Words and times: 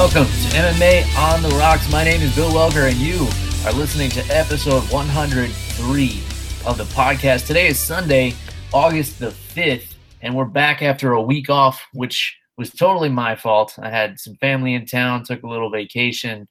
Welcome 0.00 0.24
to 0.24 0.56
MMA 0.56 1.14
on 1.18 1.42
the 1.42 1.50
Rocks. 1.50 1.92
My 1.92 2.02
name 2.02 2.22
is 2.22 2.34
Bill 2.34 2.50
Welker, 2.50 2.90
and 2.90 2.96
you 2.96 3.28
are 3.66 3.72
listening 3.78 4.08
to 4.12 4.22
episode 4.34 4.82
103 4.84 6.22
of 6.64 6.78
the 6.78 6.84
podcast. 6.84 7.46
Today 7.46 7.66
is 7.66 7.78
Sunday, 7.78 8.32
August 8.72 9.18
the 9.18 9.26
5th, 9.26 9.96
and 10.22 10.34
we're 10.34 10.46
back 10.46 10.80
after 10.80 11.12
a 11.12 11.20
week 11.22 11.50
off, 11.50 11.86
which 11.92 12.34
was 12.56 12.70
totally 12.70 13.10
my 13.10 13.36
fault. 13.36 13.78
I 13.78 13.90
had 13.90 14.18
some 14.18 14.36
family 14.36 14.72
in 14.72 14.86
town, 14.86 15.22
took 15.22 15.42
a 15.42 15.46
little 15.46 15.70
vacation, 15.70 16.48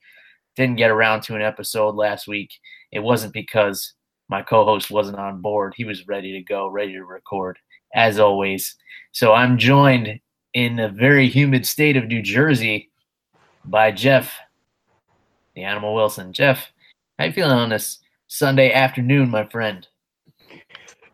didn't 0.55 0.77
get 0.77 0.91
around 0.91 1.21
to 1.23 1.35
an 1.35 1.41
episode 1.41 1.95
last 1.95 2.27
week. 2.27 2.51
It 2.91 2.99
wasn't 2.99 3.33
because 3.33 3.93
my 4.29 4.43
co 4.43 4.63
host 4.63 4.91
wasn't 4.91 5.17
on 5.17 5.41
board, 5.41 5.73
he 5.75 5.85
was 5.85 6.07
ready 6.07 6.33
to 6.33 6.43
go, 6.43 6.67
ready 6.67 6.93
to 6.93 7.03
record, 7.03 7.57
as 7.95 8.19
always. 8.19 8.75
So 9.11 9.33
I'm 9.33 9.57
joined 9.57 10.19
in 10.53 10.77
a 10.77 10.87
very 10.87 11.27
humid 11.27 11.65
state 11.65 11.97
of 11.97 12.05
New 12.05 12.21
Jersey 12.21 12.89
by 13.65 13.91
Jeff, 13.91 14.33
the 15.55 15.63
Animal 15.63 15.93
Wilson. 15.93 16.33
Jeff, 16.33 16.71
how 17.17 17.25
you 17.25 17.31
feeling 17.31 17.51
on 17.51 17.69
this 17.69 17.99
Sunday 18.27 18.71
afternoon, 18.71 19.29
my 19.29 19.45
friend? 19.45 19.87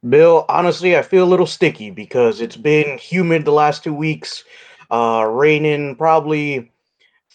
Bill, 0.07 0.45
honestly, 0.49 0.95
I 0.97 1.01
feel 1.01 1.23
a 1.23 1.25
little 1.25 1.47
sticky 1.47 1.89
because 1.89 2.41
it's 2.41 2.57
been 2.57 2.97
humid 2.97 3.43
the 3.43 3.51
last 3.51 3.83
two 3.83 3.93
weeks, 3.93 4.43
uh, 4.91 5.27
raining 5.29 5.95
probably 5.95 6.71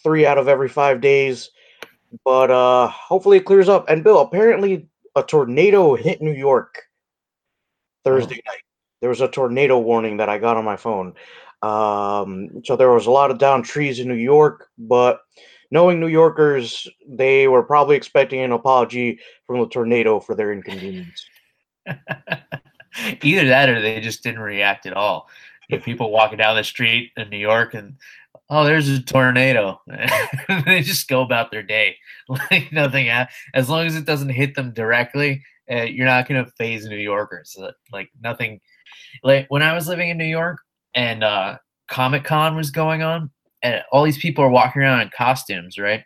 three 0.03 0.25
out 0.25 0.39
of 0.39 0.49
every 0.49 0.69
five 0.69 1.01
days. 1.01 1.51
But 2.25 2.51
uh, 2.51 2.89
hopefully 2.89 3.39
it 3.39 3.45
clears 3.45 3.69
up. 3.69 3.89
And 3.89 4.05
Bill, 4.05 4.21
apparently 4.21 4.87
a 5.17 5.23
tornado 5.23 5.97
hit 5.97 6.23
New 6.23 6.33
York 6.33 6.83
Thursday 8.05 8.41
oh. 8.47 8.51
night. 8.51 8.63
There 9.01 9.11
was 9.11 9.21
a 9.21 9.29
tornado 9.29 9.79
warning 9.79 10.19
that 10.19 10.29
I 10.29 10.39
got 10.39 10.57
on 10.57 10.65
my 10.65 10.77
phone. 10.77 11.15
Um, 11.63 12.63
so 12.65 12.77
there 12.77 12.91
was 12.91 13.07
a 13.07 13.11
lot 13.11 13.31
of 13.31 13.39
down 13.39 13.63
trees 13.63 13.99
in 13.99 14.09
New 14.09 14.15
York, 14.15 14.69
but 14.79 15.21
knowing 15.71 16.01
New 16.01 16.09
Yorkers, 16.09 16.89
they 17.09 17.49
were 17.49 17.63
probably 17.63 17.97
expecting 17.97 18.41
an 18.41 18.53
apology 18.53 19.21
from 19.47 19.61
the 19.61 19.69
tornado 19.69 20.21
for 20.21 20.35
their 20.35 20.53
inconvenience. 20.53 21.25
Either 23.23 23.47
that 23.49 23.69
or 23.69 23.81
they 23.81 24.01
just 24.01 24.23
didn't 24.23 24.41
react 24.41 24.87
at 24.87 24.95
all. 24.95 25.29
You 25.69 25.79
people 25.79 26.11
walking 26.11 26.39
down 26.39 26.57
the 26.57 26.65
street 26.65 27.13
in 27.17 27.31
New 27.31 27.39
York 27.39 27.75
and 27.75 27.97
oh, 28.49 28.65
there's 28.65 28.89
a 28.89 29.01
tornado. 29.01 29.81
they 30.67 30.83
just 30.83 31.09
go 31.09 31.23
about 31.23 31.51
their 31.51 31.63
day 31.63 31.97
like 32.51 32.73
nothing. 32.73 33.09
As 33.55 33.69
long 33.69 33.87
as 33.87 33.97
it 33.97 34.05
doesn't 34.05 34.31
hit 34.31 34.55
them 34.55 34.73
directly, 34.73 35.43
uh, 35.71 35.83
you're 35.83 36.07
not 36.07 36.29
going 36.29 36.45
to 36.45 36.51
phase 36.53 36.87
New 36.87 36.97
Yorkers. 36.97 37.57
Like 37.93 38.11
nothing. 38.21 38.61
Like 39.23 39.47
when 39.49 39.63
I 39.63 39.75
was 39.75 39.89
living 39.89 40.11
in 40.11 40.19
New 40.19 40.25
York, 40.25 40.59
and 40.95 41.25
uh, 41.25 41.59
Comic 41.89 42.25
Con 42.25 42.57
was 42.57 42.71
going 42.71 43.03
on, 43.03 43.31
and 43.63 43.83
all 43.93 44.05
these 44.05 44.19
people 44.19 44.45
are 44.45 44.51
walking 44.51 44.83
around 44.83 45.01
in 45.01 45.11
costumes, 45.17 45.79
right? 45.79 46.05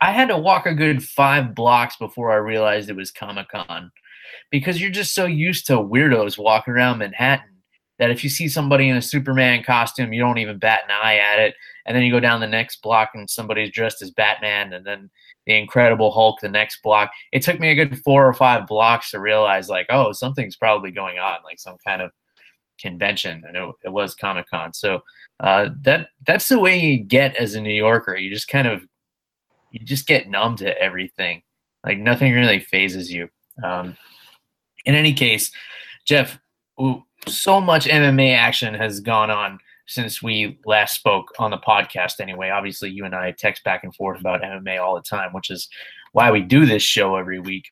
I 0.00 0.12
had 0.12 0.28
to 0.28 0.38
walk 0.38 0.66
a 0.66 0.74
good 0.74 1.04
five 1.04 1.54
blocks 1.54 1.96
before 1.96 2.32
I 2.32 2.36
realized 2.36 2.88
it 2.88 2.96
was 2.96 3.10
Comic 3.10 3.48
Con 3.50 3.90
because 4.50 4.80
you're 4.80 4.90
just 4.90 5.14
so 5.14 5.26
used 5.26 5.66
to 5.66 5.74
weirdos 5.74 6.38
walking 6.38 6.72
around 6.72 6.98
Manhattan 6.98 7.46
that 7.98 8.10
if 8.10 8.24
you 8.24 8.30
see 8.30 8.48
somebody 8.48 8.88
in 8.88 8.96
a 8.96 9.02
Superman 9.02 9.62
costume, 9.62 10.14
you 10.14 10.20
don't 10.20 10.38
even 10.38 10.58
bat 10.58 10.80
an 10.84 10.90
eye 10.90 11.18
at 11.18 11.38
it. 11.38 11.54
And 11.84 11.94
then 11.94 12.02
you 12.02 12.10
go 12.10 12.18
down 12.18 12.40
the 12.40 12.46
next 12.46 12.80
block 12.80 13.10
and 13.14 13.28
somebody's 13.28 13.70
dressed 13.70 14.00
as 14.00 14.10
Batman, 14.10 14.72
and 14.72 14.86
then 14.86 15.10
the 15.46 15.54
Incredible 15.54 16.10
Hulk 16.10 16.40
the 16.40 16.48
next 16.48 16.82
block. 16.82 17.10
It 17.30 17.42
took 17.42 17.60
me 17.60 17.68
a 17.68 17.74
good 17.74 17.98
four 18.02 18.26
or 18.26 18.32
five 18.32 18.66
blocks 18.66 19.10
to 19.10 19.20
realize, 19.20 19.68
like, 19.68 19.86
oh, 19.90 20.12
something's 20.12 20.56
probably 20.56 20.92
going 20.92 21.18
on, 21.18 21.38
like 21.44 21.60
some 21.60 21.76
kind 21.86 22.00
of 22.00 22.10
convention. 22.80 23.44
I 23.48 23.52
know 23.52 23.74
it 23.84 23.90
was 23.90 24.14
Comic 24.14 24.48
Con. 24.48 24.72
So 24.72 25.02
uh, 25.40 25.70
that 25.82 26.08
that's 26.26 26.48
the 26.48 26.58
way 26.58 26.78
you 26.78 26.98
get 26.98 27.36
as 27.36 27.54
a 27.54 27.60
New 27.60 27.72
Yorker. 27.72 28.16
You 28.16 28.30
just 28.30 28.48
kind 28.48 28.66
of 28.66 28.82
you 29.70 29.80
just 29.80 30.06
get 30.06 30.28
numb 30.28 30.56
to 30.56 30.80
everything. 30.80 31.42
Like 31.84 31.98
nothing 31.98 32.32
really 32.32 32.60
phases 32.60 33.12
you. 33.12 33.28
Um, 33.62 33.96
in 34.84 34.94
any 34.94 35.12
case, 35.12 35.50
Jeff, 36.04 36.38
so 37.26 37.60
much 37.60 37.86
MMA 37.86 38.34
action 38.34 38.74
has 38.74 39.00
gone 39.00 39.30
on 39.30 39.58
since 39.86 40.22
we 40.22 40.58
last 40.64 40.94
spoke 40.94 41.32
on 41.38 41.50
the 41.50 41.58
podcast. 41.58 42.20
Anyway, 42.20 42.50
obviously, 42.50 42.90
you 42.90 43.04
and 43.04 43.14
I 43.14 43.32
text 43.32 43.64
back 43.64 43.84
and 43.84 43.94
forth 43.94 44.20
about 44.20 44.42
MMA 44.42 44.80
all 44.80 44.94
the 44.94 45.02
time, 45.02 45.32
which 45.32 45.50
is 45.50 45.68
why 46.12 46.30
we 46.30 46.42
do 46.42 46.66
this 46.66 46.82
show 46.82 47.16
every 47.16 47.40
week. 47.40 47.70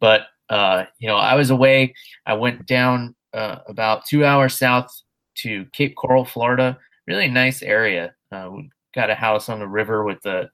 But 0.00 0.26
uh, 0.48 0.84
you 0.98 1.08
know, 1.08 1.16
I 1.16 1.34
was 1.34 1.50
away. 1.50 1.94
I 2.26 2.34
went 2.34 2.66
down 2.66 3.14
uh, 3.34 3.58
about 3.66 4.06
two 4.06 4.24
hours 4.24 4.54
south 4.54 5.02
to 5.36 5.66
Cape 5.72 5.96
Coral, 5.96 6.24
Florida. 6.24 6.78
Really 7.06 7.28
nice 7.28 7.62
area. 7.62 8.14
Uh, 8.30 8.50
we 8.52 8.70
got 8.94 9.10
a 9.10 9.14
house 9.14 9.48
on 9.48 9.58
the 9.58 9.68
river 9.68 10.04
with 10.04 10.20
the 10.22 10.50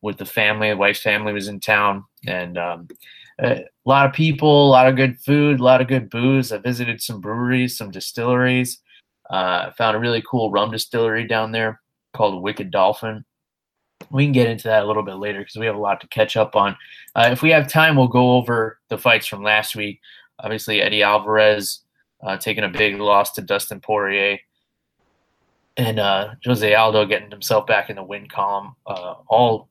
with 0.00 0.18
the 0.18 0.24
family. 0.24 0.70
The 0.70 0.76
wife's 0.76 1.02
family 1.02 1.32
was 1.32 1.48
in 1.48 1.60
town, 1.60 2.04
and 2.26 2.58
um, 2.58 2.88
a 3.40 3.64
lot 3.84 4.06
of 4.06 4.12
people, 4.12 4.68
a 4.68 4.70
lot 4.70 4.88
of 4.88 4.96
good 4.96 5.18
food, 5.20 5.60
a 5.60 5.64
lot 5.64 5.80
of 5.80 5.88
good 5.88 6.10
booze. 6.10 6.52
I 6.52 6.58
visited 6.58 7.00
some 7.00 7.20
breweries, 7.20 7.76
some 7.76 7.90
distilleries. 7.90 8.80
Uh, 9.30 9.70
found 9.72 9.96
a 9.96 10.00
really 10.00 10.22
cool 10.28 10.50
rum 10.50 10.70
distillery 10.70 11.26
down 11.26 11.52
there 11.52 11.80
called 12.12 12.42
Wicked 12.42 12.70
Dolphin. 12.70 13.24
We 14.10 14.24
can 14.24 14.32
get 14.32 14.48
into 14.48 14.68
that 14.68 14.82
a 14.82 14.86
little 14.86 15.04
bit 15.04 15.14
later 15.14 15.38
because 15.38 15.56
we 15.56 15.66
have 15.66 15.76
a 15.76 15.80
lot 15.80 16.00
to 16.00 16.08
catch 16.08 16.36
up 16.36 16.56
on. 16.56 16.76
Uh, 17.14 17.28
if 17.32 17.40
we 17.40 17.50
have 17.50 17.68
time, 17.68 17.96
we'll 17.96 18.08
go 18.08 18.32
over 18.32 18.78
the 18.90 18.98
fights 18.98 19.26
from 19.26 19.42
last 19.42 19.76
week. 19.76 20.00
Obviously, 20.40 20.82
Eddie 20.82 21.02
Alvarez 21.02 21.81
uh, 22.22 22.36
taking 22.36 22.64
a 22.64 22.68
big 22.68 23.00
loss 23.00 23.32
to 23.32 23.42
Dustin 23.42 23.80
Poirier, 23.80 24.38
and 25.76 25.98
uh, 25.98 26.34
Jose 26.44 26.74
Aldo 26.74 27.06
getting 27.06 27.30
himself 27.30 27.66
back 27.66 27.90
in 27.90 27.96
the 27.96 28.02
win 28.02 28.28
column. 28.28 28.74
Uh, 28.86 29.14
all, 29.28 29.68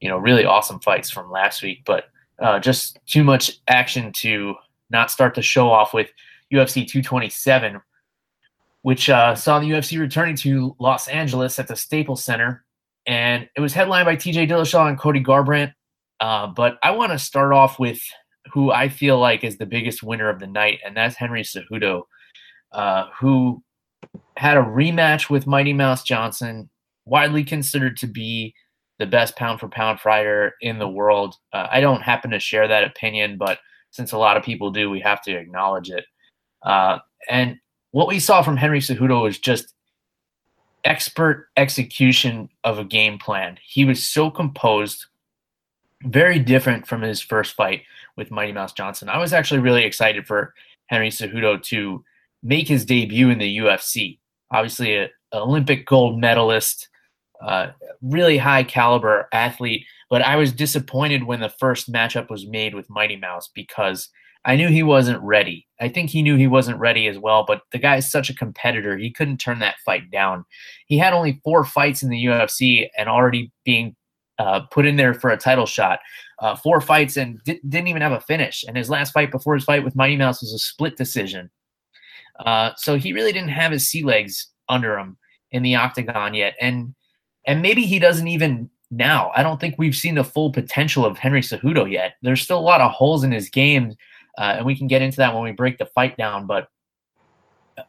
you 0.00 0.08
know, 0.08 0.18
really 0.18 0.44
awesome 0.44 0.80
fights 0.80 1.10
from 1.10 1.30
last 1.30 1.62
week, 1.62 1.82
but 1.84 2.04
uh, 2.38 2.58
just 2.58 2.98
too 3.06 3.24
much 3.24 3.60
action 3.68 4.12
to 4.12 4.54
not 4.90 5.10
start 5.10 5.34
the 5.34 5.42
show 5.42 5.70
off 5.70 5.94
with 5.94 6.10
UFC 6.52 6.86
227, 6.86 7.80
which 8.82 9.08
uh, 9.08 9.34
saw 9.34 9.58
the 9.58 9.70
UFC 9.70 9.98
returning 9.98 10.36
to 10.36 10.74
Los 10.78 11.08
Angeles 11.08 11.58
at 11.58 11.68
the 11.68 11.76
Staples 11.76 12.24
Center, 12.24 12.64
and 13.06 13.48
it 13.56 13.60
was 13.60 13.72
headlined 13.72 14.06
by 14.06 14.16
T.J. 14.16 14.46
Dillashaw 14.46 14.88
and 14.88 14.98
Cody 14.98 15.22
Garbrandt. 15.22 15.72
Uh, 16.18 16.48
but 16.48 16.78
I 16.82 16.90
want 16.90 17.12
to 17.12 17.18
start 17.18 17.52
off 17.52 17.78
with 17.78 18.02
who 18.52 18.72
I 18.72 18.88
feel 18.88 19.18
like 19.18 19.44
is 19.44 19.58
the 19.58 19.66
biggest 19.66 20.02
winner 20.02 20.28
of 20.28 20.40
the 20.40 20.46
night, 20.46 20.80
and 20.84 20.96
that's 20.96 21.16
Henry 21.16 21.42
Cejudo, 21.42 22.02
uh, 22.72 23.06
who 23.18 23.62
had 24.36 24.56
a 24.56 24.62
rematch 24.62 25.30
with 25.30 25.46
Mighty 25.46 25.72
Mouse 25.72 26.02
Johnson, 26.02 26.70
widely 27.04 27.44
considered 27.44 27.96
to 27.98 28.06
be 28.06 28.54
the 28.98 29.06
best 29.06 29.36
pound 29.36 29.60
for 29.60 29.68
pound 29.68 30.00
fighter 30.00 30.54
in 30.60 30.78
the 30.78 30.88
world. 30.88 31.34
Uh, 31.52 31.66
I 31.70 31.80
don't 31.80 32.02
happen 32.02 32.30
to 32.30 32.38
share 32.38 32.68
that 32.68 32.84
opinion, 32.84 33.38
but 33.38 33.58
since 33.90 34.12
a 34.12 34.18
lot 34.18 34.36
of 34.36 34.42
people 34.42 34.70
do, 34.70 34.90
we 34.90 35.00
have 35.00 35.22
to 35.22 35.36
acknowledge 35.36 35.90
it. 35.90 36.04
Uh, 36.62 36.98
and 37.28 37.56
what 37.92 38.08
we 38.08 38.20
saw 38.20 38.42
from 38.42 38.56
Henry 38.56 38.80
Cejudo 38.80 39.22
was 39.22 39.38
just 39.38 39.74
expert 40.84 41.48
execution 41.56 42.48
of 42.64 42.78
a 42.78 42.84
game 42.84 43.18
plan. 43.18 43.58
He 43.62 43.84
was 43.84 44.04
so 44.04 44.30
composed, 44.30 45.06
very 46.04 46.38
different 46.38 46.86
from 46.86 47.02
his 47.02 47.20
first 47.20 47.54
fight 47.54 47.82
with 48.16 48.30
Mighty 48.30 48.52
Mouse 48.52 48.72
Johnson. 48.72 49.08
I 49.08 49.18
was 49.18 49.32
actually 49.32 49.60
really 49.60 49.84
excited 49.84 50.26
for 50.26 50.54
Henry 50.86 51.10
Cejudo 51.10 51.62
to 51.64 52.04
make 52.42 52.68
his 52.68 52.84
debut 52.84 53.30
in 53.30 53.38
the 53.38 53.58
UFC. 53.58 54.18
Obviously, 54.50 54.96
an 54.96 55.08
Olympic 55.32 55.86
gold 55.86 56.18
medalist, 56.18 56.88
uh, 57.42 57.68
really 58.02 58.38
high 58.38 58.64
caliber 58.64 59.28
athlete. 59.32 59.84
But 60.08 60.22
I 60.22 60.36
was 60.36 60.52
disappointed 60.52 61.24
when 61.24 61.40
the 61.40 61.48
first 61.48 61.92
matchup 61.92 62.30
was 62.30 62.46
made 62.46 62.74
with 62.74 62.90
Mighty 62.90 63.16
Mouse 63.16 63.48
because 63.54 64.08
I 64.44 64.56
knew 64.56 64.68
he 64.68 64.82
wasn't 64.82 65.22
ready. 65.22 65.66
I 65.80 65.88
think 65.88 66.10
he 66.10 66.22
knew 66.22 66.36
he 66.36 66.46
wasn't 66.46 66.78
ready 66.78 67.06
as 67.06 67.18
well, 67.18 67.44
but 67.46 67.62
the 67.72 67.78
guy 67.78 67.96
is 67.96 68.10
such 68.10 68.30
a 68.30 68.34
competitor. 68.34 68.96
He 68.96 69.12
couldn't 69.12 69.36
turn 69.36 69.58
that 69.58 69.78
fight 69.84 70.10
down. 70.10 70.44
He 70.86 70.98
had 70.98 71.12
only 71.12 71.40
four 71.44 71.64
fights 71.64 72.02
in 72.02 72.08
the 72.08 72.24
UFC 72.24 72.88
and 72.96 73.08
already 73.08 73.52
being 73.64 73.94
uh, 74.40 74.60
put 74.72 74.86
in 74.86 74.96
there 74.96 75.12
for 75.14 75.30
a 75.30 75.36
title 75.36 75.66
shot 75.66 76.00
uh, 76.40 76.56
four 76.56 76.80
fights 76.80 77.16
and 77.16 77.42
di- 77.44 77.60
didn't 77.68 77.88
even 77.88 78.02
have 78.02 78.12
a 78.12 78.20
finish. 78.20 78.64
And 78.66 78.76
his 78.76 78.90
last 78.90 79.12
fight 79.12 79.30
before 79.30 79.54
his 79.54 79.64
fight 79.64 79.84
with 79.84 79.94
Mighty 79.94 80.16
Mouse 80.16 80.40
was 80.40 80.52
a 80.52 80.58
split 80.58 80.96
decision. 80.96 81.50
Uh, 82.44 82.70
so 82.76 82.96
he 82.96 83.12
really 83.12 83.32
didn't 83.32 83.50
have 83.50 83.70
his 83.70 83.88
sea 83.88 84.02
legs 84.02 84.48
under 84.68 84.98
him 84.98 85.18
in 85.50 85.62
the 85.62 85.76
octagon 85.76 86.34
yet. 86.34 86.54
And 86.60 86.94
and 87.46 87.62
maybe 87.62 87.82
he 87.82 87.98
doesn't 87.98 88.28
even 88.28 88.70
now. 88.90 89.30
I 89.34 89.42
don't 89.42 89.60
think 89.60 89.76
we've 89.76 89.96
seen 89.96 90.14
the 90.14 90.24
full 90.24 90.52
potential 90.52 91.04
of 91.04 91.18
Henry 91.18 91.40
Cejudo 91.40 91.90
yet. 91.90 92.14
There's 92.22 92.42
still 92.42 92.58
a 92.58 92.60
lot 92.60 92.80
of 92.80 92.90
holes 92.90 93.24
in 93.24 93.32
his 93.32 93.48
game, 93.48 93.94
uh, 94.38 94.56
and 94.56 94.66
we 94.66 94.76
can 94.76 94.88
get 94.88 95.02
into 95.02 95.16
that 95.18 95.34
when 95.34 95.42
we 95.42 95.52
break 95.52 95.78
the 95.78 95.86
fight 95.86 96.16
down. 96.16 96.46
But 96.46 96.68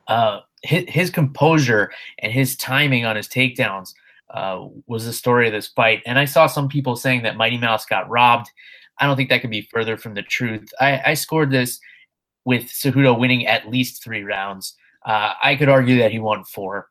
uh, 0.07 0.42
his, 0.63 0.86
his, 0.88 1.09
composure 1.09 1.92
and 2.19 2.31
his 2.31 2.56
timing 2.56 3.06
on 3.06 3.18
his 3.18 3.27
takedowns 3.27 3.94
uh, 4.33 4.65
was 4.87 5.05
the 5.05 5.13
story 5.13 5.47
of 5.47 5.53
this 5.53 5.67
fight. 5.67 6.01
And 6.05 6.17
I 6.17 6.25
saw 6.25 6.47
some 6.47 6.67
people 6.67 6.95
saying 6.95 7.23
that 7.23 7.37
Mighty 7.37 7.57
Mouse 7.57 7.85
got 7.85 8.09
robbed. 8.09 8.49
I 8.99 9.05
don't 9.05 9.15
think 9.15 9.29
that 9.29 9.41
could 9.41 9.49
be 9.49 9.67
further 9.71 9.97
from 9.97 10.13
the 10.13 10.21
truth. 10.21 10.69
I, 10.79 11.01
I 11.07 11.13
scored 11.15 11.51
this 11.51 11.79
with 12.45 12.65
Cejudo 12.65 13.17
winning 13.17 13.45
at 13.45 13.69
least 13.69 14.03
three 14.03 14.23
rounds. 14.23 14.75
Uh, 15.05 15.33
I 15.43 15.55
could 15.55 15.69
argue 15.69 15.97
that 15.99 16.11
he 16.11 16.19
won 16.19 16.43
four. 16.43 16.87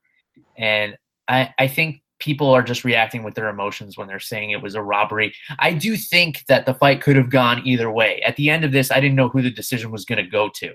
And 0.59 0.97
I, 1.29 1.55
I 1.59 1.69
think 1.69 2.03
people 2.19 2.51
are 2.51 2.63
just 2.63 2.85
reacting 2.85 3.23
with 3.23 3.35
their 3.35 3.49
emotions 3.49 3.97
when 3.97 4.07
they're 4.07 4.21
saying 4.21 4.51
it 4.51 4.63
was 4.63 4.75
a 4.75 4.83
robbery. 4.83 5.33
I 5.59 5.73
do 5.73 5.97
think 5.97 6.45
that 6.47 6.67
the 6.67 6.75
fight 6.75 7.01
could 7.01 7.17
have 7.17 7.31
gone 7.31 7.63
either 7.65 7.91
way. 7.91 8.21
At 8.23 8.37
the 8.37 8.51
end 8.51 8.65
of 8.65 8.73
this, 8.73 8.91
I 8.91 9.01
didn't 9.01 9.17
know 9.17 9.29
who 9.29 9.43
the 9.43 9.51
decision 9.51 9.91
was 9.91 10.05
going 10.05 10.23
to 10.23 10.31
go 10.31 10.51
to. 10.57 10.69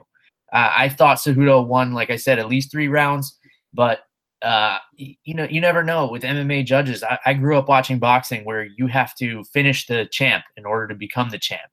Uh, 0.51 0.71
I 0.75 0.89
thought 0.89 1.17
Cejudo 1.17 1.65
won, 1.65 1.93
like 1.93 2.09
I 2.09 2.15
said, 2.15 2.39
at 2.39 2.49
least 2.49 2.71
three 2.71 2.87
rounds, 2.87 3.37
but 3.73 3.99
uh, 4.41 4.77
you 4.97 5.33
know, 5.33 5.47
you 5.49 5.61
never 5.61 5.83
know 5.83 6.07
with 6.07 6.23
MMA 6.23 6.65
judges. 6.65 7.03
I, 7.03 7.17
I, 7.25 7.33
grew 7.33 7.57
up 7.57 7.69
watching 7.69 7.99
boxing 7.99 8.43
where 8.43 8.67
you 8.77 8.87
have 8.87 9.15
to 9.15 9.43
finish 9.45 9.87
the 9.87 10.07
champ 10.11 10.43
in 10.57 10.65
order 10.65 10.87
to 10.87 10.95
become 10.95 11.29
the 11.29 11.39
champ. 11.39 11.71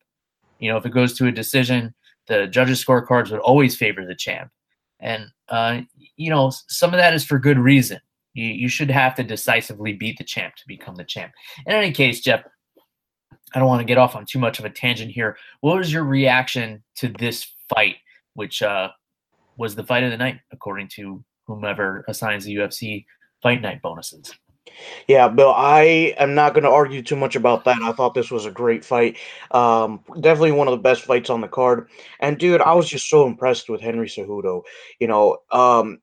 You 0.59 0.70
know, 0.70 0.76
if 0.76 0.87
it 0.87 0.93
goes 0.93 1.14
to 1.19 1.26
a 1.26 1.32
decision, 1.32 1.93
the 2.29 2.47
judges' 2.47 2.82
scorecards 2.82 3.31
would 3.31 3.41
always 3.41 3.76
favor 3.76 4.06
the 4.06 4.14
champ, 4.14 4.50
and 5.00 5.26
uh, 5.49 5.81
you 6.17 6.31
know, 6.31 6.53
some 6.69 6.94
of 6.94 6.99
that 6.99 7.14
is 7.14 7.25
for 7.25 7.38
good 7.38 7.59
reason. 7.59 7.99
You, 8.35 8.47
you 8.47 8.69
should 8.69 8.91
have 8.91 9.14
to 9.17 9.25
decisively 9.25 9.93
beat 9.93 10.19
the 10.19 10.25
champ 10.25 10.55
to 10.56 10.62
become 10.67 10.94
the 10.94 11.05
champ. 11.05 11.32
In 11.67 11.73
any 11.75 11.93
case, 11.93 12.20
Jeff, 12.20 12.44
I 13.55 13.59
don't 13.59 13.69
want 13.69 13.81
to 13.81 13.87
get 13.87 13.99
off 13.99 14.17
on 14.17 14.25
too 14.25 14.38
much 14.38 14.59
of 14.59 14.64
a 14.64 14.70
tangent 14.70 15.11
here. 15.11 15.37
What 15.61 15.76
was 15.76 15.93
your 15.93 16.05
reaction 16.05 16.82
to 16.97 17.09
this 17.09 17.53
fight, 17.69 17.97
which 18.35 18.62
uh, 18.62 18.91
was 19.56 19.75
the 19.75 19.85
fight 19.85 20.05
of 20.05 20.11
the 20.11 20.17
night, 20.17 20.41
according 20.53 20.88
to 20.94 21.23
whomever 21.46 22.04
assigns 22.08 22.44
the 22.44 22.56
UFC 22.56 23.04
fight 23.42 23.60
night 23.60 23.82
bonuses? 23.82 24.32
Yeah, 25.08 25.28
Bill, 25.28 25.52
I 25.54 26.14
am 26.18 26.34
not 26.34 26.54
going 26.54 26.64
to 26.64 26.70
argue 26.70 27.02
too 27.02 27.16
much 27.16 27.36
about 27.36 27.64
that. 27.64 27.82
I 27.82 27.92
thought 27.92 28.14
this 28.14 28.30
was 28.30 28.46
a 28.46 28.50
great 28.50 28.84
fight. 28.84 29.18
Um, 29.50 30.00
definitely 30.20 30.52
one 30.52 30.68
of 30.68 30.72
the 30.72 30.82
best 30.82 31.02
fights 31.02 31.30
on 31.30 31.40
the 31.40 31.48
card. 31.48 31.88
And 32.20 32.38
dude, 32.38 32.60
I 32.60 32.72
was 32.74 32.88
just 32.88 33.08
so 33.08 33.26
impressed 33.26 33.68
with 33.68 33.80
Henry 33.80 34.06
Cejudo. 34.06 34.62
You 35.00 35.08
know, 35.08 35.38
um, 35.50 35.98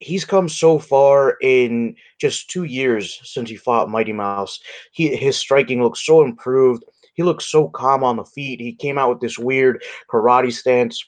he's 0.00 0.24
come 0.24 0.48
so 0.48 0.78
far 0.78 1.36
in 1.40 1.94
just 2.20 2.50
two 2.50 2.64
years 2.64 3.20
since 3.22 3.48
he 3.48 3.56
fought 3.56 3.88
Mighty 3.88 4.12
Mouse. 4.12 4.60
He 4.92 5.14
his 5.16 5.36
striking 5.36 5.82
looks 5.82 6.04
so 6.04 6.22
improved. 6.22 6.84
He 7.14 7.22
looks 7.22 7.46
so 7.46 7.68
calm 7.68 8.02
on 8.02 8.16
the 8.16 8.24
feet. 8.24 8.60
He 8.60 8.74
came 8.74 8.98
out 8.98 9.10
with 9.10 9.20
this 9.20 9.38
weird 9.38 9.82
karate 10.10 10.52
stance. 10.52 11.04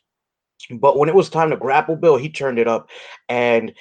But 0.70 0.99
when 0.99 1.08
it 1.08 1.14
was 1.14 1.28
time 1.28 1.50
to 1.50 1.56
grapple 1.56 1.96
Bill, 1.96 2.16
he 2.16 2.28
turned 2.28 2.58
it 2.58 2.69
up. 2.69 2.88
And 3.28 3.72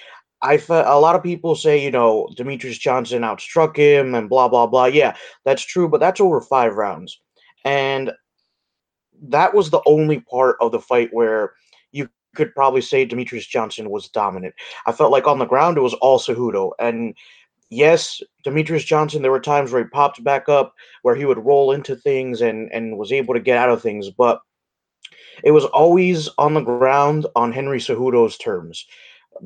I 0.41 0.57
felt 0.57 0.85
a 0.87 0.99
lot 0.99 1.15
of 1.15 1.23
people 1.23 1.55
say, 1.55 1.81
you 1.81 1.91
know, 1.91 2.27
Demetrious 2.37 2.77
Johnson 2.77 3.21
outstruck 3.21 3.77
him 3.77 4.13
and 4.13 4.29
blah 4.29 4.49
blah 4.49 4.67
blah. 4.67 4.85
Yeah, 4.85 5.15
that's 5.45 5.63
true, 5.63 5.87
but 5.87 5.99
that's 5.99 6.19
over 6.19 6.41
five 6.41 6.75
rounds. 6.75 7.19
And 7.63 8.11
that 9.29 9.53
was 9.53 9.69
the 9.69 9.81
only 9.85 10.19
part 10.19 10.57
of 10.59 10.71
the 10.71 10.81
fight 10.81 11.09
where 11.13 11.53
you 11.91 12.09
could 12.35 12.53
probably 12.53 12.81
say 12.81 13.05
Demetrious 13.05 13.47
Johnson 13.47 13.89
was 13.89 14.09
dominant. 14.09 14.53
I 14.85 14.91
felt 14.91 15.11
like 15.11 15.27
on 15.27 15.39
the 15.39 15.45
ground 15.45 15.77
it 15.77 15.81
was 15.81 15.93
all 15.95 16.19
Cejudo. 16.19 16.71
And 16.77 17.15
yes, 17.69 18.21
Demetrious 18.45 18.85
Johnson, 18.85 19.21
there 19.21 19.31
were 19.31 19.39
times 19.39 19.71
where 19.71 19.83
he 19.83 19.89
popped 19.89 20.21
back 20.23 20.49
up, 20.49 20.73
where 21.03 21.15
he 21.15 21.25
would 21.25 21.45
roll 21.45 21.71
into 21.71 21.95
things 21.95 22.41
and, 22.41 22.69
and 22.73 22.97
was 22.97 23.13
able 23.13 23.33
to 23.33 23.39
get 23.39 23.57
out 23.57 23.69
of 23.69 23.81
things, 23.81 24.09
but 24.09 24.41
it 25.43 25.51
was 25.51 25.65
always 25.65 26.29
on 26.37 26.53
the 26.53 26.61
ground 26.61 27.25
on 27.35 27.51
Henry 27.51 27.79
Cejudo's 27.79 28.37
terms. 28.37 28.85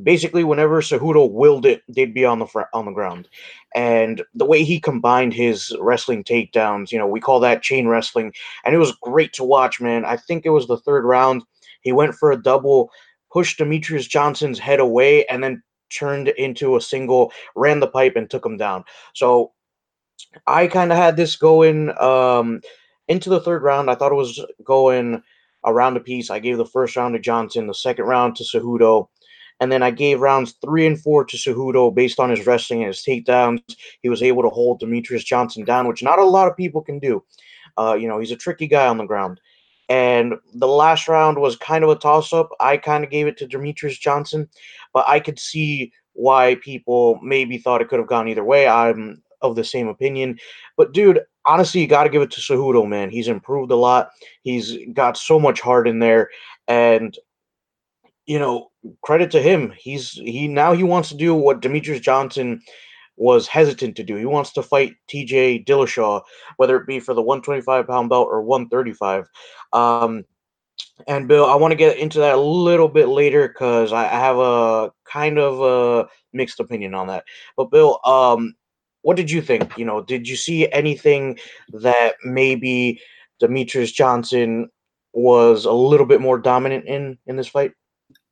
Basically, 0.04 0.44
whenever 0.44 0.82
Cejudo 0.82 1.32
willed 1.32 1.66
it, 1.66 1.82
they'd 1.88 2.14
be 2.14 2.26
on 2.26 2.40
the 2.40 2.46
fr- 2.46 2.64
on 2.74 2.86
the 2.86 2.92
ground, 2.92 3.30
and 3.74 4.22
the 4.34 4.46
way 4.46 4.64
he 4.64 4.80
combined 4.80 5.34
his 5.34 5.76
wrestling 5.80 6.24
takedowns, 6.24 6.92
you 6.92 7.00
know, 7.00 7.08
we 7.08 7.22
call 7.22 7.40
that 7.40 7.62
chain 7.62 7.88
wrestling, 7.88 8.34
and 8.66 8.76
it 8.76 8.80
was 8.80 8.98
great 9.02 9.32
to 9.34 9.46
watch, 9.46 9.80
man. 9.80 10.04
I 10.04 10.18
think 10.18 10.46
it 10.46 10.50
was 10.50 10.68
the 10.68 10.78
third 10.78 11.06
round 11.06 11.44
he 11.82 11.94
went 11.94 12.16
for 12.16 12.32
a 12.32 12.42
double, 12.42 12.92
pushed 13.32 13.60
Demetrious 13.60 14.10
Johnson's 14.10 14.60
head 14.60 14.82
away, 14.82 15.26
and 15.28 15.42
then 15.42 15.64
turned 15.90 16.28
into 16.28 16.76
a 16.76 16.82
single, 16.82 17.32
ran 17.56 17.80
the 17.80 17.88
pipe, 17.88 18.18
and 18.18 18.30
took 18.30 18.46
him 18.46 18.58
down. 18.58 18.84
So 19.14 19.54
I 20.46 20.68
kind 20.68 20.92
of 20.92 20.98
had 20.98 21.16
this 21.16 21.36
going 21.36 21.98
um, 21.98 22.62
into 23.08 23.30
the 23.30 23.40
third 23.40 23.64
round. 23.64 23.90
I 23.90 23.96
thought 23.96 24.12
it 24.12 24.16
was 24.16 24.46
going 24.64 25.24
a 25.70 26.00
piece. 26.00 26.30
I 26.30 26.40
gave 26.40 26.58
the 26.58 26.66
first 26.66 26.96
round 26.96 27.14
to 27.16 27.20
Johnson, 27.20 27.68
the 27.68 27.74
second 27.74 28.06
round 28.06 28.36
to 28.38 28.44
Cejudo. 28.44 29.08
And 29.60 29.72
then 29.72 29.82
I 29.82 29.92
gave 29.92 30.22
rounds 30.22 30.56
three 30.64 30.86
and 30.86 31.02
four 31.02 31.26
to 31.26 31.38
Cejudo 31.38 31.94
based 31.94 32.20
on 32.20 32.30
his 32.30 32.46
wrestling 32.46 32.84
and 32.84 32.88
his 32.88 33.04
takedowns. 33.04 33.62
He 34.02 34.10
was 34.10 34.22
able 34.22 34.44
to 34.44 34.50
hold 34.50 34.82
Demetrious 34.82 35.26
Johnson 35.26 35.64
down, 35.66 35.88
which 35.88 36.04
not 36.04 36.20
a 36.20 36.24
lot 36.24 36.48
of 36.48 36.56
people 36.56 36.82
can 36.82 37.00
do. 37.00 37.24
Uh, 37.78 37.98
you 38.00 38.08
know, 38.08 38.20
he's 38.20 38.32
a 38.32 38.36
tricky 38.36 38.68
guy 38.68 38.88
on 38.88 38.98
the 38.98 39.06
ground. 39.06 39.42
And 39.90 40.36
the 40.54 40.68
last 40.68 41.08
round 41.08 41.40
was 41.40 41.56
kind 41.56 41.84
of 41.84 41.90
a 41.90 41.96
toss 41.96 42.34
up. 42.34 42.50
I 42.60 42.78
kind 42.78 43.04
of 43.04 43.10
gave 43.10 43.28
it 43.28 43.38
to 43.38 43.48
Demetrious 43.48 44.00
Johnson, 44.00 44.50
but 44.94 45.06
I 45.08 45.20
could 45.20 45.40
see 45.40 45.92
why 46.14 46.56
people 46.62 47.20
maybe 47.24 47.58
thought 47.58 47.82
it 47.82 47.88
could 47.88 48.00
have 48.00 48.08
gone 48.08 48.28
either 48.28 48.44
way. 48.44 48.68
I'm 48.68 49.22
of 49.42 49.56
the 49.56 49.64
same 49.64 49.88
opinion. 49.88 50.40
But 50.76 50.94
dude, 50.94 51.22
honestly, 51.46 51.82
you 51.82 51.88
got 51.88 52.04
to 52.04 52.10
give 52.10 52.22
it 52.22 52.32
to 52.32 52.42
Cejudo, 52.42 52.88
man. 52.88 53.10
He's 53.10 53.28
improved 53.28 53.72
a 53.72 53.76
lot. 53.76 54.10
He's 54.44 54.78
got 54.94 55.18
so 55.18 55.40
much 55.40 55.62
heart 55.62 55.88
in 55.88 56.00
there, 56.00 56.30
and 56.68 57.18
you 58.26 58.40
know, 58.40 58.72
credit 59.02 59.32
to 59.32 59.42
him. 59.42 59.74
He's 59.78 60.12
he 60.12 60.48
now 60.48 60.74
he 60.74 60.84
wants 60.84 61.10
to 61.10 61.16
do 61.16 61.34
what 61.34 61.62
Demetrious 61.62 62.02
Johnson 62.02 62.62
was 63.16 63.48
hesitant 63.48 63.96
to 63.96 64.04
do. 64.04 64.16
He 64.16 64.26
wants 64.26 64.54
to 64.54 64.64
fight 64.64 64.96
TJ 65.10 65.66
Dillashaw, 65.66 66.22
whether 66.58 66.78
it 66.78 66.86
be 66.86 67.00
for 67.00 67.14
the 67.14 67.22
125 67.22 67.88
pound 67.88 68.10
belt 68.10 68.28
or 68.30 68.44
135. 68.44 69.28
Um, 69.74 70.24
and 71.08 71.28
Bill, 71.28 71.46
I 71.46 71.56
want 71.56 71.72
to 71.72 71.78
get 71.78 71.98
into 71.98 72.20
that 72.20 72.36
a 72.36 72.42
little 72.42 72.88
bit 72.88 73.08
later 73.08 73.48
because 73.48 73.94
I 73.94 74.04
have 74.06 74.38
a 74.38 74.92
kind 75.12 75.40
of 75.40 75.62
a 75.62 76.10
mixed 76.34 76.60
opinion 76.60 76.94
on 76.94 77.08
that. 77.08 77.24
But 77.56 77.72
Bill, 77.72 78.00
um, 78.06 78.56
what 79.02 79.16
did 79.18 79.32
you 79.32 79.42
think? 79.42 79.78
You 79.78 79.86
know, 79.86 80.02
did 80.02 80.28
you 80.28 80.36
see 80.36 80.72
anything 80.72 81.40
that 81.70 82.16
maybe 82.24 83.02
Demetrious 83.42 83.94
Johnson 83.94 84.70
was 85.14 85.66
a 85.66 85.72
little 85.72 86.06
bit 86.06 86.22
more 86.22 86.38
dominant 86.38 86.86
in 86.86 87.18
in 87.28 87.36
this 87.36 87.48
fight? 87.48 87.72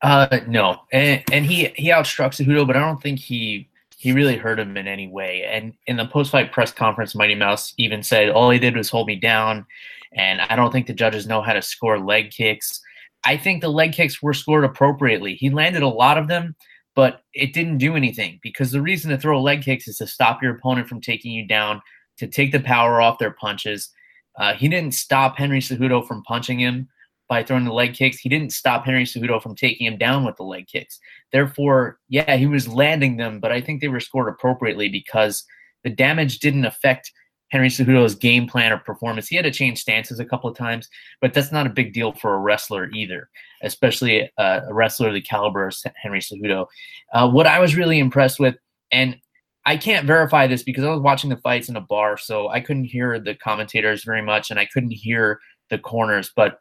Uh, 0.02 0.40
no, 0.48 0.82
and 0.92 1.24
and 1.32 1.46
he 1.46 1.66
he 1.76 1.90
outstruck 1.90 2.32
Cejudo, 2.32 2.68
but 2.68 2.76
I 2.76 2.80
don't 2.80 3.02
think 3.02 3.20
he 3.20 3.70
he 3.98 4.12
really 4.12 4.38
hurt 4.38 4.60
him 4.60 4.78
in 4.78 4.88
any 4.88 5.08
way. 5.08 5.44
And 5.50 5.74
in 5.88 5.98
the 5.98 6.06
post 6.06 6.32
fight 6.32 6.52
press 6.52 6.72
conference, 6.72 7.16
Mighty 7.16 7.34
Mouse 7.34 7.74
even 7.78 8.04
said, 8.04 8.30
All 8.30 8.52
he 8.52 8.60
did 8.60 8.76
was 8.76 8.90
hold 8.90 9.08
me 9.08 9.16
down. 9.16 9.66
And 10.14 10.42
I 10.42 10.56
don't 10.56 10.72
think 10.72 10.88
the 10.88 10.94
judges 10.94 11.28
know 11.28 11.42
how 11.42 11.54
to 11.54 11.62
score 11.62 12.00
leg 12.00 12.30
kicks. 12.30 12.82
I 13.26 13.36
think 13.36 13.62
the 13.62 13.70
leg 13.70 13.94
kicks 13.94 14.22
were 14.22 14.34
scored 14.34 14.64
appropriately. 14.64 15.34
He 15.36 15.50
landed 15.50 15.82
a 15.82 15.88
lot 15.88 16.18
of 16.18 16.28
them, 16.28 16.56
but 16.96 17.22
it 17.34 17.54
didn't 17.54 17.78
do 17.78 17.96
anything 17.96 18.40
because 18.42 18.72
the 18.72 18.82
reason 18.82 19.12
to 19.12 19.18
throw 19.18 19.42
leg 19.42 19.62
kicks 19.62 19.88
is 19.88 19.98
to 19.98 20.08
stop 20.08 20.42
your 20.42 20.56
opponent 20.56 20.88
from 20.88 21.02
taking 21.02 21.32
you 21.32 21.46
down, 21.46 21.82
to 22.18 22.28
take 22.28 22.52
the 22.52 22.60
power 22.60 23.02
off 23.02 23.20
their 23.20 23.32
punches. 23.32 23.90
Uh, 24.40 24.54
he 24.54 24.68
didn't 24.68 24.94
stop 24.94 25.38
Henry 25.38 25.60
Cejudo 25.60 26.06
from 26.08 26.24
punching 26.24 26.60
him 26.60 26.88
by 27.28 27.44
throwing 27.44 27.66
the 27.66 27.74
leg 27.74 27.94
kicks. 27.94 28.18
He 28.18 28.30
didn't 28.30 28.54
stop 28.54 28.86
Henry 28.86 29.04
Cejudo 29.04 29.42
from 29.42 29.56
taking 29.56 29.88
him 29.88 29.98
down 29.98 30.26
with 30.26 30.38
the 30.38 30.44
leg 30.44 30.68
kicks. 30.68 31.00
Therefore, 31.32 32.00
yeah, 32.08 32.38
he 32.38 32.48
was 32.48 32.68
landing 32.68 33.18
them, 33.18 33.40
but 33.40 33.52
I 33.52 33.62
think 33.62 33.82
they 33.82 33.88
were 33.88 34.00
scored 34.00 34.30
appropriately 34.30 34.90
because 34.90 35.44
the 35.84 35.90
damage 35.90 36.40
didn't 36.40 36.66
affect 36.66 37.12
Henry 37.56 37.70
Cejudo's 37.70 38.16
game 38.16 38.48
plan 38.48 38.74
or 38.74 38.78
performance. 38.78 39.30
He 39.30 39.38
had 39.38 39.46
to 39.46 39.52
change 39.52 39.80
stances 39.80 40.20
a 40.20 40.26
couple 40.26 40.50
of 40.50 40.58
times, 40.58 40.90
but 41.22 41.34
that's 41.34 41.54
not 41.54 41.66
a 41.66 41.70
big 41.70 41.94
deal 41.94 42.12
for 42.12 42.36
a 42.36 42.40
wrestler 42.40 42.90
either, 42.92 43.30
especially 43.64 44.30
a, 44.38 44.62
a 44.68 44.74
wrestler 44.74 45.08
of 45.08 45.14
the 45.14 45.22
caliber 45.22 45.66
of 45.66 45.74
Henry 45.96 46.20
Cejudo. 46.20 46.68
Uh, 47.14 47.30
what 47.30 47.48
I 47.48 47.60
was 47.60 47.78
really 47.78 47.98
impressed 47.98 48.42
with, 48.42 48.56
and 48.92 49.16
I 49.66 49.78
can't 49.78 50.06
verify 50.06 50.48
this 50.48 50.64
because 50.64 50.84
I 50.84 50.90
was 50.90 51.00
watching 51.00 51.30
the 51.30 51.38
fights 51.38 51.70
in 51.70 51.78
a 51.78 51.82
bar, 51.82 52.18
so 52.18 52.50
I 52.50 52.60
couldn't 52.60 52.84
hear 52.84 53.22
the 53.22 53.36
commentators 53.36 54.04
very 54.04 54.22
much, 54.22 54.52
and 54.52 54.60
I 54.60 54.66
couldn't 54.66 54.92
hear 54.92 55.40
the 55.70 55.80
corners, 55.80 56.34
but 56.36 56.60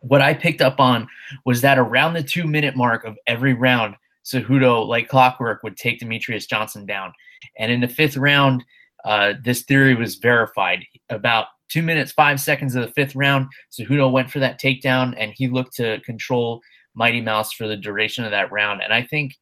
what 0.00 0.22
I 0.22 0.32
picked 0.32 0.62
up 0.62 0.80
on 0.80 1.08
was 1.44 1.60
that 1.60 1.78
around 1.78 2.14
the 2.14 2.22
two 2.22 2.46
minute 2.46 2.74
mark 2.74 3.04
of 3.04 3.18
every 3.26 3.52
round, 3.52 3.96
Cejudo, 4.24 4.86
like 4.86 5.08
clockwork, 5.08 5.62
would 5.62 5.76
take 5.76 6.00
Demetrious 6.00 6.48
Johnson 6.48 6.86
down. 6.86 7.12
And 7.58 7.70
in 7.70 7.80
the 7.80 7.88
fifth 7.88 8.16
round, 8.16 8.64
uh, 9.06 9.34
this 9.42 9.62
theory 9.62 9.94
was 9.94 10.16
verified. 10.16 10.84
About 11.08 11.46
two 11.68 11.82
minutes, 11.82 12.12
five 12.12 12.40
seconds 12.40 12.74
of 12.74 12.82
the 12.82 12.92
fifth 12.92 13.14
round, 13.14 13.46
Cejudo 13.72 14.10
went 14.10 14.30
for 14.30 14.40
that 14.40 14.60
takedown 14.60 15.14
and 15.16 15.32
he 15.34 15.48
looked 15.48 15.76
to 15.76 16.00
control 16.00 16.60
Mighty 16.94 17.20
Mouse 17.20 17.52
for 17.52 17.68
the 17.68 17.76
duration 17.76 18.24
of 18.24 18.32
that 18.32 18.50
round. 18.50 18.82
And 18.82 18.92
I 18.92 19.02
think 19.02 19.34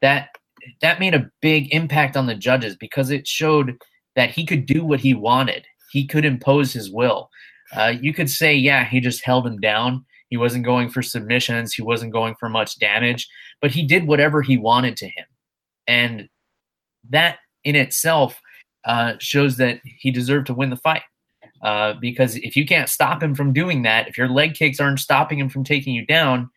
that 0.00 0.30
that 0.80 0.98
made 0.98 1.14
a 1.14 1.30
big 1.42 1.72
impact 1.74 2.16
on 2.16 2.26
the 2.26 2.34
judges 2.34 2.76
because 2.76 3.10
it 3.10 3.28
showed 3.28 3.76
that 4.16 4.30
he 4.30 4.46
could 4.46 4.64
do 4.64 4.84
what 4.84 5.00
he 5.00 5.12
wanted. 5.12 5.66
He 5.90 6.06
could 6.06 6.24
impose 6.24 6.72
his 6.72 6.90
will. 6.90 7.28
Uh, 7.76 7.92
you 8.00 8.14
could 8.14 8.30
say, 8.30 8.54
yeah, 8.54 8.84
he 8.84 9.00
just 9.00 9.24
held 9.24 9.46
him 9.46 9.58
down. 9.60 10.04
He 10.28 10.38
wasn't 10.38 10.64
going 10.64 10.88
for 10.88 11.02
submissions. 11.02 11.74
He 11.74 11.82
wasn't 11.82 12.12
going 12.12 12.34
for 12.40 12.48
much 12.48 12.78
damage, 12.78 13.28
but 13.60 13.70
he 13.70 13.86
did 13.86 14.06
whatever 14.06 14.40
he 14.40 14.56
wanted 14.56 14.96
to 14.98 15.06
him. 15.06 15.26
And 15.86 16.28
that 17.10 17.38
in 17.64 17.76
itself 17.76 18.40
uh, 18.84 19.14
shows 19.18 19.56
that 19.56 19.80
he 19.84 20.10
deserved 20.10 20.46
to 20.46 20.54
win 20.54 20.70
the 20.70 20.76
fight. 20.76 21.02
Uh, 21.62 21.94
because 22.00 22.36
if 22.36 22.56
you 22.56 22.66
can't 22.66 22.88
stop 22.88 23.22
him 23.22 23.34
from 23.34 23.52
doing 23.52 23.82
that, 23.82 24.08
if 24.08 24.18
your 24.18 24.28
leg 24.28 24.54
kicks 24.54 24.80
aren't 24.80 24.98
stopping 24.98 25.38
him 25.38 25.48
from 25.48 25.62
taking 25.62 25.94
you 25.94 26.04
down, 26.04 26.50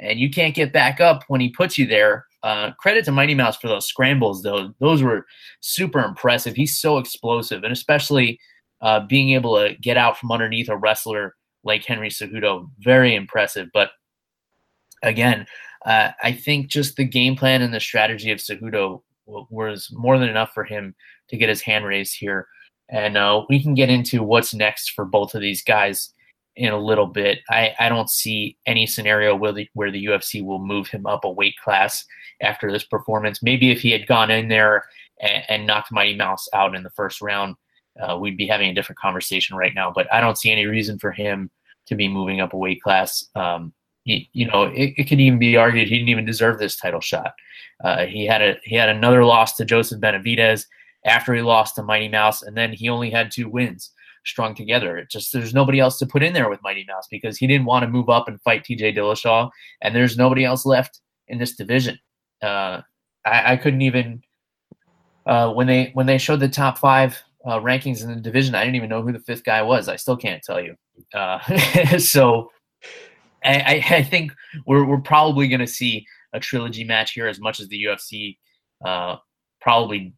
and 0.00 0.18
you 0.18 0.30
can't 0.30 0.54
get 0.54 0.72
back 0.72 1.00
up 1.00 1.24
when 1.28 1.40
he 1.40 1.48
puts 1.48 1.78
you 1.78 1.86
there, 1.86 2.26
uh, 2.42 2.72
credit 2.72 3.04
to 3.04 3.12
Mighty 3.12 3.34
Mouse 3.34 3.56
for 3.56 3.68
those 3.68 3.86
scrambles, 3.86 4.42
though. 4.42 4.72
Those 4.80 5.02
were 5.02 5.26
super 5.60 6.00
impressive. 6.00 6.54
He's 6.54 6.78
so 6.78 6.98
explosive, 6.98 7.64
and 7.64 7.72
especially 7.72 8.40
uh, 8.80 9.00
being 9.00 9.30
able 9.30 9.56
to 9.56 9.74
get 9.80 9.96
out 9.96 10.18
from 10.18 10.32
underneath 10.32 10.68
a 10.68 10.76
wrestler 10.76 11.34
like 11.64 11.84
Henry 11.84 12.08
Cejudo, 12.08 12.70
very 12.78 13.14
impressive. 13.14 13.68
But 13.74 13.90
again, 15.02 15.46
uh, 15.84 16.10
I 16.22 16.32
think 16.32 16.68
just 16.68 16.96
the 16.96 17.04
game 17.04 17.36
plan 17.36 17.62
and 17.62 17.74
the 17.74 17.80
strategy 17.80 18.30
of 18.30 18.38
Cejudo 18.38 19.02
was 19.28 19.88
more 19.92 20.18
than 20.18 20.28
enough 20.28 20.52
for 20.52 20.64
him 20.64 20.94
to 21.28 21.36
get 21.36 21.48
his 21.48 21.60
hand 21.60 21.84
raised 21.84 22.16
here. 22.18 22.46
And 22.88 23.16
uh, 23.16 23.44
we 23.48 23.62
can 23.62 23.74
get 23.74 23.90
into 23.90 24.22
what's 24.22 24.54
next 24.54 24.92
for 24.92 25.04
both 25.04 25.34
of 25.34 25.42
these 25.42 25.62
guys 25.62 26.12
in 26.56 26.72
a 26.72 26.78
little 26.78 27.06
bit. 27.06 27.40
I, 27.50 27.74
I 27.78 27.88
don't 27.88 28.10
see 28.10 28.56
any 28.66 28.86
scenario 28.86 29.36
where 29.36 29.52
the, 29.52 29.68
where 29.74 29.90
the 29.90 30.04
UFC 30.06 30.44
will 30.44 30.58
move 30.58 30.88
him 30.88 31.06
up 31.06 31.24
a 31.24 31.30
weight 31.30 31.54
class 31.62 32.04
after 32.40 32.72
this 32.72 32.84
performance. 32.84 33.42
Maybe 33.42 33.70
if 33.70 33.80
he 33.80 33.90
had 33.90 34.06
gone 34.06 34.30
in 34.30 34.48
there 34.48 34.84
and, 35.20 35.44
and 35.48 35.66
knocked 35.66 35.92
Mighty 35.92 36.16
Mouse 36.16 36.48
out 36.54 36.74
in 36.74 36.82
the 36.82 36.90
first 36.90 37.20
round, 37.20 37.56
uh, 38.00 38.16
we'd 38.16 38.36
be 38.36 38.46
having 38.46 38.70
a 38.70 38.74
different 38.74 38.98
conversation 38.98 39.56
right 39.56 39.74
now. 39.74 39.92
But 39.94 40.12
I 40.12 40.20
don't 40.20 40.38
see 40.38 40.50
any 40.50 40.66
reason 40.66 40.98
for 40.98 41.12
him 41.12 41.50
to 41.86 41.94
be 41.94 42.08
moving 42.08 42.40
up 42.40 42.52
a 42.52 42.58
weight 42.58 42.82
class. 42.82 43.24
Um, 43.34 43.72
he, 44.08 44.30
you 44.32 44.46
know, 44.46 44.62
it, 44.62 44.94
it 44.96 45.04
could 45.04 45.20
even 45.20 45.38
be 45.38 45.56
argued 45.56 45.86
he 45.86 45.98
didn't 45.98 46.08
even 46.08 46.24
deserve 46.24 46.58
this 46.58 46.76
title 46.76 47.00
shot. 47.00 47.34
Uh, 47.84 48.06
he 48.06 48.24
had 48.24 48.40
a 48.40 48.56
he 48.62 48.74
had 48.74 48.88
another 48.88 49.22
loss 49.22 49.54
to 49.56 49.66
Joseph 49.66 50.00
Benavidez 50.00 50.64
after 51.04 51.34
he 51.34 51.42
lost 51.42 51.74
to 51.74 51.82
Mighty 51.82 52.08
Mouse, 52.08 52.42
and 52.42 52.56
then 52.56 52.72
he 52.72 52.88
only 52.88 53.10
had 53.10 53.30
two 53.30 53.50
wins 53.50 53.90
strung 54.24 54.54
together. 54.54 54.96
It 54.96 55.10
just 55.10 55.32
there's 55.34 55.52
nobody 55.52 55.78
else 55.78 55.98
to 55.98 56.06
put 56.06 56.22
in 56.22 56.32
there 56.32 56.48
with 56.48 56.62
Mighty 56.62 56.86
Mouse 56.88 57.06
because 57.10 57.36
he 57.36 57.46
didn't 57.46 57.66
want 57.66 57.82
to 57.82 57.90
move 57.90 58.08
up 58.08 58.28
and 58.28 58.40
fight 58.40 58.64
T.J. 58.64 58.94
Dillashaw, 58.94 59.50
and 59.82 59.94
there's 59.94 60.16
nobody 60.16 60.42
else 60.42 60.64
left 60.64 61.00
in 61.28 61.38
this 61.38 61.54
division. 61.54 61.98
Uh, 62.42 62.80
I, 63.26 63.52
I, 63.52 63.56
couldn't 63.56 63.82
even 63.82 64.22
uh, 65.26 65.52
when 65.52 65.66
they 65.66 65.90
when 65.92 66.06
they 66.06 66.16
showed 66.16 66.40
the 66.40 66.48
top 66.48 66.78
five 66.78 67.22
uh, 67.44 67.60
rankings 67.60 68.02
in 68.02 68.08
the 68.08 68.20
division, 68.20 68.54
I 68.54 68.64
didn't 68.64 68.76
even 68.76 68.88
know 68.88 69.02
who 69.02 69.12
the 69.12 69.20
fifth 69.20 69.44
guy 69.44 69.60
was. 69.60 69.86
I 69.86 69.96
still 69.96 70.16
can't 70.16 70.42
tell 70.42 70.60
you. 70.62 70.76
Uh, 71.12 71.98
so 71.98 72.50
I, 73.44 73.84
I, 73.90 74.02
think 74.02 74.32
we're 74.66 74.84
we're 74.84 75.00
probably 75.00 75.48
going 75.48 75.60
to 75.60 75.66
see 75.66 76.06
a 76.32 76.40
trilogy 76.40 76.84
match 76.84 77.12
here 77.12 77.26
as 77.26 77.40
much 77.40 77.60
as 77.60 77.68
the 77.68 77.84
UFC 77.84 78.36
uh, 78.84 79.16
probably 79.60 80.14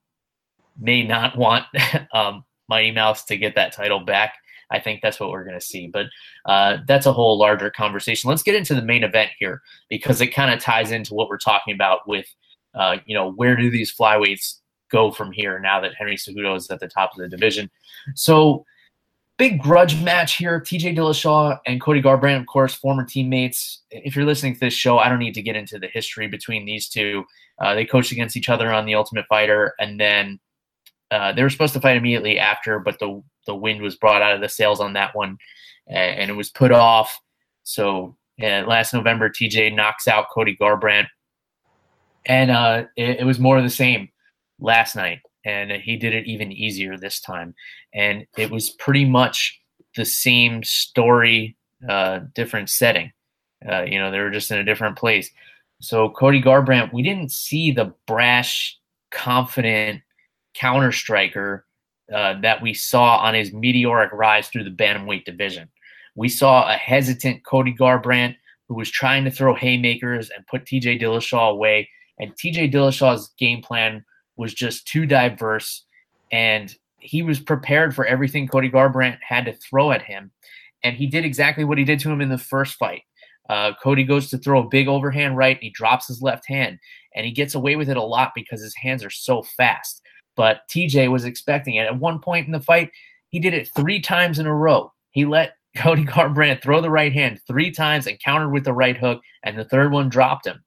may 0.79 1.03
not 1.03 1.37
want 1.37 1.67
um, 2.15 2.45
Mighty 2.69 2.91
Mouse 2.91 3.25
to 3.27 3.37
get 3.37 3.55
that 3.55 3.73
title 3.73 4.01
back. 4.01 4.35
I 4.73 4.79
think 4.79 5.03
that's 5.03 5.19
what 5.19 5.31
we're 5.31 5.45
going 5.45 5.59
to 5.59 5.65
see. 5.65 5.89
But 5.89 6.07
uh, 6.47 6.79
that's 6.87 7.07
a 7.07 7.13
whole 7.13 7.37
larger 7.39 7.71
conversation. 7.71 8.31
Let's 8.31 8.43
get 8.43 8.55
into 8.55 8.75
the 8.75 8.83
main 8.83 9.03
event 9.03 9.31
here 9.39 9.63
because 9.89 10.21
it 10.21 10.29
kind 10.29 10.53
of 10.53 10.61
ties 10.61 10.93
into 10.93 11.15
what 11.15 11.29
we're 11.29 11.39
talking 11.39 11.75
about 11.75 12.07
with, 12.07 12.27
uh, 12.75 12.99
you 13.05 13.15
know, 13.15 13.33
where 13.33 13.57
do 13.57 13.69
these 13.69 13.93
flyweights 13.93 14.61
go 14.91 15.11
from 15.11 15.33
here 15.33 15.59
now 15.59 15.81
that 15.81 15.95
Henry 15.95 16.17
Cejudo 16.17 16.57
is 16.57 16.71
at 16.71 16.79
the 16.79 16.89
top 16.89 17.11
of 17.13 17.19
the 17.19 17.29
division? 17.29 17.69
So, 18.15 18.65
big 19.41 19.59
grudge 19.59 19.99
match 20.03 20.37
here. 20.37 20.61
TJ 20.61 20.95
Dillashaw 20.95 21.59
and 21.65 21.81
Cody 21.81 22.03
Garbrandt, 22.03 22.43
of 22.43 22.47
course, 22.47 22.75
former 22.75 23.07
teammates. 23.07 23.81
If 23.91 24.15
you're 24.15 24.27
listening 24.27 24.53
to 24.53 24.61
this 24.61 24.75
show, 24.75 24.99
I 24.99 25.09
don't 25.09 25.19
need 25.19 25.33
to 25.33 25.41
get 25.41 25.57
into 25.57 25.79
the 25.79 25.87
history 25.87 26.29
between 26.29 26.67
these 26.67 26.91
two. 26.91 27.25
Uh, 27.59 27.75
they 27.75 27.87
coached 27.87 28.13
against 28.13 28.37
each 28.37 28.51
other 28.51 28.71
on 28.71 28.85
The 28.85 28.95
Ultimate 28.95 29.25
Fighter, 29.31 29.73
and 29.81 29.99
then 29.99 30.39
uh, 31.11 31.33
they 31.33 31.43
were 31.43 31.49
supposed 31.49 31.73
to 31.73 31.81
fight 31.81 31.97
immediately 31.97 32.39
after, 32.39 32.79
but 32.79 32.99
the 32.99 33.23
the 33.47 33.55
wind 33.55 33.81
was 33.81 33.97
brought 33.97 34.21
out 34.21 34.35
of 34.35 34.43
the 34.43 34.49
sails 34.49 34.79
on 34.79 34.93
that 34.93 35.17
one, 35.17 35.39
and, 35.89 36.21
and 36.21 36.31
it 36.31 36.35
was 36.35 36.51
put 36.51 36.71
off. 36.71 37.19
So 37.63 38.19
uh, 38.43 38.65
last 38.67 38.93
November, 38.93 39.31
TJ 39.31 39.75
knocks 39.75 40.07
out 40.07 40.29
Cody 40.31 40.55
Garbrandt, 40.61 41.07
and 42.27 42.51
uh, 42.51 42.85
it, 42.95 43.21
it, 43.21 43.25
was 43.25 43.39
more 43.39 43.57
of 43.57 43.65
the 43.65 43.71
same 43.71 44.11
last 44.59 44.97
night, 44.97 45.21
and 45.45 45.71
he 45.73 45.97
did 45.97 46.15
it 46.15 46.27
even 46.27 46.53
easier 46.53 46.97
this 46.97 47.21
time, 47.21 47.55
and 47.95 48.27
it 48.37 48.51
was 48.51 48.71
pretty 48.71 49.05
much 49.05 49.61
the 49.97 50.05
same 50.05 50.63
story, 50.63 51.57
uh, 51.89 52.21
different 52.35 52.69
setting. 52.71 53.13
Uh, 53.69 53.83
you 53.83 53.99
know, 53.99 54.11
they 54.11 54.21
were 54.21 54.31
just 54.31 54.51
in 54.51 54.59
a 54.59 54.65
different 54.65 54.97
place. 54.97 55.31
So 55.81 56.11
Cody 56.11 56.43
Garbrandt, 56.43 56.93
we 56.93 57.03
didn't 57.03 57.33
see 57.33 57.71
the 57.73 57.93
brash, 58.07 58.79
confident 59.11 60.03
counter 60.55 60.93
striker 60.93 61.67
uh, 62.15 62.41
that 62.41 62.61
we 62.61 62.75
saw 62.75 63.17
on 63.17 63.35
his 63.35 63.53
meteoric 63.53 64.13
rise 64.13 64.49
through 64.49 64.65
the 64.65 64.71
bantamweight 64.71 65.25
division. 65.25 65.69
We 66.17 66.29
saw 66.29 66.69
a 66.69 66.75
hesitant 66.75 67.45
Cody 67.45 67.75
Garbrandt 67.75 68.37
who 68.69 68.75
was 68.75 68.91
trying 68.91 69.25
to 69.25 69.31
throw 69.31 69.55
haymakers 69.55 70.31
and 70.31 70.47
put 70.47 70.65
TJ 70.65 71.01
Dillashaw 71.01 71.51
away. 71.51 71.89
And 72.19 72.33
TJ 72.35 72.73
Dillashaw's 72.73 73.31
game 73.39 73.63
plan 73.63 74.05
was 74.41 74.55
just 74.55 74.89
too 74.89 75.07
diverse. 75.07 75.85
And 76.33 76.75
he 76.99 77.23
was 77.23 77.39
prepared 77.39 77.95
for 77.95 78.05
everything 78.05 78.49
Cody 78.49 78.71
Garbrandt 78.71 79.19
had 79.27 79.45
to 79.45 79.53
throw 79.53 79.93
at 79.93 80.03
him. 80.03 80.33
And 80.83 80.97
he 80.97 81.07
did 81.07 81.25
exactly 81.25 81.65
what 81.65 81.79
he 81.79 81.85
did 81.85 82.01
to 82.01 82.11
him 82.11 82.21
in 82.21 82.29
the 82.29 82.39
first 82.39 82.75
fight. 82.75 83.03
Uh, 83.49 83.73
Cody 83.83 84.05
goes 84.05 84.31
to 84.31 84.39
throw 84.39 84.63
a 84.63 84.69
big 84.69 84.89
overhand 84.89 85.37
right, 85.37 85.57
and 85.57 85.63
he 85.63 85.71
drops 85.71 86.07
his 86.07 86.23
left 86.23 86.47
hand, 86.47 86.79
and 87.15 87.27
he 87.27 87.33
gets 87.33 87.55
away 87.55 87.75
with 87.75 87.91
it 87.91 87.97
a 87.97 88.03
lot 88.03 88.31
because 88.35 88.63
his 88.63 88.77
hands 88.77 89.05
are 89.05 89.11
so 89.11 89.43
fast 89.43 90.03
but 90.41 90.63
TJ 90.71 91.11
was 91.11 91.27
expecting 91.27 91.75
it. 91.75 91.87
At 91.87 91.99
one 91.99 92.19
point 92.19 92.47
in 92.47 92.53
the 92.53 92.61
fight, 92.61 92.91
he 93.29 93.39
did 93.39 93.53
it 93.53 93.69
three 93.77 94.01
times 94.01 94.39
in 94.39 94.47
a 94.47 94.55
row. 94.55 94.91
He 95.11 95.27
let 95.27 95.57
Cody 95.77 96.05
Garbrandt 96.05 96.63
throw 96.63 96.81
the 96.81 96.91
right 96.91 97.13
hand 97.13 97.41
three 97.47 97.71
times 97.71 98.07
and 98.07 98.19
countered 98.19 98.51
with 98.51 98.65
the 98.65 98.73
right 98.73 98.97
hook, 98.97 99.21
and 99.43 99.59
the 99.59 99.67
third 99.67 99.93
one 99.93 100.09
dropped 100.09 100.47
him. 100.47 100.65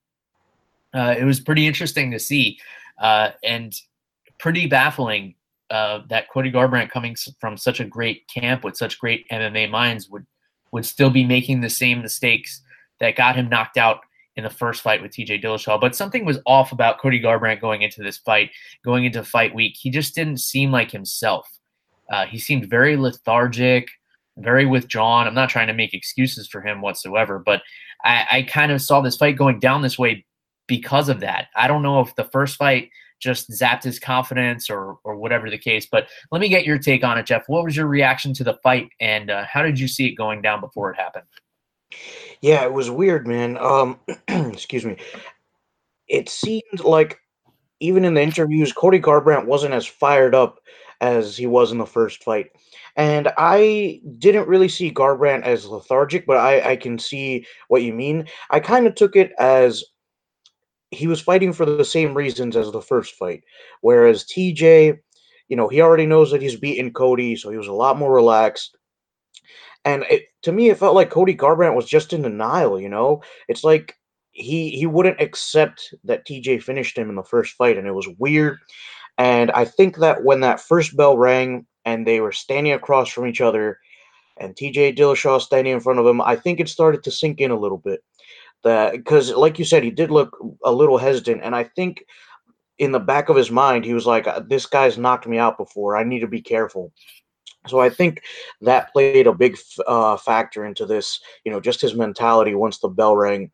Uh, 0.94 1.16
it 1.18 1.24
was 1.24 1.40
pretty 1.40 1.66
interesting 1.66 2.12
to 2.12 2.20
see 2.20 2.60
uh, 3.00 3.32
and 3.44 3.74
pretty 4.40 4.68
baffling 4.68 5.36
uh, 5.70 6.02
that 6.10 6.30
Cody 6.30 6.52
Garbrandt, 6.52 6.90
coming 6.90 7.16
from 7.40 7.58
such 7.58 7.80
a 7.80 7.86
great 7.86 8.28
camp 8.28 8.64
with 8.64 8.78
such 8.78 9.00
great 9.00 9.28
MMA 9.30 9.70
minds, 9.70 10.10
would 10.10 10.26
would 10.72 10.86
still 10.86 11.12
be 11.12 11.24
making 11.24 11.62
the 11.62 11.70
same 11.70 12.02
mistakes 12.02 12.62
that 13.00 13.16
got 13.16 13.36
him 13.36 13.48
knocked 13.48 13.78
out 13.78 14.00
in 14.36 14.44
the 14.44 14.50
first 14.50 14.82
fight 14.82 15.02
with 15.02 15.12
TJ 15.12 15.44
Dillashaw. 15.44 15.80
But 15.80 15.96
something 15.96 16.26
was 16.26 16.40
off 16.46 16.72
about 16.72 17.00
Cody 17.00 17.22
Garbrandt 17.22 17.62
going 17.62 17.84
into 17.84 18.02
this 18.02 18.18
fight, 18.18 18.50
going 18.84 19.06
into 19.06 19.24
fight 19.24 19.54
week. 19.54 19.76
He 19.80 19.92
just 19.92 20.16
didn't 20.16 20.38
seem 20.38 20.72
like 20.72 20.90
himself. 20.90 21.48
Uh, 22.12 22.26
he 22.26 22.40
seemed 22.40 22.70
very 22.70 22.98
lethargic, 22.98 23.90
very 24.38 24.66
withdrawn. 24.66 25.28
I'm 25.28 25.36
not 25.36 25.50
trying 25.50 25.68
to 25.68 25.74
make 25.74 25.94
excuses 25.94 26.48
for 26.48 26.62
him 26.62 26.82
whatsoever, 26.82 27.40
but 27.40 27.62
I, 28.04 28.26
I 28.32 28.42
kind 28.44 28.72
of 28.72 28.82
saw 28.82 29.02
this 29.02 29.18
fight 29.18 29.38
going 29.38 29.60
down 29.60 29.82
this 29.82 30.00
way 30.00 30.26
because 30.74 31.08
of 31.08 31.20
that. 31.20 31.50
I 31.56 31.68
don't 31.68 31.84
know 31.84 32.00
if 32.00 32.16
the 32.16 32.24
first 32.24 32.56
fight 32.56 32.90
just 33.20 33.48
zapped 33.52 33.84
his 33.84 34.00
confidence 34.00 34.72
or 34.72 34.98
or 35.04 35.16
whatever 35.16 35.48
the 35.48 35.58
case. 35.60 35.86
But 35.86 36.08
let 36.32 36.42
me 36.42 36.50
get 36.50 36.66
your 36.66 36.80
take 36.80 37.04
on 37.04 37.20
it, 37.20 37.28
Jeff. 37.28 37.44
What 37.46 37.64
was 37.64 37.78
your 37.78 37.86
reaction 37.86 38.34
to 38.34 38.44
the 38.44 38.56
fight, 38.64 38.90
and 39.00 39.30
uh, 39.30 39.46
how 39.46 39.62
did 39.62 39.80
you 39.80 39.88
see 39.88 40.08
it 40.08 40.16
going 40.16 40.42
down 40.42 40.62
before 40.62 40.92
it 40.92 40.98
happened? 40.98 41.26
Yeah, 42.42 42.64
it 42.64 42.74
was 42.74 42.90
weird, 42.90 43.28
man. 43.28 43.56
Um, 43.60 44.00
excuse 44.28 44.84
me. 44.84 44.98
It 46.08 46.28
seemed 46.28 46.80
like 46.84 47.20
even 47.80 48.04
in 48.04 48.16
the 48.16 48.22
interviews, 48.24 48.74
Cody 48.74 49.00
Garbrandt 49.00 49.46
wasn't 49.46 49.76
as 49.76 49.86
fired 49.86 50.34
up 50.34 50.60
as 51.00 51.38
he 51.38 51.46
was 51.46 51.72
in 51.72 51.78
the 51.78 51.86
first 51.86 52.24
fight. 52.24 52.48
And 52.96 53.32
I 53.38 54.02
didn't 54.18 54.48
really 54.48 54.70
see 54.70 54.92
Garbrandt 54.92 55.44
as 55.44 55.68
lethargic, 55.68 56.26
but 56.26 56.38
I, 56.38 56.72
I 56.72 56.76
can 56.78 56.98
see 56.98 57.46
what 57.68 57.84
you 57.84 57.94
mean. 57.94 58.28
I 58.50 58.60
kind 58.60 58.88
of 58.88 58.96
took 58.96 59.16
it 59.16 59.34
as 59.38 59.84
he 60.94 61.08
was 61.08 61.22
fighting 61.22 61.54
for 61.54 61.66
the 61.66 61.86
same 61.86 62.14
reasons 62.14 62.56
as 62.56 62.72
the 62.72 62.82
first 62.82 63.16
fight. 63.16 63.44
Whereas 63.82 64.24
TJ, 64.26 65.00
you 65.48 65.56
know, 65.58 65.68
he 65.68 65.82
already 65.82 66.06
knows 66.06 66.32
that 66.32 66.42
he's 66.42 66.56
beaten 66.56 66.94
Cody, 66.94 67.36
so 67.36 67.50
he 67.50 67.58
was 67.58 67.68
a 67.68 67.74
lot 67.74 67.98
more 67.98 68.14
relaxed. 68.14 68.78
And 69.86 70.04
it, 70.10 70.24
to 70.44 70.52
me, 70.52 70.70
it 70.70 70.78
felt 70.78 70.96
like 70.96 71.10
Cody 71.10 71.36
Garbrandt 71.36 71.76
was 71.76 71.86
just 71.86 72.14
in 72.14 72.22
denial. 72.22 72.80
You 72.80 72.90
know, 72.90 73.22
it's 73.48 73.64
like 73.64 73.96
he 74.32 74.72
he 74.72 74.86
wouldn't 74.86 75.22
accept 75.22 75.94
that 76.06 76.26
TJ 76.26 76.64
finished 76.64 76.98
him 76.98 77.10
in 77.10 77.16
the 77.16 77.24
first 77.24 77.56
fight, 77.56 77.78
and 77.78 77.88
it 77.88 77.94
was 77.94 78.08
weird. 78.18 78.60
And 79.18 79.52
I 79.52 79.66
think 79.66 79.98
that 79.98 80.24
when 80.24 80.40
that 80.40 80.62
first 80.62 80.96
bell 80.96 81.18
rang 81.18 81.66
and 81.86 82.08
they 82.08 82.20
were 82.20 82.32
standing 82.32 82.74
across 82.74 83.10
from 83.10 83.28
each 83.28 83.42
other, 83.42 83.80
and 84.38 84.56
TJ 84.56 84.98
Dillashaw 84.98 85.42
standing 85.42 85.74
in 85.74 85.80
front 85.80 86.00
of 86.00 86.08
him, 86.08 86.22
I 86.22 86.36
think 86.36 86.60
it 86.60 86.70
started 86.70 87.04
to 87.04 87.12
sink 87.12 87.40
in 87.40 87.52
a 87.52 87.60
little 87.60 87.78
bit. 87.78 88.04
That 88.64 88.94
because, 88.94 89.32
like 89.32 89.60
you 89.60 89.66
said, 89.66 89.84
he 89.84 89.92
did 89.92 90.12
look 90.12 90.38
a 90.64 90.72
little 90.72 90.98
hesitant, 90.98 91.42
and 91.44 91.56
I 91.56 91.64
think 91.64 92.04
in 92.80 92.92
the 92.92 93.00
back 93.00 93.30
of 93.30 93.36
his 93.36 93.52
mind, 93.52 93.86
he 93.86 93.94
was 93.94 94.06
like, 94.06 94.28
uh, 94.28 94.42
"This 94.48 94.66
guy's 94.66 94.98
knocked 94.98 95.28
me 95.28 95.38
out 95.38 95.58
before. 95.58 95.98
I 95.98 96.04
need 96.04 96.22
to 96.22 96.28
be 96.28 96.42
careful." 96.42 96.94
So 97.68 97.80
I 97.80 97.90
think 97.90 98.22
that 98.62 98.92
played 98.92 99.28
a 99.28 99.34
big 99.34 99.58
uh, 99.88 100.18
factor 100.18 100.66
into 100.66 100.86
this. 100.86 101.20
You 101.44 101.52
know, 101.52 101.60
just 101.60 101.82
his 101.82 101.96
mentality 101.96 102.56
once 102.56 102.80
the 102.80 102.90
bell 102.90 103.18
rang, 103.18 103.52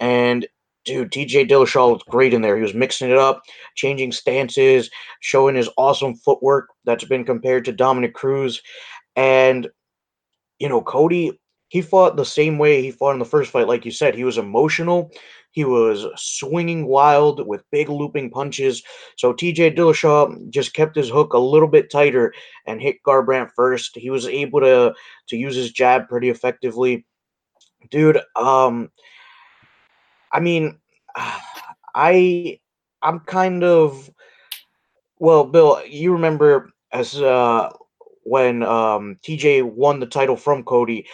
and 0.00 0.46
dude, 0.88 1.12
TJ 1.12 1.48
Dillashaw 1.48 1.92
was 1.92 2.02
great 2.08 2.34
in 2.34 2.40
there. 2.40 2.56
He 2.56 2.62
was 2.62 2.74
mixing 2.74 3.10
it 3.10 3.18
up, 3.18 3.42
changing 3.74 4.10
stances, 4.10 4.90
showing 5.20 5.54
his 5.54 5.68
awesome 5.76 6.14
footwork 6.14 6.70
that's 6.84 7.04
been 7.04 7.24
compared 7.24 7.64
to 7.66 7.72
Dominick 7.72 8.14
Cruz. 8.14 8.62
And, 9.14 9.68
you 10.58 10.68
know, 10.68 10.80
Cody, 10.80 11.38
he 11.68 11.82
fought 11.82 12.16
the 12.16 12.24
same 12.24 12.58
way 12.58 12.82
he 12.82 12.90
fought 12.90 13.12
in 13.12 13.18
the 13.18 13.24
first 13.24 13.50
fight. 13.50 13.68
Like 13.68 13.84
you 13.84 13.90
said, 13.90 14.14
he 14.14 14.24
was 14.24 14.38
emotional. 14.38 15.10
He 15.50 15.64
was 15.64 16.06
swinging 16.16 16.86
wild 16.86 17.46
with 17.46 17.70
big 17.70 17.88
looping 17.88 18.30
punches. 18.30 18.82
So 19.16 19.32
TJ 19.32 19.76
Dillashaw 19.76 20.50
just 20.50 20.74
kept 20.74 20.96
his 20.96 21.08
hook 21.08 21.32
a 21.32 21.38
little 21.38 21.68
bit 21.68 21.90
tighter 21.90 22.32
and 22.66 22.80
hit 22.80 23.02
Garbrandt 23.06 23.50
first. 23.54 23.96
He 23.96 24.10
was 24.10 24.26
able 24.26 24.60
to 24.60 24.94
to 25.28 25.36
use 25.36 25.56
his 25.56 25.72
jab 25.72 26.08
pretty 26.08 26.28
effectively. 26.28 27.06
Dude, 27.90 28.20
um 28.36 28.90
I 30.32 30.40
mean, 30.40 30.78
I 31.94 32.60
I'm 33.02 33.20
kind 33.20 33.64
of 33.64 34.10
well, 35.18 35.44
Bill. 35.44 35.82
You 35.86 36.12
remember 36.12 36.70
as 36.92 37.20
uh, 37.20 37.70
when 38.24 38.62
um, 38.62 39.18
TJ 39.22 39.62
won 39.64 40.00
the 40.00 40.06
title 40.06 40.36
from 40.36 40.62
Cody. 40.62 41.06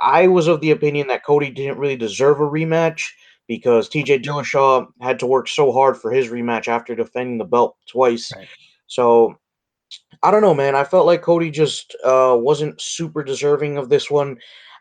I 0.00 0.26
was 0.26 0.48
of 0.48 0.60
the 0.60 0.70
opinion 0.70 1.08
that 1.08 1.24
Cody 1.24 1.50
didn't 1.50 1.78
really 1.78 1.96
deserve 1.96 2.40
a 2.40 2.44
rematch 2.44 3.04
because 3.46 3.88
TJ 3.88 4.22
Dillashaw 4.22 4.86
had 5.00 5.18
to 5.18 5.26
work 5.26 5.48
so 5.48 5.72
hard 5.72 5.96
for 5.96 6.10
his 6.10 6.28
rematch 6.28 6.68
after 6.68 6.94
defending 6.94 7.38
the 7.38 7.44
belt 7.44 7.76
twice. 7.86 8.32
Right. 8.34 8.48
So 8.86 9.36
I 10.22 10.30
don't 10.30 10.42
know, 10.42 10.54
man. 10.54 10.74
I 10.74 10.84
felt 10.84 11.06
like 11.06 11.22
Cody 11.22 11.50
just 11.50 11.96
uh, 12.04 12.36
wasn't 12.38 12.80
super 12.80 13.24
deserving 13.24 13.76
of 13.76 13.88
this 13.88 14.10
one, 14.10 14.38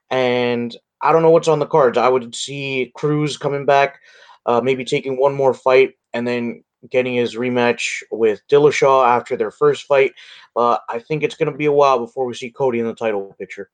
and 0.10 0.76
I 1.02 1.12
don't 1.12 1.22
know 1.22 1.32
what's 1.32 1.48
on 1.48 1.60
the 1.60 1.66
cards. 1.66 1.98
I 1.98 2.10
would 2.10 2.36
see 2.36 2.92
Cruz 2.96 3.38
coming 3.38 3.66
back, 3.66 4.00
uh, 4.46 4.62
maybe 4.62 4.86
taking 4.86 5.20
one 5.20 5.34
more 5.34 5.54
fight, 5.54 5.94
and 6.14 6.28
then 6.28 6.64
getting 6.90 7.16
his 7.16 7.36
rematch 7.36 8.04
with 8.12 8.42
Dillashaw 8.50 9.08
after 9.08 9.36
their 9.36 9.52
first 9.52 9.86
fight. 9.86 10.14
But 10.56 10.82
I 10.90 11.00
think 11.00 11.24
it's 11.24 11.36
going 11.36 11.52
to 11.52 11.58
be 11.58 11.66
a 11.66 11.72
while 11.72 12.00
before 12.00 12.26
we 12.26 12.34
see 12.34 12.52
Cody 12.52 12.80
in 12.80 12.86
the 12.86 12.94
title 12.94 13.36
picture. 13.40 13.70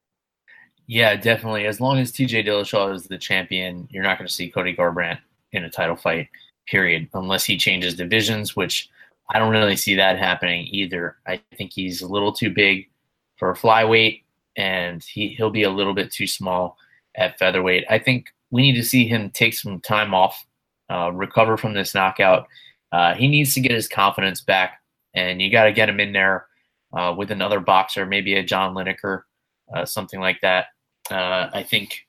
Yeah, 0.88 1.15
definitely. 1.15 1.65
As 1.65 1.82
long 1.82 1.98
as 1.98 2.12
TJ 2.12 2.46
Dillashaw 2.46 2.94
is 2.94 3.06
the 3.08 3.18
champion, 3.18 3.88
you're 3.92 4.04
not 4.04 4.18
going 4.18 4.27
to 4.27 4.34
see 4.34 4.50
Cody 4.50 4.75
Garbrandt 4.75 5.20
in 5.51 5.63
a 5.63 5.70
title 5.70 5.96
fight, 5.96 6.27
period, 6.68 7.10
unless 7.13 7.44
he 7.46 7.58
changes 7.58 7.96
divisions, 7.96 8.56
which 8.56 8.89
I 9.34 9.39
don't 9.39 9.51
really 9.51 9.75
see 9.75 9.96
that 9.96 10.20
happening 10.20 10.68
either. 10.72 11.18
I 11.25 11.42
think 11.58 11.74
he's 11.74 12.01
a 12.01 12.08
little 12.08 12.32
too 12.32 12.51
big 12.51 12.88
for 13.38 13.54
flyweight, 13.56 14.24
and 14.58 15.04
he, 15.04 15.30
he'll 15.30 15.50
be 15.50 15.63
a 15.63 15.70
little 15.70 15.94
bit 15.94 16.12
too 16.12 16.27
small 16.27 16.77
at 17.15 17.39
featherweight. 17.39 17.86
I 17.89 17.98
think 17.98 18.27
we 18.51 18.62
need 18.62 18.75
to 18.75 18.84
see 18.84 19.08
him 19.08 19.32
take 19.32 19.56
some 19.56 19.80
time 19.80 20.13
off, 20.13 20.46
uh, 20.89 21.12
recover 21.12 21.58
from 21.58 21.74
this 21.74 21.96
knockout. 21.96 22.48
Uh, 22.92 23.15
he 23.15 23.27
needs 23.27 23.56
to 23.56 23.62
get 23.62 23.72
his 23.72 23.88
confidence 23.88 24.42
back, 24.42 24.82
and 25.15 25.42
you 25.42 25.51
got 25.51 25.63
to 25.63 25.74
get 25.74 25.89
him 25.89 26.00
in 26.00 26.13
there 26.13 26.46
uh, 26.94 27.13
with 27.18 27.32
another 27.32 27.60
boxer, 27.60 28.06
maybe 28.06 28.36
a 28.36 28.44
John 28.44 28.75
Lineker, 28.75 29.24
uh, 29.75 29.86
something 29.86 30.20
like 30.20 30.39
that. 30.42 30.68
Uh, 31.09 31.50
I 31.53 31.63
think 31.63 32.05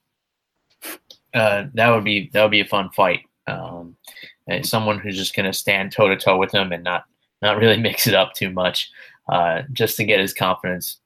uh, 1.35 1.65
that 1.75 1.91
would 1.91 2.05
be 2.05 2.31
that 2.33 2.43
would 2.43 2.51
be 2.51 2.61
a 2.61 2.67
fun 2.67 2.91
fight. 2.91 3.21
Um, 3.47 3.97
someone 4.63 4.99
who's 4.99 5.17
just 5.17 5.37
going 5.37 5.47
to 5.47 5.53
stand 5.53 5.93
toe 5.93 6.09
to 6.09 6.17
toe 6.17 6.39
with 6.39 6.53
him 6.53 6.73
and 6.73 6.83
not 6.83 7.05
not 7.43 7.59
really 7.59 7.77
mix 7.81 8.07
it 8.07 8.15
up 8.15 8.33
too 8.35 8.51
much, 8.51 8.91
just 9.73 9.97
to 9.97 10.05
get 10.05 10.21
his 10.21 10.33
confidence 10.33 11.01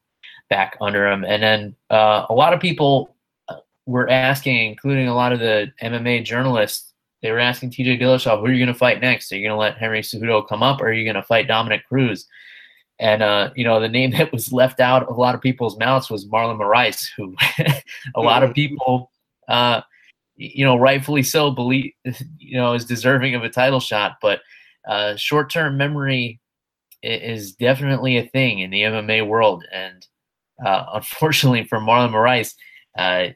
back 0.49 0.77
under 0.81 1.07
him. 1.07 1.23
And 1.23 1.41
then 1.41 1.75
a 1.89 2.33
lot 2.33 2.53
of 2.53 2.59
people 2.59 3.15
were 3.85 4.09
asking, 4.09 4.69
including 4.69 5.07
a 5.07 5.15
lot 5.15 5.33
of 5.33 5.39
the 5.39 5.71
MMA 5.81 6.23
journalists, 6.23 6.93
they 7.21 7.31
were 7.31 7.39
asking 7.39 7.71
TJ 7.71 8.01
Dillashaw, 8.01 8.39
who 8.39 8.45
are 8.45 8.51
you 8.51 8.63
going 8.63 8.73
to 8.73 8.77
fight 8.77 9.01
next? 9.01 9.31
Are 9.31 9.37
you 9.37 9.47
going 9.47 9.55
to 9.55 9.59
let 9.59 9.77
Henry 9.77 10.01
Cejudo 10.01 10.47
come 10.47 10.63
up, 10.63 10.81
or 10.81 10.87
are 10.87 10.93
you 10.93 11.03
going 11.03 11.15
to 11.15 11.23
fight 11.23 11.47
Dominick 11.47 11.87
Cruz? 11.87 12.27
And 13.01 13.23
uh, 13.23 13.49
you 13.55 13.65
know, 13.65 13.79
the 13.79 13.89
name 13.89 14.11
that 14.11 14.31
was 14.31 14.53
left 14.53 14.79
out 14.79 15.03
of 15.09 15.17
a 15.17 15.19
lot 15.19 15.35
of 15.35 15.41
people's 15.41 15.77
mouths 15.77 16.09
was 16.09 16.27
Marlon 16.27 16.59
Moraes, 16.59 17.07
who 17.17 17.35
a 18.15 18.21
lot 18.21 18.43
of 18.43 18.51
mm-hmm. 18.51 18.53
people, 18.53 19.11
uh, 19.47 19.81
you 20.35 20.63
know, 20.63 20.77
rightfully 20.77 21.23
so, 21.23 21.49
believe 21.49 21.91
you 22.37 22.57
know 22.57 22.73
is 22.73 22.85
deserving 22.85 23.33
of 23.33 23.43
a 23.43 23.49
title 23.49 23.79
shot. 23.79 24.17
But 24.21 24.41
uh, 24.87 25.15
short-term 25.15 25.77
memory 25.77 26.39
is 27.01 27.53
definitely 27.53 28.17
a 28.17 28.27
thing 28.27 28.59
in 28.59 28.69
the 28.69 28.83
MMA 28.83 29.27
world, 29.27 29.65
and 29.73 30.05
uh, 30.63 30.85
unfortunately 30.93 31.63
for 31.63 31.79
Marlon 31.79 32.11
Moraes, 32.11 32.53
uh, 32.99 33.33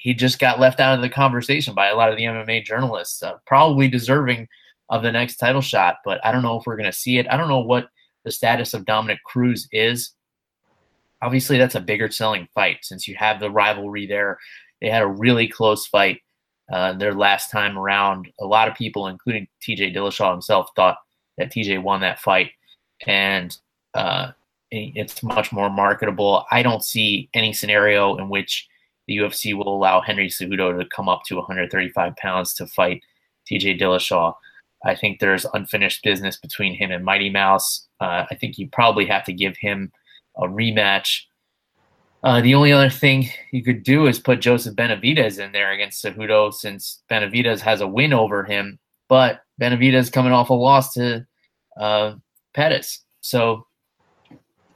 he 0.00 0.14
just 0.14 0.38
got 0.38 0.58
left 0.58 0.80
out 0.80 0.94
of 0.94 1.02
the 1.02 1.10
conversation 1.10 1.74
by 1.74 1.88
a 1.88 1.96
lot 1.96 2.10
of 2.10 2.16
the 2.16 2.24
MMA 2.24 2.64
journalists, 2.64 3.22
uh, 3.22 3.34
probably 3.46 3.88
deserving 3.88 4.48
of 4.88 5.02
the 5.02 5.12
next 5.12 5.36
title 5.36 5.60
shot. 5.60 5.96
But 6.02 6.24
I 6.24 6.32
don't 6.32 6.42
know 6.42 6.58
if 6.58 6.64
we're 6.64 6.78
going 6.78 6.90
to 6.90 6.96
see 6.96 7.18
it. 7.18 7.26
I 7.28 7.36
don't 7.36 7.48
know 7.48 7.60
what 7.60 7.88
the 8.26 8.32
status 8.32 8.74
of 8.74 8.84
Dominick 8.84 9.22
Cruz 9.24 9.68
is. 9.72 10.10
Obviously, 11.22 11.56
that's 11.56 11.76
a 11.76 11.80
bigger 11.80 12.10
selling 12.10 12.46
fight 12.54 12.78
since 12.82 13.08
you 13.08 13.14
have 13.14 13.40
the 13.40 13.50
rivalry 13.50 14.04
there. 14.04 14.38
They 14.82 14.90
had 14.90 15.02
a 15.02 15.06
really 15.06 15.48
close 15.48 15.86
fight 15.86 16.20
uh, 16.70 16.92
their 16.94 17.14
last 17.14 17.50
time 17.50 17.78
around. 17.78 18.28
A 18.40 18.44
lot 18.44 18.68
of 18.68 18.74
people, 18.74 19.06
including 19.06 19.46
TJ 19.62 19.94
Dillashaw 19.94 20.32
himself, 20.32 20.68
thought 20.76 20.98
that 21.38 21.52
TJ 21.52 21.82
won 21.82 22.00
that 22.00 22.18
fight. 22.18 22.50
And 23.06 23.56
uh, 23.94 24.32
it's 24.72 25.22
much 25.22 25.52
more 25.52 25.70
marketable. 25.70 26.44
I 26.50 26.62
don't 26.64 26.84
see 26.84 27.30
any 27.32 27.52
scenario 27.52 28.16
in 28.16 28.28
which 28.28 28.68
the 29.06 29.18
UFC 29.18 29.54
will 29.54 29.68
allow 29.74 30.00
Henry 30.00 30.28
Cejudo 30.28 30.78
to 30.78 30.88
come 30.88 31.08
up 31.08 31.22
to 31.26 31.36
135 31.36 32.16
pounds 32.16 32.54
to 32.54 32.66
fight 32.66 33.02
TJ 33.48 33.80
Dillashaw. 33.80 34.34
I 34.84 34.94
think 34.94 35.18
there's 35.18 35.46
unfinished 35.54 36.04
business 36.04 36.36
between 36.36 36.74
him 36.74 36.90
and 36.90 37.04
Mighty 37.04 37.30
Mouse. 37.30 37.86
Uh, 38.00 38.26
I 38.30 38.34
think 38.34 38.58
you 38.58 38.68
probably 38.70 39.06
have 39.06 39.24
to 39.24 39.32
give 39.32 39.56
him 39.56 39.90
a 40.36 40.42
rematch. 40.42 41.22
Uh, 42.22 42.40
the 42.40 42.54
only 42.54 42.72
other 42.72 42.90
thing 42.90 43.28
you 43.52 43.62
could 43.62 43.82
do 43.82 44.06
is 44.06 44.18
put 44.18 44.40
Joseph 44.40 44.74
Benavidez 44.74 45.38
in 45.38 45.52
there 45.52 45.72
against 45.72 46.04
Cejudo 46.04 46.52
since 46.52 47.02
Benavidez 47.10 47.60
has 47.60 47.80
a 47.80 47.86
win 47.86 48.12
over 48.12 48.44
him, 48.44 48.78
but 49.08 49.40
Benavidez 49.60 50.12
coming 50.12 50.32
off 50.32 50.50
a 50.50 50.54
loss 50.54 50.92
to 50.94 51.26
uh, 51.76 52.14
Pettis. 52.54 53.04
So 53.20 53.66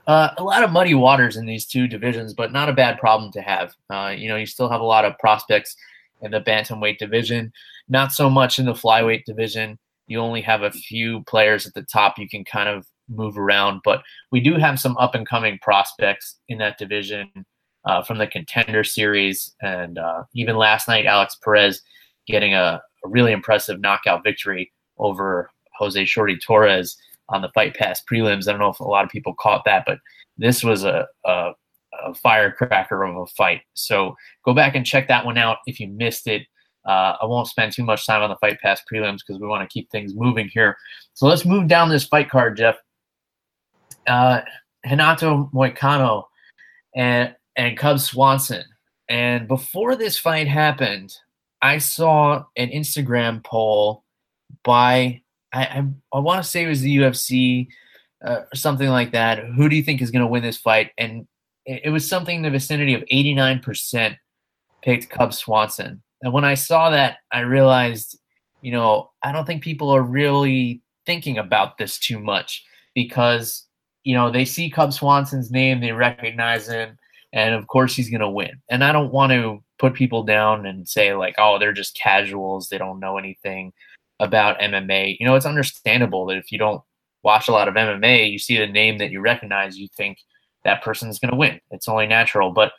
uh, 0.07 0.29
a 0.37 0.43
lot 0.43 0.63
of 0.63 0.71
muddy 0.71 0.93
waters 0.93 1.37
in 1.37 1.45
these 1.45 1.65
two 1.65 1.87
divisions, 1.87 2.33
but 2.33 2.51
not 2.51 2.69
a 2.69 2.73
bad 2.73 2.97
problem 2.99 3.31
to 3.33 3.41
have. 3.41 3.73
Uh, 3.89 4.13
you 4.15 4.27
know, 4.27 4.35
you 4.35 4.45
still 4.45 4.69
have 4.69 4.81
a 4.81 4.85
lot 4.85 5.05
of 5.05 5.17
prospects 5.19 5.75
in 6.21 6.31
the 6.31 6.41
bantamweight 6.41 6.97
division, 6.97 7.51
not 7.89 8.11
so 8.11 8.29
much 8.29 8.59
in 8.59 8.65
the 8.65 8.73
flyweight 8.73 9.25
division. 9.25 9.77
You 10.11 10.19
only 10.19 10.41
have 10.41 10.61
a 10.61 10.71
few 10.71 11.23
players 11.23 11.65
at 11.65 11.73
the 11.73 11.83
top 11.83 12.19
you 12.19 12.27
can 12.27 12.43
kind 12.43 12.67
of 12.67 12.85
move 13.07 13.37
around, 13.37 13.79
but 13.85 14.01
we 14.29 14.41
do 14.41 14.55
have 14.55 14.77
some 14.77 14.97
up 14.97 15.15
and 15.15 15.25
coming 15.25 15.57
prospects 15.61 16.37
in 16.49 16.57
that 16.57 16.77
division 16.77 17.29
uh, 17.85 18.03
from 18.03 18.17
the 18.17 18.27
contender 18.27 18.83
series. 18.83 19.55
And 19.61 19.97
uh, 19.97 20.23
even 20.35 20.57
last 20.57 20.89
night, 20.89 21.05
Alex 21.05 21.37
Perez 21.41 21.81
getting 22.27 22.53
a, 22.53 22.81
a 23.05 23.07
really 23.07 23.31
impressive 23.31 23.79
knockout 23.79 24.21
victory 24.21 24.73
over 24.97 25.49
Jose 25.77 26.03
Shorty 26.03 26.37
Torres 26.37 26.97
on 27.29 27.41
the 27.41 27.51
Fight 27.55 27.73
Pass 27.75 28.03
prelims. 28.11 28.49
I 28.49 28.51
don't 28.51 28.59
know 28.59 28.67
if 28.67 28.81
a 28.81 28.83
lot 28.83 29.05
of 29.05 29.11
people 29.11 29.33
caught 29.39 29.63
that, 29.63 29.85
but 29.87 29.99
this 30.37 30.61
was 30.61 30.83
a, 30.83 31.07
a, 31.23 31.51
a 32.03 32.13
firecracker 32.15 33.03
of 33.03 33.15
a 33.15 33.25
fight. 33.27 33.61
So 33.75 34.15
go 34.43 34.53
back 34.53 34.75
and 34.75 34.85
check 34.85 35.07
that 35.07 35.25
one 35.25 35.37
out 35.37 35.59
if 35.67 35.79
you 35.79 35.87
missed 35.87 36.27
it. 36.27 36.43
Uh, 36.85 37.15
I 37.21 37.25
won't 37.25 37.47
spend 37.47 37.73
too 37.73 37.83
much 37.83 38.05
time 38.05 38.21
on 38.21 38.29
the 38.29 38.35
Fight 38.37 38.59
Pass 38.59 38.81
prelims 38.91 39.19
because 39.25 39.39
we 39.39 39.47
want 39.47 39.67
to 39.67 39.71
keep 39.71 39.89
things 39.91 40.15
moving 40.15 40.49
here. 40.51 40.77
So 41.13 41.27
let's 41.27 41.45
move 41.45 41.67
down 41.67 41.89
this 41.89 42.05
fight 42.05 42.29
card, 42.29 42.57
Jeff. 42.57 42.77
Uh, 44.07 44.41
Renato 44.83 45.49
Moicano 45.53 46.23
and 46.95 47.35
and 47.55 47.77
Cub 47.77 47.99
Swanson. 47.99 48.63
And 49.09 49.47
before 49.47 49.95
this 49.95 50.17
fight 50.17 50.47
happened, 50.47 51.15
I 51.61 51.77
saw 51.77 52.45
an 52.57 52.69
Instagram 52.69 53.43
poll 53.43 54.03
by 54.63 55.21
I 55.53 55.63
I, 55.63 55.85
I 56.13 56.19
want 56.19 56.43
to 56.43 56.49
say 56.49 56.63
it 56.63 56.67
was 56.67 56.81
the 56.81 56.97
UFC 56.97 57.67
uh, 58.25 58.41
or 58.51 58.55
something 58.55 58.89
like 58.89 59.11
that. 59.11 59.45
Who 59.45 59.69
do 59.69 59.75
you 59.75 59.83
think 59.83 60.01
is 60.01 60.11
going 60.11 60.23
to 60.25 60.31
win 60.31 60.43
this 60.43 60.57
fight? 60.57 60.91
And 60.97 61.27
it, 61.65 61.81
it, 61.85 61.89
was 61.89 62.07
something 62.07 62.37
in 62.37 62.41
the 62.43 62.49
vicinity 62.49 62.93
of 62.93 63.03
89% 63.11 64.17
picked 64.83 65.09
Cub 65.09 65.33
Swanson. 65.33 66.01
And 66.21 66.33
when 66.33 66.45
I 66.45 66.53
saw 66.53 66.89
that, 66.91 67.17
I 67.31 67.39
realized, 67.41 68.17
you 68.61 68.71
know, 68.71 69.11
I 69.23 69.31
don't 69.31 69.45
think 69.45 69.63
people 69.63 69.89
are 69.89 70.03
really 70.03 70.81
thinking 71.05 71.37
about 71.37 71.77
this 71.77 71.97
too 71.97 72.19
much 72.19 72.63
because, 72.93 73.65
you 74.03 74.15
know, 74.15 74.31
they 74.31 74.45
see 74.45 74.69
Cub 74.69 74.93
Swanson's 74.93 75.51
name, 75.51 75.81
they 75.81 75.91
recognize 75.91 76.67
him, 76.67 76.97
and 77.33 77.55
of 77.55 77.67
course 77.67 77.95
he's 77.95 78.09
going 78.09 78.21
to 78.21 78.29
win. 78.29 78.51
And 78.69 78.83
I 78.83 78.91
don't 78.91 79.11
want 79.11 79.31
to 79.31 79.63
put 79.79 79.93
people 79.95 80.23
down 80.23 80.65
and 80.65 80.87
say, 80.87 81.13
like, 81.15 81.35
oh, 81.37 81.57
they're 81.57 81.73
just 81.73 81.95
casuals, 81.95 82.69
they 82.69 82.77
don't 82.77 82.99
know 82.99 83.17
anything. 83.17 83.73
about 84.21 84.59
MMA. 84.59 85.17
You 85.19 85.25
know, 85.25 85.35
it's 85.35 85.45
understandable 85.45 86.27
that 86.27 86.37
if 86.37 86.51
you 86.51 86.57
don't 86.57 86.81
watch 87.23 87.47
a 87.47 87.51
lot 87.51 87.67
of 87.67 87.73
MMA, 87.73 88.31
you 88.31 88.39
see 88.39 88.57
a 88.57 88.67
name 88.67 88.99
that 88.99 89.11
you 89.11 89.19
recognize, 89.19 89.77
you 89.77 89.87
think 89.97 90.19
that 90.63 90.83
person 90.83 91.09
is 91.09 91.19
going 91.19 91.31
to 91.31 91.37
win. 91.37 91.59
It's 91.71 91.87
only 91.87 92.07
natural. 92.07 92.51
But 92.51 92.71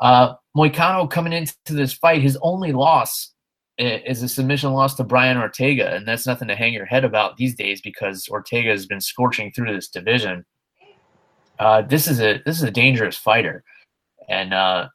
uh, 0.00 0.34
Moicano 0.56 1.10
coming 1.10 1.32
into 1.32 1.54
this 1.70 1.92
fight, 1.92 2.22
his 2.22 2.38
only 2.42 2.72
loss 2.72 3.32
is 3.78 4.22
a 4.22 4.28
submission 4.28 4.72
loss 4.72 4.94
to 4.94 5.04
Brian 5.04 5.36
Ortega, 5.36 5.94
and 5.94 6.08
that's 6.08 6.26
nothing 6.26 6.48
to 6.48 6.56
hang 6.56 6.72
your 6.72 6.86
head 6.86 7.04
about 7.04 7.36
these 7.36 7.54
days 7.54 7.80
because 7.80 8.26
Ortega 8.28 8.70
has 8.70 8.86
been 8.86 9.00
scorching 9.00 9.52
through 9.52 9.74
this 9.74 9.88
division. 9.88 10.44
Uh, 11.58 11.82
this 11.82 12.06
is 12.06 12.20
a 12.20 12.42
this 12.46 12.56
is 12.56 12.62
a 12.62 12.70
dangerous 12.70 13.16
fighter, 13.16 13.64
and 14.28 14.54
uh, 14.54 14.88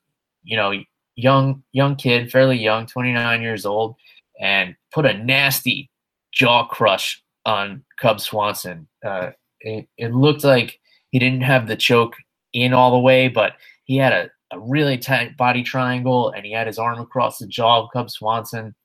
you 0.43 0.57
know, 0.57 0.73
young 1.15 1.63
young 1.71 1.95
kid, 1.95 2.31
fairly 2.31 2.57
young, 2.57 2.85
29 2.87 3.41
years 3.41 3.65
old, 3.65 3.95
and 4.39 4.75
put 4.91 5.05
a 5.05 5.17
nasty 5.17 5.89
jaw 6.31 6.65
crush 6.65 7.21
on 7.45 7.83
Cub 7.99 8.19
Swanson. 8.19 8.87
Uh, 9.05 9.31
it, 9.59 9.87
it 9.97 10.13
looked 10.13 10.43
like 10.43 10.79
he 11.11 11.19
didn't 11.19 11.41
have 11.41 11.67
the 11.67 11.75
choke 11.75 12.15
in 12.53 12.73
all 12.73 12.91
the 12.91 12.99
way, 12.99 13.27
but 13.27 13.53
he 13.85 13.97
had 13.97 14.13
a, 14.13 14.29
a 14.51 14.59
really 14.59 14.97
tight 14.97 15.37
body 15.37 15.63
triangle 15.63 16.31
and 16.31 16.45
he 16.45 16.51
had 16.51 16.67
his 16.67 16.79
arm 16.79 16.99
across 16.99 17.37
the 17.37 17.47
jaw 17.47 17.83
of 17.83 17.89
Cub 17.93 18.09
Swanson. 18.09 18.75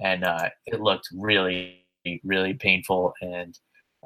And 0.00 0.24
uh, 0.24 0.50
it 0.66 0.80
looked 0.80 1.08
really, 1.14 1.84
really 2.24 2.54
painful. 2.54 3.14
And 3.20 3.58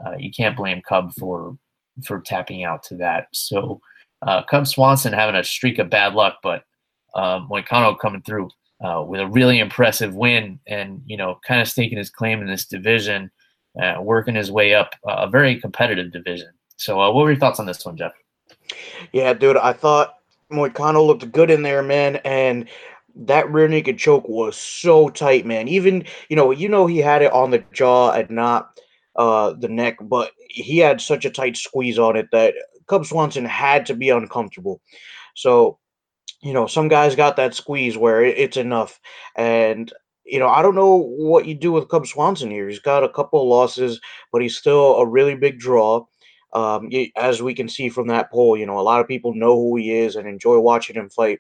uh, 0.05 0.17
you 0.19 0.31
can't 0.31 0.57
blame 0.57 0.83
Cub 0.83 1.13
for 1.19 1.57
for 2.05 2.21
tapping 2.21 2.65
out 2.65 2.83
to 2.85 2.97
that. 2.97 3.27
So 3.33 3.81
uh, 4.23 4.43
Cub 4.45 4.67
Swanson 4.67 5.13
having 5.13 5.35
a 5.35 5.45
streak 5.45 5.79
of 5.79 5.91
bad 5.91 6.15
luck, 6.15 6.39
but 6.43 6.65
uh, 7.15 7.41
Moicano 7.41 7.99
coming 7.99 8.23
through 8.23 8.49
uh, 8.85 9.05
with 9.07 9.21
a 9.21 9.27
really 9.27 9.59
impressive 9.59 10.15
win 10.15 10.59
and, 10.67 11.03
you 11.07 11.17
know, 11.17 11.39
kind 11.47 11.61
of 11.61 11.69
staking 11.69 11.99
his 11.99 12.11
claim 12.11 12.41
in 12.41 12.47
this 12.47 12.67
division, 12.67 13.31
uh, 13.83 13.97
working 14.01 14.35
his 14.35 14.51
way 14.51 14.75
up 14.75 14.95
a 15.07 15.29
very 15.29 15.61
competitive 15.61 16.13
division. 16.13 16.49
So, 16.77 17.01
uh, 17.01 17.11
what 17.11 17.25
were 17.25 17.31
your 17.31 17.41
thoughts 17.41 17.61
on 17.61 17.67
this 17.67 17.85
one, 17.85 17.97
Jeff? 17.97 18.13
Yeah, 19.13 19.35
dude, 19.35 19.59
I 19.59 19.73
thought 19.73 20.15
Moicano 20.51 21.07
looked 21.07 21.31
good 21.33 21.51
in 21.51 21.63
there, 21.63 21.83
man, 21.83 22.17
and 22.25 22.69
that 23.17 23.51
rear 23.51 23.69
naked 23.69 23.99
choke 23.99 24.29
was 24.29 24.57
so 24.57 25.09
tight, 25.09 25.47
man. 25.47 25.69
Even 25.69 26.05
you 26.29 26.37
know, 26.37 26.51
you 26.51 26.69
know, 26.69 26.87
he 26.87 26.99
had 26.99 27.23
it 27.23 27.33
on 27.33 27.51
the 27.51 27.65
jaw 27.73 28.13
and 28.13 28.31
not 28.31 28.81
uh 29.17 29.53
the 29.55 29.69
neck, 29.69 29.97
but 30.03 30.33
he 30.49 30.79
had 30.79 31.01
such 31.01 31.25
a 31.25 31.31
tight 31.31 31.57
squeeze 31.57 31.99
on 31.99 32.17
it 32.17 32.29
that 32.33 32.55
Cub 32.87 33.05
Swanson 33.05 33.45
had 33.45 33.87
to 33.87 33.95
be 33.95 34.11
uncomfortable. 34.11 34.81
So 35.35 35.79
you 36.43 36.53
know, 36.53 36.67
some 36.67 36.89
guys 36.89 37.15
got 37.15 37.37
that 37.37 37.55
squeeze 37.55 37.97
where 37.97 38.23
it's 38.25 38.57
enough. 38.57 38.99
And, 39.37 39.93
you 40.25 40.39
know, 40.39 40.49
I 40.49 40.63
don't 40.63 40.75
know 40.75 40.97
what 40.97 41.47
you 41.47 41.55
do 41.55 41.73
with 41.73 41.89
Cub 41.89 42.07
Swanson 42.07 42.51
here. 42.51 42.69
He's 42.69 42.79
got 42.79 43.05
a 43.05 43.09
couple 43.09 43.43
of 43.43 43.49
losses, 43.49 44.01
but 44.33 44.43
he's 44.43 44.57
still 44.57 44.97
a 44.97 45.07
really 45.07 45.35
big 45.35 45.59
draw. 45.59 46.05
Um, 46.53 46.91
as 47.17 47.43
we 47.43 47.55
can 47.55 47.69
see 47.69 47.89
from 47.89 48.09
that 48.09 48.31
poll, 48.31 48.57
you 48.57 48.67
know, 48.67 48.79
a 48.79 48.83
lot 48.83 49.01
of 49.01 49.07
people 49.07 49.35
know 49.35 49.55
who 49.55 49.77
he 49.77 49.93
is 49.93 50.17
and 50.17 50.27
enjoy 50.27 50.59
watching 50.59 50.97
him 50.97 51.09
fight. 51.09 51.39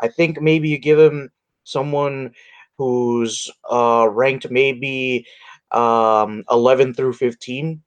I 0.00 0.08
think 0.08 0.40
maybe 0.40 0.68
you 0.68 0.78
give 0.78 0.98
him 0.98 1.30
someone 1.64 2.32
who's 2.76 3.50
uh, 3.70 4.08
ranked 4.10 4.50
maybe 4.50 5.26
um, 5.70 6.44
11 6.50 6.94
through 6.94 7.14
15. 7.14 7.82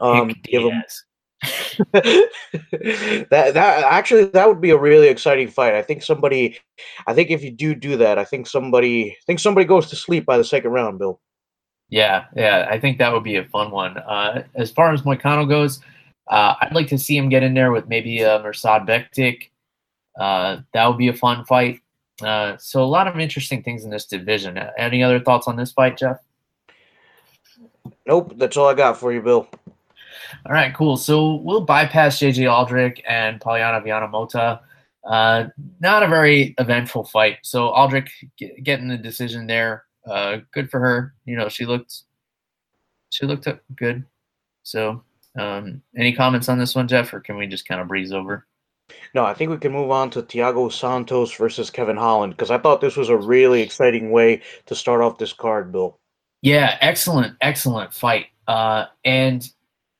Um, 0.00 0.34
give 0.44 0.64
him 0.64 0.82
that 1.92 2.28
that 3.30 3.84
actually 3.84 4.24
that 4.24 4.46
would 4.46 4.60
be 4.60 4.70
a 4.70 4.78
really 4.78 5.08
exciting 5.08 5.48
fight. 5.48 5.74
I 5.74 5.80
think 5.80 6.02
somebody, 6.02 6.58
I 7.06 7.14
think 7.14 7.30
if 7.30 7.42
you 7.42 7.50
do 7.50 7.74
do 7.74 7.96
that, 7.96 8.18
I 8.18 8.24
think 8.24 8.46
somebody, 8.46 9.12
I 9.12 9.24
think 9.26 9.38
somebody 9.38 9.66
goes 9.66 9.88
to 9.88 9.96
sleep 9.96 10.26
by 10.26 10.36
the 10.36 10.44
second 10.44 10.72
round, 10.72 10.98
Bill. 10.98 11.18
Yeah, 11.90 12.26
yeah, 12.36 12.68
I 12.70 12.78
think 12.78 12.98
that 12.98 13.12
would 13.12 13.24
be 13.24 13.36
a 13.36 13.44
fun 13.44 13.70
one. 13.72 13.98
Uh, 13.98 14.44
as 14.54 14.70
far 14.70 14.92
as 14.92 15.02
Moicano 15.02 15.48
goes, 15.48 15.80
uh, 16.28 16.54
I'd 16.60 16.72
like 16.72 16.86
to 16.88 16.98
see 16.98 17.16
him 17.16 17.28
get 17.28 17.42
in 17.42 17.52
there 17.52 17.72
with 17.72 17.88
maybe 17.88 18.22
a 18.22 18.38
Mirsad 18.38 18.86
Bektic. 18.86 19.48
Uh, 20.18 20.60
that 20.72 20.86
would 20.86 20.98
be 20.98 21.08
a 21.08 21.12
fun 21.12 21.44
fight. 21.44 21.80
Uh, 22.22 22.56
so 22.58 22.82
a 22.82 22.86
lot 22.86 23.08
of 23.08 23.18
interesting 23.18 23.62
things 23.62 23.84
in 23.84 23.90
this 23.90 24.06
division. 24.06 24.58
Any 24.78 25.02
other 25.02 25.18
thoughts 25.18 25.48
on 25.48 25.56
this 25.56 25.72
fight, 25.72 25.96
Jeff? 25.96 26.18
Nope, 28.06 28.34
that's 28.36 28.56
all 28.56 28.68
I 28.68 28.74
got 28.74 28.96
for 28.98 29.12
you, 29.12 29.20
Bill. 29.20 29.48
All 30.46 30.52
right, 30.52 30.74
cool. 30.74 30.96
So 30.96 31.36
we'll 31.36 31.62
bypass 31.62 32.18
JJ 32.18 32.50
Aldrich 32.50 33.02
and 33.06 33.40
Polyana 33.40 33.82
Viana 33.82 34.60
Uh, 35.04 35.48
not 35.80 36.02
a 36.02 36.08
very 36.08 36.54
eventful 36.58 37.04
fight. 37.04 37.38
So 37.42 37.68
Aldrich 37.68 38.24
get, 38.36 38.62
getting 38.62 38.88
the 38.88 38.96
decision 38.96 39.46
there. 39.46 39.84
Uh, 40.06 40.38
good 40.52 40.70
for 40.70 40.80
her. 40.80 41.14
You 41.24 41.36
know, 41.36 41.48
she 41.48 41.66
looked 41.66 42.02
she 43.10 43.26
looked 43.26 43.48
good. 43.74 44.04
So, 44.62 45.02
um, 45.38 45.82
any 45.96 46.12
comments 46.12 46.48
on 46.48 46.58
this 46.58 46.74
one, 46.74 46.88
Jeff, 46.88 47.12
or 47.12 47.20
can 47.20 47.36
we 47.36 47.46
just 47.46 47.66
kind 47.66 47.80
of 47.80 47.88
breeze 47.88 48.12
over? 48.12 48.46
No, 49.14 49.24
I 49.24 49.34
think 49.34 49.50
we 49.50 49.58
can 49.58 49.72
move 49.72 49.90
on 49.90 50.10
to 50.10 50.22
Thiago 50.22 50.72
Santos 50.72 51.32
versus 51.34 51.70
Kevin 51.70 51.96
Holland 51.96 52.34
because 52.34 52.50
I 52.50 52.58
thought 52.58 52.80
this 52.80 52.96
was 52.96 53.08
a 53.08 53.16
really 53.16 53.62
exciting 53.62 54.10
way 54.10 54.42
to 54.66 54.74
start 54.74 55.00
off 55.00 55.18
this 55.18 55.32
card, 55.32 55.72
Bill. 55.72 55.98
Yeah, 56.42 56.76
excellent, 56.80 57.36
excellent 57.40 57.92
fight. 57.92 58.26
Uh, 58.48 58.86
and 59.04 59.48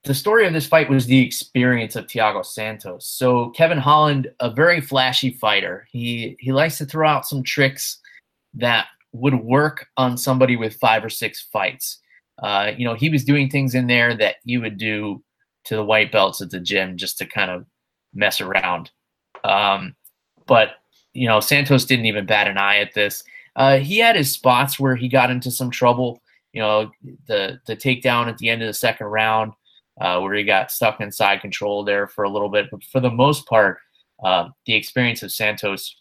the 0.04 0.14
story 0.14 0.46
of 0.46 0.52
this 0.52 0.66
fight 0.66 0.88
was 0.88 1.06
the 1.06 1.20
experience 1.24 1.94
of 1.94 2.06
Thiago 2.06 2.44
Santos. 2.44 3.06
So 3.06 3.50
Kevin 3.50 3.78
Holland, 3.78 4.30
a 4.40 4.50
very 4.50 4.80
flashy 4.80 5.30
fighter, 5.30 5.86
he 5.90 6.36
he 6.40 6.52
likes 6.52 6.78
to 6.78 6.86
throw 6.86 7.08
out 7.08 7.26
some 7.26 7.42
tricks 7.42 7.98
that 8.54 8.86
would 9.12 9.34
work 9.34 9.88
on 9.96 10.16
somebody 10.16 10.56
with 10.56 10.74
five 10.76 11.04
or 11.04 11.10
six 11.10 11.42
fights. 11.52 11.98
Uh, 12.42 12.72
you 12.76 12.84
know, 12.84 12.94
he 12.94 13.08
was 13.08 13.24
doing 13.24 13.48
things 13.50 13.74
in 13.74 13.86
there 13.86 14.16
that 14.16 14.36
you 14.44 14.60
would 14.60 14.78
do 14.78 15.22
to 15.64 15.76
the 15.76 15.84
white 15.84 16.10
belts 16.10 16.40
at 16.40 16.50
the 16.50 16.60
gym 16.60 16.96
just 16.96 17.18
to 17.18 17.26
kind 17.26 17.50
of 17.50 17.66
mess 18.14 18.40
around. 18.40 18.90
Um, 19.44 19.94
but 20.46 20.70
you 21.12 21.26
know, 21.26 21.40
Santos 21.40 21.84
didn't 21.84 22.06
even 22.06 22.26
bat 22.26 22.48
an 22.48 22.56
eye 22.56 22.78
at 22.78 22.94
this. 22.94 23.22
Uh, 23.56 23.78
he 23.78 23.98
had 23.98 24.16
his 24.16 24.32
spots 24.32 24.78
where 24.78 24.96
he 24.96 25.08
got 25.08 25.30
into 25.30 25.50
some 25.50 25.70
trouble. 25.70 26.22
You 26.52 26.62
know, 26.62 26.90
the 27.26 27.60
the 27.66 27.76
takedown 27.76 28.28
at 28.28 28.38
the 28.38 28.48
end 28.48 28.62
of 28.62 28.68
the 28.68 28.74
second 28.74 29.06
round 29.08 29.52
uh, 30.00 30.18
where 30.20 30.34
he 30.34 30.44
got 30.44 30.70
stuck 30.70 31.00
inside 31.00 31.40
control 31.40 31.84
there 31.84 32.08
for 32.08 32.24
a 32.24 32.30
little 32.30 32.48
bit. 32.48 32.66
But 32.70 32.82
for 32.84 33.00
the 33.00 33.10
most 33.10 33.46
part, 33.46 33.78
uh, 34.24 34.48
the 34.66 34.74
experience 34.74 35.22
of 35.22 35.32
Santos, 35.32 36.00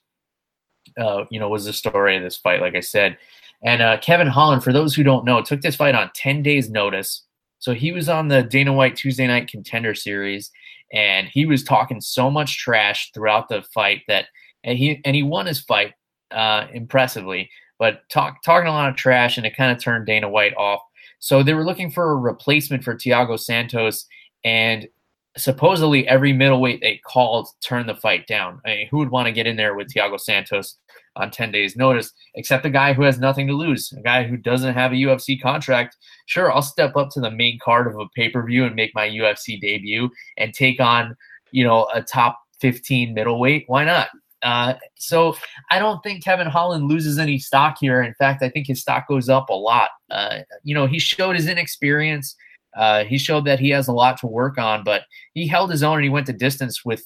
uh, 0.97 1.25
you 1.29 1.39
know, 1.39 1.49
was 1.49 1.65
the 1.65 1.73
story 1.73 2.15
of 2.17 2.23
this 2.23 2.37
fight, 2.37 2.61
like 2.61 2.75
I 2.75 2.79
said. 2.79 3.17
And 3.63 3.81
uh, 3.81 3.97
Kevin 3.99 4.27
Holland, 4.27 4.63
for 4.63 4.71
those 4.71 4.95
who 4.95 5.03
don't 5.03 5.25
know, 5.25 5.41
took 5.41 5.61
this 5.61 5.75
fight 5.75 5.95
on 5.95 6.11
10 6.15 6.43
days' 6.43 6.69
notice. 6.69 7.23
So 7.59 7.73
he 7.73 7.91
was 7.91 8.07
on 8.07 8.29
the 8.29 8.41
Dana 8.41 8.71
White 8.71 8.95
Tuesday 8.95 9.27
Night 9.27 9.49
Contender 9.49 9.93
Series, 9.93 10.49
and 10.93 11.27
he 11.27 11.45
was 11.45 11.63
talking 11.63 11.99
so 11.99 12.31
much 12.31 12.57
trash 12.57 13.11
throughout 13.13 13.49
the 13.49 13.63
fight 13.73 14.03
that, 14.07 14.27
and 14.63 14.77
he 14.77 15.01
and 15.03 15.15
he 15.15 15.23
won 15.23 15.45
his 15.45 15.59
fight 15.59 15.93
uh, 16.31 16.67
impressively, 16.73 17.49
but 17.77 18.07
talk, 18.09 18.41
talking 18.43 18.67
a 18.67 18.71
lot 18.71 18.89
of 18.89 18.95
trash, 18.95 19.35
and 19.35 19.45
it 19.45 19.57
kind 19.57 19.75
of 19.75 19.83
turned 19.83 20.05
Dana 20.05 20.29
White 20.29 20.55
off 20.55 20.81
so 21.19 21.43
they 21.43 21.53
were 21.53 21.65
looking 21.65 21.91
for 21.91 22.11
a 22.11 22.15
replacement 22.15 22.83
for 22.83 22.95
Thiago 22.95 23.39
Santos, 23.39 24.05
and 24.43 24.87
supposedly 25.37 26.07
every 26.07 26.33
middleweight 26.33 26.81
they 26.81 26.99
called 27.05 27.47
turned 27.61 27.87
the 27.87 27.95
fight 27.95 28.27
down. 28.27 28.61
I 28.65 28.69
mean, 28.69 28.87
who 28.89 28.97
would 28.97 29.11
want 29.11 29.27
to 29.27 29.31
get 29.31 29.47
in 29.47 29.55
there 29.55 29.75
with 29.75 29.93
Thiago 29.93 30.19
Santos 30.19 30.77
on 31.15 31.31
10 31.31 31.51
days' 31.51 31.75
notice, 31.75 32.11
except 32.35 32.65
a 32.65 32.69
guy 32.69 32.93
who 32.93 33.03
has 33.03 33.19
nothing 33.19 33.47
to 33.47 33.53
lose, 33.53 33.91
a 33.97 34.01
guy 34.01 34.23
who 34.23 34.37
doesn't 34.37 34.73
have 34.73 34.91
a 34.91 34.95
UFC 34.95 35.41
contract? 35.41 35.97
Sure, 36.25 36.51
I'll 36.51 36.61
step 36.61 36.95
up 36.95 37.09
to 37.11 37.21
the 37.21 37.31
main 37.31 37.59
card 37.63 37.87
of 37.87 37.97
a 37.99 38.07
pay 38.15 38.29
per 38.29 38.45
view 38.45 38.65
and 38.65 38.75
make 38.75 38.95
my 38.95 39.07
UFC 39.07 39.59
debut 39.59 40.09
and 40.37 40.53
take 40.53 40.79
on, 40.79 41.15
you 41.51 41.63
know, 41.63 41.87
a 41.93 42.01
top 42.01 42.39
15 42.59 43.13
middleweight. 43.13 43.65
Why 43.67 43.85
not? 43.85 44.09
Uh, 44.41 44.73
so 44.95 45.35
I 45.69 45.79
don't 45.79 46.01
think 46.01 46.23
Kevin 46.23 46.47
Holland 46.47 46.87
loses 46.87 47.19
any 47.19 47.37
stock 47.39 47.77
here. 47.79 48.01
In 48.01 48.13
fact, 48.15 48.41
I 48.41 48.49
think 48.49 48.67
his 48.67 48.81
stock 48.81 49.07
goes 49.07 49.29
up 49.29 49.49
a 49.49 49.53
lot. 49.53 49.89
Uh, 50.09 50.39
you 50.63 50.73
know, 50.73 50.87
he 50.87 50.99
showed 50.99 51.35
his 51.35 51.47
inexperience. 51.47 52.35
Uh, 52.75 53.03
he 53.03 53.17
showed 53.17 53.45
that 53.45 53.59
he 53.59 53.69
has 53.69 53.87
a 53.87 53.93
lot 53.93 54.17
to 54.19 54.27
work 54.27 54.57
on, 54.57 54.83
but 54.83 55.03
he 55.33 55.47
held 55.47 55.71
his 55.71 55.83
own 55.83 55.95
and 55.95 56.03
he 56.03 56.09
went 56.09 56.27
to 56.27 56.33
distance 56.33 56.85
with 56.85 57.03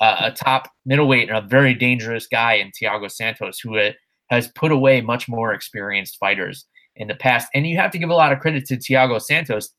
uh, 0.00 0.16
a 0.20 0.30
top 0.32 0.68
middleweight 0.84 1.28
and 1.28 1.38
a 1.38 1.48
very 1.48 1.74
dangerous 1.74 2.26
guy 2.26 2.54
in 2.54 2.70
Thiago 2.70 3.10
Santos, 3.10 3.58
who 3.58 3.78
uh, 3.78 3.92
has 4.30 4.48
put 4.48 4.72
away 4.72 5.00
much 5.00 5.28
more 5.28 5.52
experienced 5.52 6.18
fighters 6.18 6.66
in 6.96 7.08
the 7.08 7.14
past. 7.14 7.48
And 7.54 7.66
you 7.66 7.76
have 7.76 7.90
to 7.92 7.98
give 7.98 8.10
a 8.10 8.14
lot 8.14 8.32
of 8.32 8.40
credit 8.40 8.66
to 8.66 8.76
Thiago 8.76 9.20
Santos 9.20 9.70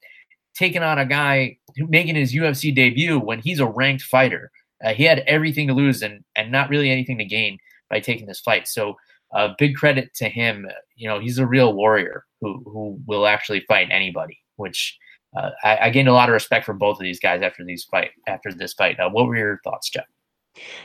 taking 0.55 0.83
on 0.83 0.97
a 0.97 1.05
guy 1.05 1.57
making 1.77 2.15
his 2.15 2.33
UFC 2.33 2.73
debut 2.73 3.19
when 3.19 3.39
he's 3.39 3.59
a 3.59 3.67
ranked 3.67 4.03
fighter. 4.03 4.51
Uh, 4.83 4.93
he 4.93 5.03
had 5.03 5.19
everything 5.27 5.67
to 5.67 5.73
lose 5.73 6.01
and 6.01 6.23
and 6.35 6.51
not 6.51 6.69
really 6.69 6.89
anything 6.89 7.17
to 7.17 7.25
gain 7.25 7.57
by 7.89 7.99
taking 7.99 8.27
this 8.27 8.39
fight. 8.39 8.67
So 8.67 8.95
uh, 9.33 9.49
big 9.57 9.75
credit 9.75 10.13
to 10.15 10.29
him. 10.29 10.67
You 10.95 11.07
know, 11.07 11.19
he's 11.19 11.37
a 11.37 11.47
real 11.47 11.73
warrior 11.73 12.25
who 12.41 12.61
who 12.65 12.99
will 13.05 13.27
actually 13.27 13.61
fight 13.61 13.89
anybody. 13.91 14.39
Which 14.55 14.97
uh, 15.35 15.51
I, 15.63 15.77
I, 15.83 15.89
gained 15.89 16.07
a 16.07 16.13
lot 16.13 16.29
of 16.29 16.33
respect 16.33 16.65
for 16.65 16.73
both 16.73 16.97
of 16.97 17.03
these 17.03 17.19
guys 17.19 17.41
after 17.41 17.63
these 17.63 17.83
fight 17.83 18.11
after 18.27 18.53
this 18.53 18.73
fight. 18.73 18.99
Uh, 18.99 19.09
what 19.09 19.27
were 19.27 19.35
your 19.35 19.59
thoughts, 19.63 19.89
Jeff? 19.89 20.05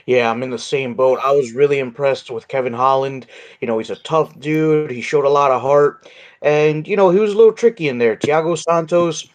Yeah, 0.07 0.31
I'm 0.31 0.43
in 0.43 0.51
the 0.51 0.59
same 0.59 0.95
boat. 0.95 1.19
I 1.23 1.33
was 1.33 1.53
really 1.53 1.79
impressed 1.79 2.31
with 2.31 2.49
Kevin 2.49 2.73
Holland. 2.73 3.27
You 3.61 3.69
know, 3.69 3.79
he's 3.79 3.91
a 3.91 3.97
tough 3.97 4.39
dude. 4.39 4.91
He 4.91 5.01
showed 5.01 5.25
a 5.25 5.31
lot 5.31 5.51
of 5.51 5.63
heart. 5.63 6.09
And, 6.43 6.87
you 6.87 6.97
know, 6.97 7.11
he 7.11 7.19
was 7.19 7.33
a 7.33 7.37
little 7.37 7.53
tricky 7.53 7.89
in 7.89 7.99
there. 7.99 8.17
Thiago 8.17 8.59
Santos, 8.59 9.29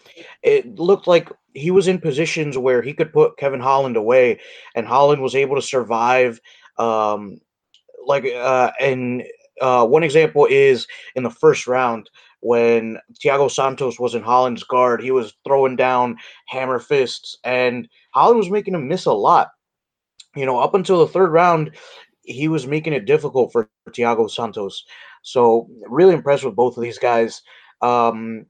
it 0.44 0.78
looked 0.78 1.08
like 1.08 1.32
he 1.54 1.72
was 1.72 1.88
in 1.88 2.00
positions 2.00 2.58
where 2.58 2.82
he 2.82 2.94
could 2.94 3.12
put 3.12 3.38
Kevin 3.38 3.60
Holland 3.60 3.98
away, 3.98 4.40
and 4.76 4.86
Holland 4.86 5.22
was 5.22 5.36
able 5.36 5.56
to 5.56 5.62
survive. 5.62 6.40
Um, 6.78 7.40
like, 8.06 8.26
uh, 8.26 8.72
and 8.80 9.24
uh, 9.60 9.86
one 9.88 10.04
example 10.04 10.48
is 10.50 10.88
in 11.16 11.24
the 11.24 11.32
first 11.32 11.66
round 11.66 12.10
when 12.42 12.98
Thiago 13.24 13.50
Santos 13.50 14.00
was 14.00 14.16
in 14.16 14.24
Holland's 14.24 14.64
guard, 14.64 15.02
he 15.02 15.12
was 15.12 15.34
throwing 15.46 15.76
down 15.76 16.18
hammer 16.48 16.80
fists, 16.80 17.38
and 17.44 17.88
Holland 18.14 18.38
was 18.38 18.50
making 18.50 18.76
him 18.76 18.88
miss 18.88 19.06
a 19.06 19.14
lot. 19.14 19.50
You 20.36 20.46
know, 20.46 20.60
up 20.60 20.74
until 20.74 21.00
the 21.00 21.12
third 21.12 21.32
round, 21.32 21.72
he 22.24 22.48
was 22.48 22.68
making 22.68 22.94
it 22.94 23.06
difficult 23.06 23.52
for 23.52 23.70
Thiago 23.90 24.30
Santos. 24.30 24.84
So, 25.24 25.68
really 25.88 26.14
impressed 26.14 26.44
with 26.44 26.56
both 26.56 26.78
of 26.78 26.84
these 26.84 27.00
guys. 27.00 27.42
Um, 27.82 28.46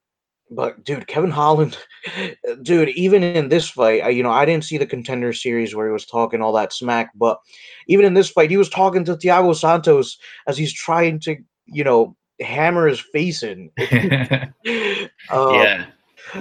but 0.49 0.83
dude, 0.83 1.07
Kevin 1.07 1.31
Holland, 1.31 1.77
dude, 2.61 2.89
even 2.89 3.23
in 3.23 3.49
this 3.49 3.69
fight, 3.69 4.13
you 4.13 4.23
know, 4.23 4.31
I 4.31 4.45
didn't 4.45 4.63
see 4.65 4.77
the 4.77 4.85
contender 4.85 5.33
series 5.33 5.75
where 5.75 5.87
he 5.87 5.93
was 5.93 6.05
talking 6.05 6.41
all 6.41 6.53
that 6.53 6.73
smack, 6.73 7.11
but 7.15 7.39
even 7.87 8.05
in 8.05 8.13
this 8.13 8.29
fight, 8.29 8.49
he 8.49 8.57
was 8.57 8.69
talking 8.69 9.03
to 9.05 9.15
Thiago 9.15 9.55
Santos 9.55 10.17
as 10.47 10.57
he's 10.57 10.73
trying 10.73 11.19
to, 11.21 11.37
you 11.65 11.83
know, 11.83 12.15
hammer 12.41 12.87
his 12.87 12.99
face 12.99 13.43
in. 13.43 13.69
um, 13.79 13.87
yeah, 14.65 15.85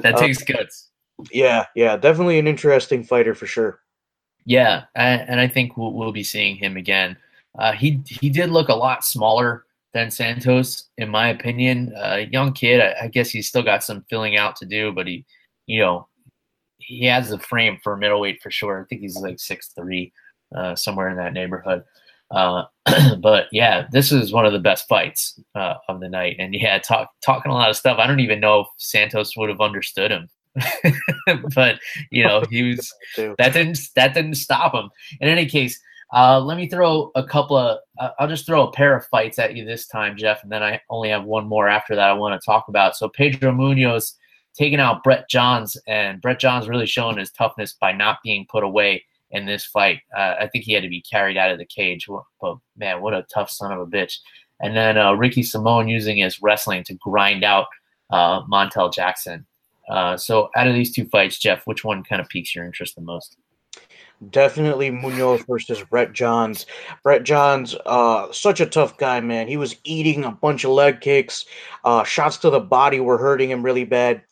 that 0.00 0.14
uh, 0.14 0.18
takes 0.18 0.42
uh, 0.42 0.44
guts. 0.46 0.90
Yeah, 1.32 1.66
yeah, 1.74 1.96
definitely 1.96 2.38
an 2.38 2.46
interesting 2.46 3.04
fighter 3.04 3.34
for 3.34 3.46
sure. 3.46 3.80
Yeah, 4.44 4.84
and 4.94 5.40
I 5.40 5.48
think 5.48 5.76
we'll, 5.76 5.92
we'll 5.92 6.12
be 6.12 6.22
seeing 6.22 6.56
him 6.56 6.76
again. 6.76 7.16
Uh, 7.58 7.72
he 7.72 8.00
he 8.06 8.28
did 8.28 8.50
look 8.50 8.68
a 8.68 8.74
lot 8.74 9.04
smaller 9.04 9.64
than 9.92 10.10
Santos, 10.10 10.90
in 10.98 11.08
my 11.08 11.28
opinion. 11.28 11.92
A 11.96 12.12
uh, 12.12 12.16
young 12.30 12.52
kid, 12.52 12.80
I, 12.80 13.04
I, 13.04 13.08
guess 13.08 13.30
he's 13.30 13.48
still 13.48 13.62
got 13.62 13.82
some 13.82 14.04
filling 14.10 14.36
out 14.36 14.54
to 14.56 14.66
do, 14.66 14.92
but 14.92 15.06
he, 15.06 15.24
you 15.66 15.80
know, 15.80 16.06
he 16.76 17.06
has 17.06 17.30
the 17.30 17.38
frame 17.38 17.78
for 17.82 17.96
middleweight 17.96 18.42
for 18.42 18.50
sure. 18.50 18.82
I 18.82 18.84
think 18.84 19.00
he's 19.00 19.16
like 19.16 19.40
six 19.40 19.68
three, 19.68 20.12
uh, 20.54 20.76
somewhere 20.76 21.08
in 21.08 21.16
that 21.16 21.32
neighborhood. 21.32 21.82
Uh, 22.30 22.64
but 23.20 23.46
yeah, 23.52 23.86
this 23.92 24.12
is 24.12 24.32
one 24.32 24.46
of 24.46 24.52
the 24.52 24.58
best 24.58 24.88
fights 24.88 25.40
uh, 25.54 25.74
of 25.88 26.00
the 26.00 26.08
night, 26.08 26.36
and 26.38 26.54
yeah, 26.54 26.78
talk, 26.78 27.10
talking 27.24 27.50
a 27.50 27.54
lot 27.54 27.70
of 27.70 27.76
stuff. 27.76 27.98
I 27.98 28.06
don't 28.06 28.20
even 28.20 28.40
know 28.40 28.60
if 28.60 28.66
Santos 28.78 29.36
would 29.36 29.48
have 29.48 29.60
understood 29.60 30.10
him, 30.10 30.28
but 31.54 31.78
you 32.10 32.24
know, 32.24 32.42
he 32.50 32.62
was 32.70 32.92
that 33.38 33.52
didn't 33.52 33.78
that 33.94 34.14
didn't 34.14 34.34
stop 34.34 34.74
him. 34.74 34.90
In 35.20 35.28
any 35.28 35.46
case, 35.46 35.80
uh, 36.12 36.40
let 36.40 36.56
me 36.56 36.68
throw 36.68 37.10
a 37.14 37.24
couple 37.24 37.56
of. 37.56 37.78
Uh, 37.98 38.10
I'll 38.18 38.28
just 38.28 38.46
throw 38.46 38.66
a 38.66 38.72
pair 38.72 38.96
of 38.96 39.06
fights 39.06 39.38
at 39.38 39.56
you 39.56 39.64
this 39.64 39.86
time, 39.86 40.16
Jeff, 40.16 40.42
and 40.42 40.50
then 40.50 40.62
I 40.62 40.80
only 40.90 41.10
have 41.10 41.24
one 41.24 41.46
more 41.46 41.68
after 41.68 41.94
that 41.94 42.08
I 42.08 42.12
want 42.12 42.40
to 42.40 42.44
talk 42.44 42.68
about. 42.68 42.96
So 42.96 43.08
Pedro 43.08 43.52
Munhoz 43.52 44.14
taking 44.54 44.80
out 44.80 45.04
Brett 45.04 45.28
Johns, 45.28 45.76
and 45.86 46.20
Brett 46.20 46.40
Johns 46.40 46.68
really 46.68 46.86
showing 46.86 47.18
his 47.18 47.30
toughness 47.30 47.74
by 47.74 47.92
not 47.92 48.18
being 48.24 48.46
put 48.48 48.64
away 48.64 49.04
in 49.30 49.46
this 49.46 49.64
fight. 49.64 50.00
Uh, 50.16 50.34
I 50.40 50.48
think 50.48 50.64
he 50.64 50.72
had 50.72 50.82
to 50.82 50.88
be 50.88 51.02
carried 51.02 51.36
out 51.36 51.50
of 51.50 51.58
the 51.58 51.64
cage. 51.64 52.06
But 52.40 52.56
man, 52.76 53.00
what 53.00 53.14
a 53.14 53.26
tough 53.32 53.50
son 53.50 53.72
of 53.72 53.80
a 53.80 53.86
bitch. 53.86 54.18
And 54.60 54.76
then 54.76 54.96
uh, 54.96 55.12
Ricky 55.12 55.42
Simon 55.42 55.88
using 55.88 56.18
his 56.18 56.40
wrestling 56.40 56.84
to 56.84 56.94
grind 56.94 57.44
out 57.44 57.66
uh, 58.10 58.42
Montel 58.44 58.92
Jackson. 58.92 59.46
Uh, 59.88 60.16
so 60.16 60.50
out 60.56 60.66
of 60.66 60.74
these 60.74 60.92
two 60.92 61.04
fights, 61.06 61.38
Jeff, 61.38 61.62
which 61.66 61.84
one 61.84 62.02
kind 62.02 62.20
of 62.20 62.28
piques 62.28 62.54
your 62.54 62.64
interest 62.64 62.94
the 62.94 63.02
most? 63.02 63.36
Definitely 64.30 64.90
Munhoz 64.90 65.46
versus 65.46 65.82
Brett 65.90 66.14
Johns. 66.14 66.64
Brett 67.02 67.22
Johns, 67.22 67.76
uh, 67.84 68.32
such 68.32 68.60
a 68.60 68.66
tough 68.66 68.96
guy, 68.96 69.20
man. 69.20 69.46
He 69.46 69.58
was 69.58 69.76
eating 69.84 70.24
a 70.24 70.30
bunch 70.30 70.64
of 70.64 70.70
leg 70.70 71.02
kicks. 71.02 71.44
Uh, 71.84 72.02
shots 72.02 72.38
to 72.38 72.48
the 72.48 72.58
body 72.58 72.98
were 72.98 73.18
hurting 73.18 73.50
him 73.50 73.62
really 73.62 73.84
bad. 73.84 74.22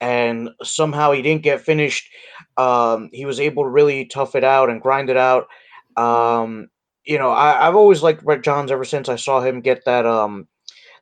And 0.00 0.50
somehow 0.62 1.12
he 1.12 1.22
didn't 1.22 1.42
get 1.42 1.60
finished. 1.60 2.08
Um, 2.56 3.10
he 3.12 3.24
was 3.24 3.40
able 3.40 3.64
to 3.64 3.68
really 3.68 4.06
tough 4.06 4.34
it 4.34 4.44
out 4.44 4.70
and 4.70 4.80
grind 4.80 5.10
it 5.10 5.16
out. 5.16 5.48
Um, 5.96 6.68
you 7.04 7.18
know, 7.18 7.30
I, 7.30 7.64
have 7.64 7.76
always 7.76 8.02
liked 8.02 8.24
Brett 8.24 8.42
Johns 8.42 8.70
ever 8.70 8.84
since 8.84 9.08
I 9.08 9.16
saw 9.16 9.40
him 9.40 9.60
get 9.60 9.84
that 9.84 10.06
um, 10.06 10.48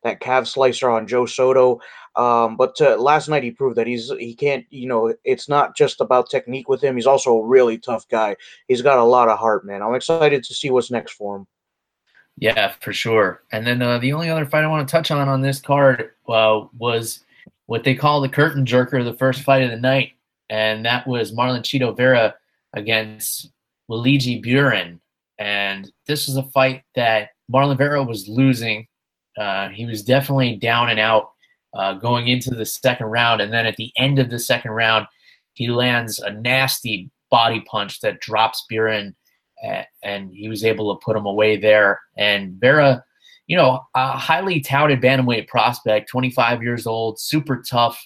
that 0.03 0.21
calf 0.21 0.47
slicer 0.47 0.91
on 0.91 1.07
Joe 1.07 1.27
Soto. 1.27 1.81
Um, 2.15 2.57
but 2.57 2.79
uh, 2.81 2.97
last 2.97 3.29
night 3.29 3.43
he 3.43 3.51
proved 3.51 3.77
that 3.77 3.87
he's 3.87 4.11
he 4.19 4.35
can't. 4.35 4.67
You 4.71 4.89
know, 4.89 5.15
it's 5.25 5.49
not 5.49 5.77
just 5.77 6.01
about 6.01 6.29
technique 6.29 6.69
with 6.69 6.83
him. 6.83 6.97
He's 6.97 7.07
also 7.07 7.37
a 7.37 7.47
really 7.47 7.79
tough 7.79 8.07
guy. 8.09 8.37
He's 8.69 8.83
got 8.83 8.99
a 8.99 9.05
lot 9.05 9.29
of 9.29 9.39
heart, 9.39 9.65
man. 9.65 9.83
I'm 9.83 9.95
excited 9.95 10.43
to 10.45 10.55
see 10.55 10.71
what's 10.71 10.91
next 10.91 11.13
for 11.13 11.37
him. 11.37 11.47
Yeah, 12.39 12.73
for 12.81 12.93
sure. 12.93 13.43
And 13.53 13.67
then 13.67 13.83
uh, 13.83 13.99
the 13.99 14.13
only 14.13 14.29
other 14.29 14.47
fight 14.47 14.65
I 14.65 14.69
want 14.69 14.87
to 14.87 14.93
touch 14.93 15.11
on 15.11 15.29
on 15.29 15.43
this 15.43 15.61
card 15.61 16.11
uh, 16.29 16.63
was 16.79 17.25
what 17.73 17.85
they 17.85 17.95
call 17.95 18.21
the 18.21 18.29
curtain 18.29 18.67
jerker, 18.67 19.03
the 19.03 19.17
first 19.17 19.41
fight 19.41 19.63
of 19.63 19.71
the 19.71 19.79
night, 19.79 20.13
and 20.51 20.85
that 20.85 21.07
was 21.07 21.33
Marlon 21.33 21.63
Chito 21.63 21.97
Vera 21.97 22.35
against 22.75 23.51
Wuliji 23.91 24.43
Buren. 24.43 25.01
And 25.39 25.91
this 26.07 26.27
was 26.27 26.37
a 26.37 26.43
fight 26.43 26.83
that 26.97 27.31
Marlon 27.51 27.79
Vera 27.79 28.03
was 28.03 28.29
losing. 28.29 28.87
Uh, 29.39 29.71
he 29.71 29.87
was 29.87 30.03
definitely 30.03 30.57
down 30.57 30.91
and 30.91 31.01
out 31.01 31.31
uh, 31.73 31.95
going 31.95 32.29
into 32.29 32.51
the 32.51 32.67
second 32.67 33.07
round. 33.07 33.41
And 33.41 33.51
then 33.51 33.65
at 33.65 33.77
the 33.77 33.91
end 33.97 34.19
of 34.19 34.29
the 34.29 34.39
second 34.39 34.73
round, 34.73 35.07
he 35.55 35.69
lands 35.69 36.19
a 36.19 36.31
nasty 36.31 37.11
body 37.31 37.61
punch 37.61 38.01
that 38.03 38.21
drops 38.21 38.67
Buren, 38.69 39.17
and 40.03 40.31
he 40.31 40.47
was 40.47 40.63
able 40.63 40.95
to 40.95 41.03
put 41.03 41.17
him 41.17 41.25
away 41.25 41.57
there. 41.57 42.01
And 42.19 42.53
Vera, 42.61 43.03
you 43.47 43.57
know, 43.57 43.81
a 43.95 44.13
highly 44.13 44.61
touted 44.61 45.01
bantamweight 45.01 45.49
prospect, 45.49 46.09
25 46.11 46.63
years 46.63 46.87
old, 46.87 47.21
super 47.21 47.63
tough. 47.69 48.01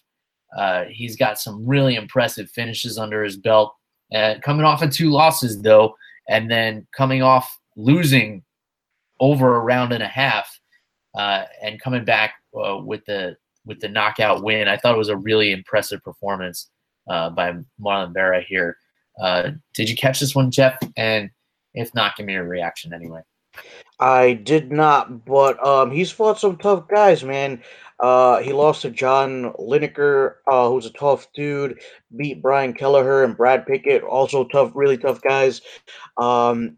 Uh, 0.56 0.84
he's 0.88 1.16
got 1.16 1.38
some 1.38 1.64
really 1.66 1.94
impressive 1.94 2.50
finishes 2.50 2.98
under 2.98 3.22
his 3.22 3.36
belt. 3.36 3.74
Uh, 4.14 4.34
coming 4.42 4.64
off 4.64 4.82
of 4.82 4.90
two 4.90 5.10
losses, 5.10 5.60
though, 5.60 5.94
and 6.28 6.50
then 6.50 6.86
coming 6.96 7.22
off 7.22 7.58
losing 7.76 8.42
over 9.20 9.56
a 9.56 9.60
round 9.60 9.92
and 9.92 10.02
a 10.02 10.08
half, 10.08 10.60
uh, 11.16 11.44
and 11.62 11.80
coming 11.80 12.04
back 12.04 12.34
uh, 12.56 12.78
with 12.78 13.04
the 13.06 13.36
with 13.64 13.80
the 13.80 13.88
knockout 13.88 14.42
win. 14.42 14.68
I 14.68 14.76
thought 14.76 14.94
it 14.94 14.98
was 14.98 15.08
a 15.08 15.16
really 15.16 15.50
impressive 15.50 16.02
performance 16.02 16.70
uh, 17.08 17.30
by 17.30 17.52
Marlon 17.80 18.14
Vera 18.14 18.40
here. 18.40 18.76
Uh, 19.20 19.50
did 19.74 19.90
you 19.90 19.96
catch 19.96 20.20
this 20.20 20.34
one, 20.34 20.50
Jeff? 20.50 20.78
And 20.96 21.30
if 21.74 21.92
not, 21.94 22.16
give 22.16 22.26
me 22.26 22.34
your 22.34 22.44
reaction 22.44 22.94
anyway. 22.94 23.22
I 23.98 24.34
did 24.34 24.72
not, 24.72 25.24
but 25.24 25.64
um, 25.66 25.90
he's 25.90 26.10
fought 26.10 26.38
some 26.38 26.58
tough 26.58 26.86
guys, 26.88 27.24
man. 27.24 27.62
Uh, 27.98 28.42
he 28.42 28.52
lost 28.52 28.82
to 28.82 28.90
John 28.90 29.52
Lineker, 29.58 30.34
uh, 30.50 30.68
who's 30.68 30.84
a 30.84 30.90
tough 30.90 31.28
dude. 31.34 31.80
Beat 32.14 32.42
Brian 32.42 32.74
Kelleher 32.74 33.24
and 33.24 33.36
Brad 33.36 33.66
Pickett, 33.66 34.02
also 34.02 34.44
tough, 34.44 34.72
really 34.74 34.98
tough 34.98 35.22
guys. 35.22 35.62
Um, 36.18 36.76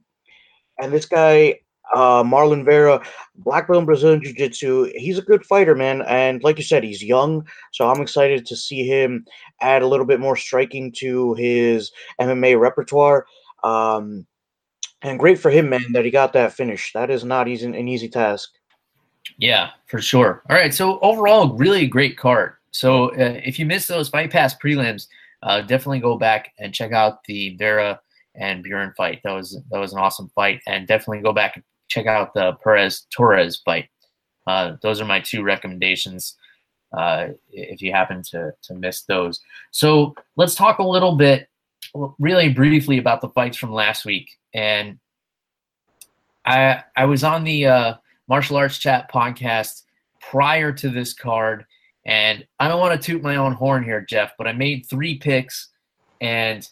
and 0.81 0.93
this 0.93 1.07
guy, 1.07 1.59
uh, 1.95 2.23
Marlon 2.23 2.65
Vera, 2.65 3.03
black 3.35 3.67
belt 3.67 3.87
Brazilian 3.87 4.23
Jiu 4.23 4.35
Jitsu. 4.35 4.93
He's 4.95 5.19
a 5.19 5.23
good 5.23 5.45
fighter, 5.45 5.75
man. 5.75 6.03
And 6.03 6.43
like 6.45 6.59
you 6.59 6.65
said, 6.65 6.85
he's 6.85 7.03
young. 7.03 7.47
So 7.73 7.89
I'm 7.91 8.01
excited 8.01 8.47
to 8.47 8.57
see 8.57 8.87
him 8.87 9.25
add 9.61 9.83
a 9.83 9.89
little 9.89 10.07
bit 10.07 10.21
more 10.21 10.37
striking 10.37 10.93
to 10.99 11.35
his 11.35 11.91
MMA 12.21 12.61
repertoire. 12.61 13.27
Um, 13.65 14.27
and 15.03 15.19
great 15.19 15.39
for 15.39 15.51
him, 15.51 15.69
man, 15.69 15.93
that 15.93 16.05
he 16.05 16.11
got 16.11 16.33
that 16.33 16.53
finish. 16.53 16.93
That 16.93 17.11
is 17.11 17.25
not 17.25 17.49
easy, 17.49 17.67
an 17.67 17.89
easy 17.89 18.09
task. 18.09 18.51
Yeah, 19.37 19.71
for 19.87 20.01
sure. 20.01 20.43
All 20.49 20.57
right. 20.57 20.73
So 20.73 20.99
overall, 21.01 21.57
really 21.57 21.87
great 21.87 22.17
card. 22.17 22.55
So 22.71 23.11
uh, 23.11 23.41
if 23.45 23.59
you 23.59 23.67
missed 23.67 23.89
those 23.89 24.09
Fight 24.09 24.31
Pass 24.31 24.55
prelims, 24.57 25.07
uh, 25.43 25.61
definitely 25.63 26.01
go 26.01 26.17
back 26.17 26.53
and 26.59 26.75
check 26.75 26.93
out 26.93 27.25
the 27.25 27.57
Vera 27.57 28.01
and 28.35 28.63
Buren 28.63 28.93
fight. 28.97 29.21
That 29.25 29.33
was 29.33 29.61
that 29.71 29.79
was 29.79 29.93
an 29.93 29.99
awesome 29.99 30.31
fight, 30.35 30.61
and 30.67 30.87
definitely 30.87 31.23
go 31.23 31.33
back 31.33 31.57
and 31.57 31.65
check 31.89 32.07
out 32.07 32.35
the 32.35 32.53
Perez 32.63 33.07
Torres 33.15 33.61
fight. 33.65 33.89
Uh, 34.47 34.77
those 34.83 35.01
are 35.01 35.05
my 35.05 35.21
two 35.21 35.43
recommendations 35.43 36.37
uh, 36.97 37.29
if 37.51 37.83
you 37.83 37.93
happen 37.93 38.23
to, 38.31 38.51
to 38.63 38.75
miss 38.75 39.03
those. 39.03 39.41
So 39.71 40.15
let's 40.37 40.55
talk 40.55 40.79
a 40.79 40.87
little 40.87 41.17
bit, 41.17 41.49
really 42.19 42.49
briefly, 42.49 42.99
about 42.99 43.21
the 43.21 43.29
fights 43.31 43.57
from 43.57 43.73
last 43.73 44.05
week. 44.05 44.31
And 44.55 44.99
I 46.45 46.83
I 46.97 47.05
was 47.05 47.25
on 47.25 47.45
the 47.45 47.67
uh, 47.67 47.95
martial 48.29 48.57
arts 48.57 48.79
chat 48.79 49.13
podcast 49.13 49.83
prior 50.21 50.73
to 50.73 50.89
this 50.89 51.13
card, 51.13 51.65
and 52.07 52.47
I 52.59 52.69
don't 52.69 52.81
want 52.81 53.01
to 53.01 53.07
toot 53.07 53.23
my 53.23 53.37
own 53.37 53.53
horn 53.53 53.85
here, 53.85 54.01
Jeff, 54.01 54.33
but 54.39 54.47
I 54.47 54.53
made 54.53 54.87
three 54.87 55.19
picks, 55.19 55.69
and 56.21 56.69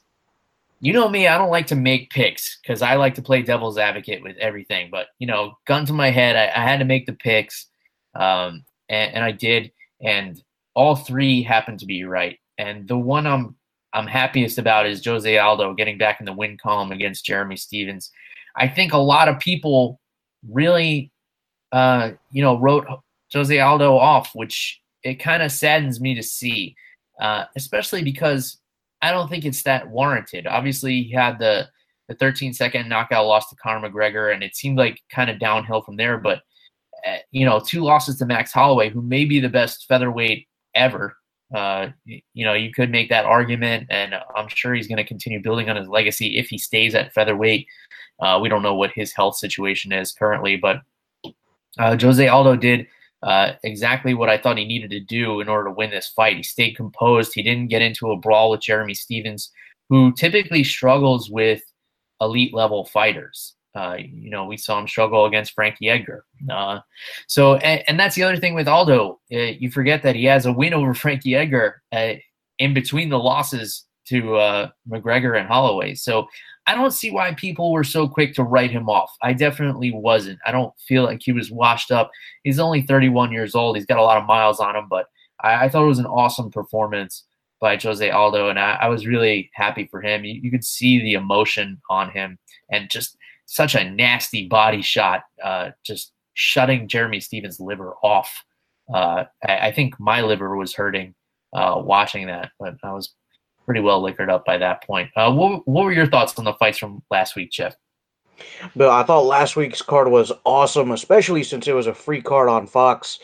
you 0.80 0.92
know 0.92 1.08
me, 1.08 1.26
I 1.26 1.38
don't 1.38 1.50
like 1.50 1.66
to 1.68 1.74
make 1.74 2.10
picks 2.10 2.58
because 2.60 2.82
I 2.82 2.94
like 2.96 3.14
to 3.16 3.22
play 3.22 3.42
devil's 3.42 3.78
advocate 3.78 4.22
with 4.22 4.36
everything. 4.38 4.88
But 4.90 5.08
you 5.18 5.26
know, 5.26 5.58
gun 5.66 5.86
to 5.86 5.92
my 5.92 6.10
head, 6.10 6.36
I, 6.36 6.60
I 6.60 6.64
had 6.64 6.78
to 6.78 6.84
make 6.84 7.06
the 7.06 7.12
picks, 7.12 7.66
um, 8.14 8.64
and, 8.88 9.14
and, 9.14 9.24
I 9.24 9.32
did, 9.32 9.72
and 10.00 10.42
all 10.74 10.96
three 10.96 11.42
happened 11.42 11.80
to 11.80 11.86
be 11.86 12.04
right. 12.04 12.38
And 12.58 12.88
the 12.88 12.98
one 12.98 13.26
I'm 13.26 13.56
I'm 13.96 14.06
happiest 14.06 14.58
about 14.58 14.86
is 14.86 15.04
Jose 15.04 15.38
Aldo 15.38 15.72
getting 15.72 15.96
back 15.96 16.20
in 16.20 16.26
the 16.26 16.32
win 16.32 16.58
column 16.58 16.92
against 16.92 17.24
Jeremy 17.24 17.56
Stephens. 17.56 18.10
I 18.54 18.68
think 18.68 18.92
a 18.92 18.98
lot 18.98 19.26
of 19.26 19.38
people 19.40 20.00
really, 20.48 21.10
uh, 21.72 22.10
you 22.30 22.42
know, 22.42 22.58
wrote 22.58 22.86
Jose 23.32 23.58
Aldo 23.58 23.96
off, 23.96 24.30
which 24.34 24.80
it 25.02 25.14
kind 25.14 25.42
of 25.42 25.50
saddens 25.50 25.98
me 25.98 26.14
to 26.14 26.22
see, 26.22 26.76
uh, 27.20 27.44
especially 27.56 28.02
because 28.02 28.58
I 29.00 29.12
don't 29.12 29.28
think 29.28 29.46
it's 29.46 29.62
that 29.62 29.88
warranted. 29.88 30.46
Obviously, 30.46 31.02
he 31.02 31.12
had 31.12 31.38
the 31.38 31.68
the 32.08 32.14
13 32.14 32.52
second 32.52 32.88
knockout 32.88 33.26
loss 33.26 33.48
to 33.48 33.56
Conor 33.56 33.88
McGregor, 33.88 34.32
and 34.32 34.42
it 34.42 34.54
seemed 34.54 34.78
like 34.78 35.00
kind 35.10 35.30
of 35.30 35.40
downhill 35.40 35.82
from 35.82 35.96
there. 35.96 36.18
But 36.18 36.42
uh, 37.06 37.16
you 37.30 37.46
know, 37.46 37.60
two 37.60 37.82
losses 37.82 38.18
to 38.18 38.26
Max 38.26 38.52
Holloway, 38.52 38.90
who 38.90 39.00
may 39.00 39.24
be 39.24 39.40
the 39.40 39.48
best 39.48 39.86
featherweight 39.88 40.46
ever. 40.74 41.16
Uh, 41.54 41.88
you 42.04 42.44
know, 42.44 42.54
you 42.54 42.72
could 42.72 42.90
make 42.90 43.08
that 43.08 43.24
argument, 43.24 43.86
and 43.88 44.14
I'm 44.34 44.48
sure 44.48 44.74
he's 44.74 44.88
going 44.88 44.96
to 44.96 45.04
continue 45.04 45.40
building 45.40 45.68
on 45.70 45.76
his 45.76 45.88
legacy 45.88 46.38
if 46.38 46.48
he 46.48 46.58
stays 46.58 46.94
at 46.94 47.12
featherweight. 47.12 47.66
Uh, 48.20 48.38
we 48.42 48.48
don't 48.48 48.62
know 48.62 48.74
what 48.74 48.92
his 48.92 49.12
health 49.12 49.36
situation 49.36 49.92
is 49.92 50.12
currently, 50.12 50.56
but 50.56 50.80
uh, 51.78 51.96
Jose 52.00 52.26
Aldo 52.26 52.56
did 52.56 52.86
uh, 53.22 53.52
exactly 53.64 54.14
what 54.14 54.28
I 54.28 54.38
thought 54.38 54.58
he 54.58 54.64
needed 54.64 54.90
to 54.90 55.00
do 55.00 55.40
in 55.40 55.48
order 55.48 55.68
to 55.68 55.74
win 55.74 55.90
this 55.90 56.08
fight. 56.08 56.36
He 56.36 56.42
stayed 56.42 56.76
composed. 56.76 57.32
He 57.34 57.42
didn't 57.42 57.68
get 57.68 57.82
into 57.82 58.10
a 58.10 58.16
brawl 58.16 58.50
with 58.50 58.60
Jeremy 58.60 58.94
Stephens, 58.94 59.50
who 59.88 60.12
typically 60.12 60.64
struggles 60.64 61.30
with 61.30 61.62
elite 62.20 62.54
level 62.54 62.84
fighters. 62.86 63.55
Uh, 63.76 63.96
you 63.98 64.30
know, 64.30 64.46
we 64.46 64.56
saw 64.56 64.78
him 64.78 64.88
struggle 64.88 65.26
against 65.26 65.52
Frankie 65.54 65.90
Edgar. 65.90 66.24
Uh, 66.50 66.80
so, 67.26 67.56
and, 67.56 67.84
and, 67.86 68.00
that's 68.00 68.14
the 68.14 68.22
other 68.22 68.38
thing 68.38 68.54
with 68.54 68.66
Aldo. 68.66 69.20
Uh, 69.30 69.36
you 69.36 69.70
forget 69.70 70.02
that 70.02 70.16
he 70.16 70.24
has 70.24 70.46
a 70.46 70.52
win 70.52 70.72
over 70.72 70.94
Frankie 71.02 71.34
Edgar 71.34 71.82
uh, 71.92 72.14
in 72.58 72.72
between 72.72 73.10
the 73.10 73.18
losses 73.18 73.84
to 74.06 74.36
uh, 74.36 74.68
McGregor 74.88 75.38
and 75.38 75.46
Holloway. 75.46 75.94
So, 75.94 76.26
I 76.68 76.74
don't 76.74 76.90
see 76.90 77.12
why 77.12 77.32
people 77.34 77.70
were 77.70 77.84
so 77.84 78.08
quick 78.08 78.34
to 78.34 78.42
write 78.42 78.72
him 78.72 78.88
off. 78.88 79.14
I 79.22 79.34
definitely 79.34 79.92
wasn't. 79.92 80.40
I 80.44 80.50
don't 80.50 80.72
feel 80.88 81.04
like 81.04 81.20
he 81.22 81.30
was 81.30 81.50
washed 81.50 81.92
up. 81.92 82.10
He's 82.42 82.58
only 82.58 82.82
31 82.82 83.30
years 83.30 83.54
old. 83.54 83.76
He's 83.76 83.86
got 83.86 83.98
a 83.98 84.02
lot 84.02 84.18
of 84.18 84.26
miles 84.26 84.58
on 84.58 84.74
him, 84.74 84.86
but 84.90 85.06
I, 85.40 85.66
I 85.66 85.68
thought 85.68 85.84
it 85.84 85.88
was 85.88 86.00
an 86.00 86.06
awesome 86.06 86.50
performance 86.50 87.24
by 87.60 87.76
Jose 87.76 88.10
Aldo, 88.10 88.48
and 88.50 88.58
I, 88.58 88.72
I 88.82 88.88
was 88.88 89.06
really 89.06 89.50
happy 89.54 89.86
for 89.86 90.02
him. 90.02 90.24
You, 90.24 90.40
you, 90.42 90.50
could 90.50 90.64
see 90.64 91.00
the 91.00 91.14
emotion 91.14 91.80
on 91.88 92.10
him, 92.10 92.38
and 92.70 92.90
just 92.90 93.16
such 93.46 93.74
a 93.74 93.90
nasty 93.90 94.46
body 94.46 94.82
shot, 94.82 95.22
uh, 95.42 95.70
just 95.84 96.12
shutting 96.34 96.88
Jeremy 96.88 97.20
Stephens' 97.20 97.60
liver 97.60 97.94
off. 98.02 98.44
Uh, 98.92 99.24
I, 99.46 99.68
I, 99.68 99.72
think 99.72 99.98
my 99.98 100.20
liver 100.20 100.56
was 100.56 100.74
hurting 100.74 101.14
uh, 101.52 101.80
watching 101.82 102.26
that, 102.26 102.50
but 102.60 102.76
I 102.84 102.92
was 102.92 103.14
pretty 103.64 103.80
well 103.80 104.00
liquored 104.00 104.30
up 104.30 104.44
by 104.44 104.58
that 104.58 104.84
point. 104.84 105.10
Uh, 105.16 105.32
what, 105.32 105.66
what 105.66 105.84
were 105.84 105.92
your 105.92 106.06
thoughts 106.06 106.38
on 106.38 106.44
the 106.44 106.54
fights 106.54 106.78
from 106.78 107.02
last 107.10 107.34
week, 107.34 107.50
Jeff? 107.50 107.74
But 108.74 108.90
I 108.90 109.02
thought 109.02 109.24
last 109.24 109.56
week's 109.56 109.82
card 109.82 110.08
was 110.08 110.30
awesome, 110.44 110.92
especially 110.92 111.42
since 111.42 111.66
it 111.66 111.72
was 111.72 111.86
a 111.86 111.94
free 111.94 112.20
card 112.20 112.48
on 112.48 112.66
Fox. 112.66 113.18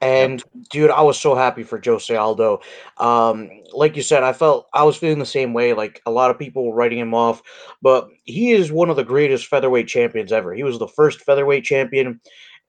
And 0.00 0.42
dude, 0.70 0.90
I 0.90 1.02
was 1.02 1.18
so 1.18 1.34
happy 1.34 1.64
for 1.64 1.80
Jose 1.84 2.14
Aldo. 2.14 2.60
Um, 2.98 3.50
like 3.72 3.96
you 3.96 4.02
said, 4.02 4.22
I 4.22 4.32
felt 4.32 4.68
I 4.72 4.84
was 4.84 4.96
feeling 4.96 5.18
the 5.18 5.26
same 5.26 5.52
way. 5.52 5.72
Like 5.72 6.00
a 6.06 6.10
lot 6.10 6.30
of 6.30 6.38
people 6.38 6.64
were 6.64 6.74
writing 6.74 6.98
him 6.98 7.14
off, 7.14 7.42
but 7.82 8.08
he 8.24 8.52
is 8.52 8.70
one 8.70 8.90
of 8.90 8.96
the 8.96 9.04
greatest 9.04 9.46
featherweight 9.46 9.88
champions 9.88 10.32
ever. 10.32 10.54
He 10.54 10.62
was 10.62 10.78
the 10.78 10.86
first 10.86 11.22
featherweight 11.22 11.64
champion 11.64 12.20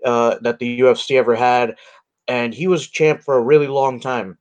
uh, 0.04 0.38
that 0.42 0.58
the 0.58 0.80
UFC 0.80 1.18
ever 1.18 1.36
had, 1.36 1.76
and 2.28 2.54
he 2.54 2.68
was 2.68 2.88
champ 2.88 3.22
for 3.22 3.38
a 3.38 3.44
really 3.44 3.68
long 3.68 4.00
time. 4.00 4.38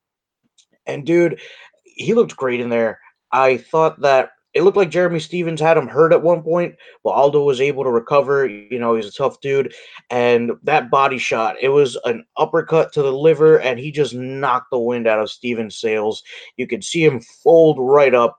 And 0.87 1.05
dude, 1.05 1.41
he 1.85 2.15
looked 2.15 2.37
great 2.37 2.61
in 2.61 2.71
there. 2.71 3.01
I 3.33 3.59
thought 3.59 4.01
that 4.01 4.31
it 4.59 4.65
looked 4.65 4.77
like 4.77 4.91
Jeremy 4.91 5.21
Stephens 5.21 5.61
had 5.61 5.77
him 5.77 5.87
hurt 5.87 6.13
at 6.13 6.21
one 6.21 6.43
point, 6.43 6.75
but 7.05 7.11
Aldo 7.11 7.45
was 7.45 7.61
able 7.61 7.85
to 7.85 7.91
recover. 7.91 8.45
You 8.45 8.81
know, 8.81 8.97
he's 8.97 9.07
a 9.07 9.13
tough 9.13 9.41
dude. 9.41 9.73
And 10.11 10.51
that 10.65 10.91
body 10.91 11.17
shot, 11.17 11.55
it 11.63 11.69
was 11.69 11.97
an 12.05 12.25
uppercut 12.37 12.93
to 12.95 13.03
the 13.03 13.13
liver, 13.13 13.61
and 13.61 13.79
he 13.79 13.93
just 13.93 14.15
knocked 14.15 14.73
the 14.73 14.79
wind 14.81 15.07
out 15.07 15.21
of 15.21 15.31
Stephens' 15.31 15.79
sails. 15.79 16.25
You 16.57 16.67
could 16.67 16.83
see 16.83 17.05
him 17.05 17.21
fold 17.21 17.77
right 17.79 18.13
up 18.13 18.37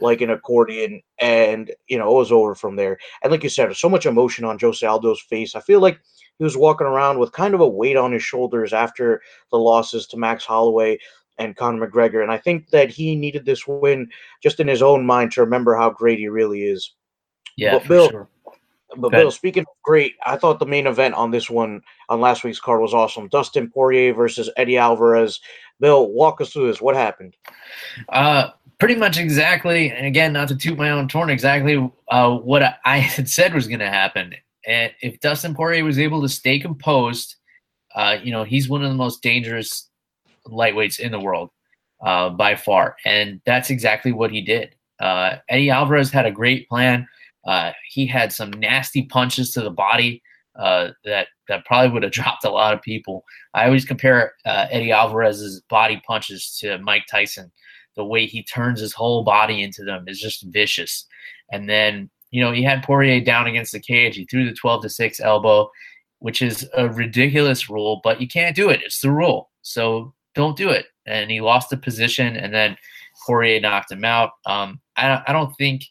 like 0.00 0.22
an 0.22 0.30
accordion, 0.30 1.02
and, 1.18 1.70
you 1.86 1.98
know, 1.98 2.12
it 2.12 2.18
was 2.18 2.32
over 2.32 2.54
from 2.54 2.76
there. 2.76 2.96
And 3.22 3.30
like 3.30 3.42
you 3.42 3.50
said, 3.50 3.76
so 3.76 3.90
much 3.90 4.06
emotion 4.06 4.46
on 4.46 4.58
Jose 4.58 4.86
Aldo's 4.86 5.20
face. 5.20 5.54
I 5.54 5.60
feel 5.60 5.80
like 5.80 6.00
he 6.38 6.44
was 6.44 6.56
walking 6.56 6.86
around 6.86 7.18
with 7.18 7.32
kind 7.32 7.52
of 7.52 7.60
a 7.60 7.68
weight 7.68 7.96
on 7.96 8.12
his 8.12 8.22
shoulders 8.22 8.72
after 8.72 9.20
the 9.50 9.58
losses 9.58 10.06
to 10.06 10.16
Max 10.16 10.46
Holloway 10.46 10.98
and 11.38 11.56
Conor 11.56 11.86
McGregor. 11.86 12.22
And 12.22 12.32
I 12.32 12.38
think 12.38 12.70
that 12.70 12.90
he 12.90 13.14
needed 13.16 13.44
this 13.44 13.66
win 13.66 14.10
just 14.42 14.60
in 14.60 14.68
his 14.68 14.82
own 14.82 15.06
mind 15.06 15.32
to 15.32 15.40
remember 15.40 15.76
how 15.76 15.90
great 15.90 16.18
he 16.18 16.28
really 16.28 16.62
is. 16.62 16.94
Yeah, 17.56 17.78
but 17.78 17.88
Bill, 17.88 18.10
sure. 18.10 18.28
But 18.96 19.10
Bill, 19.10 19.30
speaking 19.30 19.62
of 19.62 19.82
great, 19.84 20.14
I 20.24 20.36
thought 20.36 20.58
the 20.58 20.66
main 20.66 20.86
event 20.86 21.14
on 21.14 21.30
this 21.30 21.50
one 21.50 21.82
on 22.08 22.20
last 22.20 22.42
week's 22.42 22.60
card 22.60 22.80
was 22.80 22.94
awesome. 22.94 23.28
Dustin 23.28 23.70
Poirier 23.70 24.14
versus 24.14 24.50
Eddie 24.56 24.78
Alvarez. 24.78 25.40
Bill, 25.78 26.10
walk 26.10 26.40
us 26.40 26.52
through 26.52 26.68
this. 26.68 26.80
What 26.80 26.96
happened? 26.96 27.36
Uh, 28.08 28.50
pretty 28.78 28.94
much 28.94 29.18
exactly, 29.18 29.90
and 29.90 30.06
again, 30.06 30.32
not 30.32 30.48
to 30.48 30.56
toot 30.56 30.78
my 30.78 30.90
own 30.90 31.08
horn, 31.08 31.30
exactly 31.30 31.90
uh, 32.08 32.36
what 32.36 32.78
I 32.84 32.98
had 32.98 33.28
said 33.28 33.54
was 33.54 33.68
going 33.68 33.80
to 33.80 33.88
happen. 33.88 34.34
And 34.66 34.92
if 35.02 35.20
Dustin 35.20 35.54
Poirier 35.54 35.84
was 35.84 35.98
able 35.98 36.22
to 36.22 36.28
stay 36.28 36.58
composed, 36.58 37.36
uh, 37.94 38.16
you 38.22 38.32
know, 38.32 38.44
he's 38.44 38.68
one 38.68 38.82
of 38.82 38.90
the 38.90 38.96
most 38.96 39.22
dangerous 39.22 39.88
lightweights 40.50 40.98
in 40.98 41.12
the 41.12 41.20
world 41.20 41.50
uh, 42.02 42.30
by 42.30 42.56
far. 42.56 42.96
And 43.04 43.40
that's 43.44 43.70
exactly 43.70 44.12
what 44.12 44.30
he 44.30 44.40
did. 44.40 44.74
Uh, 45.00 45.36
Eddie 45.48 45.70
Alvarez 45.70 46.10
had 46.10 46.26
a 46.26 46.32
great 46.32 46.68
plan. 46.68 47.06
Uh, 47.46 47.72
he 47.88 48.06
had 48.06 48.32
some 48.32 48.50
nasty 48.50 49.04
punches 49.04 49.52
to 49.52 49.60
the 49.60 49.70
body 49.70 50.22
uh, 50.58 50.90
that 51.04 51.28
that 51.48 51.64
probably 51.64 51.90
would 51.90 52.02
have 52.02 52.12
dropped 52.20 52.44
a 52.44 52.50
lot 52.50 52.74
of 52.74 52.82
people. 52.82 53.24
I 53.54 53.66
always 53.66 53.84
compare 53.84 54.34
uh, 54.44 54.66
Eddie 54.70 54.92
Alvarez's 54.92 55.62
body 55.68 56.02
punches 56.06 56.58
to 56.60 56.78
Mike 56.78 57.04
Tyson. 57.10 57.50
The 57.96 58.04
way 58.04 58.26
he 58.26 58.44
turns 58.44 58.80
his 58.80 58.92
whole 58.92 59.24
body 59.24 59.62
into 59.62 59.82
them 59.84 60.04
is 60.06 60.20
just 60.20 60.44
vicious. 60.48 61.06
And 61.50 61.68
then 61.68 62.10
you 62.30 62.42
know 62.42 62.52
he 62.52 62.62
had 62.62 62.82
Poirier 62.82 63.20
down 63.20 63.46
against 63.46 63.72
the 63.72 63.80
cage. 63.80 64.16
He 64.16 64.26
threw 64.26 64.44
the 64.44 64.54
twelve 64.54 64.82
to 64.82 64.88
six 64.88 65.20
elbow, 65.20 65.70
which 66.18 66.42
is 66.42 66.68
a 66.76 66.88
ridiculous 66.88 67.70
rule, 67.70 68.00
but 68.02 68.20
you 68.20 68.28
can't 68.28 68.56
do 68.56 68.68
it. 68.68 68.82
It's 68.82 69.00
the 69.00 69.10
rule. 69.10 69.50
So 69.62 70.12
don't 70.38 70.56
do 70.56 70.70
it. 70.70 70.86
And 71.04 71.30
he 71.32 71.40
lost 71.40 71.68
the 71.68 71.76
position, 71.76 72.36
and 72.36 72.54
then 72.54 72.76
Poirier 73.26 73.60
knocked 73.60 73.90
him 73.90 74.04
out. 74.04 74.30
Um, 74.46 74.80
I, 74.96 75.20
I 75.26 75.32
don't 75.32 75.52
think 75.56 75.82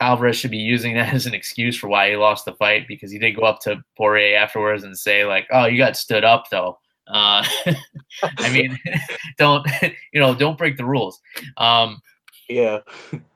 Alvarez 0.00 0.36
should 0.36 0.50
be 0.50 0.58
using 0.58 0.94
that 0.96 1.14
as 1.14 1.26
an 1.26 1.34
excuse 1.34 1.76
for 1.76 1.88
why 1.88 2.10
he 2.10 2.16
lost 2.16 2.44
the 2.44 2.54
fight 2.54 2.86
because 2.88 3.12
he 3.12 3.18
did 3.18 3.36
go 3.36 3.42
up 3.42 3.60
to 3.60 3.82
Poirier 3.96 4.36
afterwards 4.36 4.82
and 4.82 4.98
say 4.98 5.24
like, 5.24 5.46
"Oh, 5.52 5.66
you 5.66 5.78
got 5.78 5.96
stood 5.96 6.24
up 6.24 6.50
though." 6.50 6.78
Uh, 7.06 7.44
I 8.22 8.52
mean, 8.52 8.76
don't 9.38 9.64
you 10.12 10.20
know? 10.20 10.34
Don't 10.34 10.58
break 10.58 10.76
the 10.76 10.84
rules. 10.84 11.20
Um, 11.56 12.02
yeah. 12.48 12.80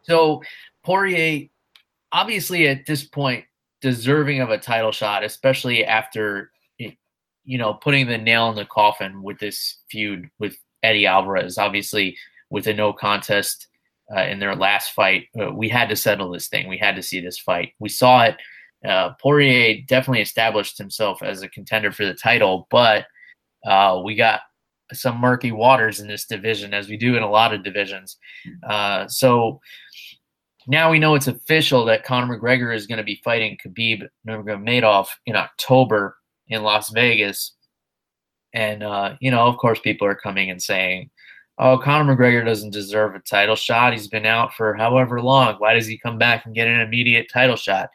so 0.03 0.43
Poirier, 0.85 1.49
obviously 2.11 2.67
at 2.67 2.87
this 2.87 3.05
point, 3.05 3.45
deserving 3.81 4.41
of 4.41 4.51
a 4.51 4.59
title 4.59 4.93
shot, 4.93 5.23
especially 5.23 5.85
after 5.85 6.51
you 7.49 7.57
know, 7.57 7.73
putting 7.73 8.07
the 8.07 8.19
nail 8.19 8.51
in 8.51 8.57
the 8.57 8.67
coffin 8.67 9.23
with 9.23 9.39
this 9.39 9.79
feud 9.91 10.29
with 10.39 10.55
Eddie 10.83 11.07
Alvarez. 11.07 11.57
Obviously, 11.57 12.15
with 12.51 12.67
a 12.67 12.75
no 12.75 12.93
contest 12.93 13.69
uh, 14.15 14.25
in 14.25 14.39
their 14.39 14.55
last 14.55 14.93
fight, 14.93 15.29
uh, 15.41 15.51
we 15.51 15.67
had 15.67 15.89
to 15.89 15.97
settle 15.97 16.31
this 16.31 16.49
thing. 16.49 16.69
We 16.69 16.77
had 16.77 16.95
to 16.97 17.03
see 17.03 17.21
this 17.21 17.39
fight. 17.39 17.73
We 17.79 17.89
saw 17.89 18.25
it. 18.25 18.37
Uh, 18.87 19.15
Poirier 19.19 19.83
definitely 19.89 20.21
established 20.21 20.77
himself 20.77 21.23
as 21.23 21.41
a 21.41 21.49
contender 21.49 21.91
for 21.91 22.05
the 22.05 22.13
title, 22.13 22.69
but 22.71 23.07
uh, 23.67 24.03
we 24.05 24.15
got 24.15 24.43
some 24.93 25.19
murky 25.19 25.51
waters 25.51 26.01
in 26.01 26.07
this 26.07 26.27
division, 26.27 26.75
as 26.75 26.87
we 26.87 26.99
do 26.99 27.17
in 27.17 27.23
a 27.23 27.31
lot 27.31 27.55
of 27.55 27.65
divisions. 27.65 28.19
Uh, 28.69 29.09
so 29.09 29.59
now 30.67 30.91
we 30.91 30.99
know 30.99 31.15
it's 31.15 31.29
official 31.29 31.87
that 31.87 32.05
Conor 32.05 32.39
McGregor 32.39 32.77
is 32.77 32.87
going 32.87 32.99
to 32.99 33.05
be 33.05 33.23
fighting 33.25 33.57
Khabib 33.67 34.07
Nurmagomedov 34.27 35.07
in 35.25 35.35
October 35.35 36.18
in 36.49 36.63
Las 36.63 36.91
Vegas. 36.91 37.55
And, 38.53 38.83
uh, 38.83 39.17
you 39.21 39.31
know, 39.31 39.47
of 39.47 39.59
course, 39.59 39.79
people 39.81 40.07
are 40.07 40.15
coming 40.15 40.51
and 40.51 40.63
saying, 40.63 41.11
oh, 41.59 41.79
Conor 41.79 42.17
McGregor 42.17 42.45
doesn't 42.45 42.71
deserve 42.71 43.15
a 43.15 43.21
title 43.21 43.57
shot. 43.57 43.93
He's 43.93 44.09
been 44.09 44.27
out 44.27 44.55
for 44.55 44.75
however 44.75 45.21
long. 45.21 45.57
Why 45.57 45.75
does 45.75 45.87
he 45.87 45.99
come 45.99 46.19
back 46.19 46.47
and 46.47 46.55
get 46.55 46.69
an 46.69 46.81
immediate 46.81 47.29
title 47.33 47.57
shot? 47.57 47.91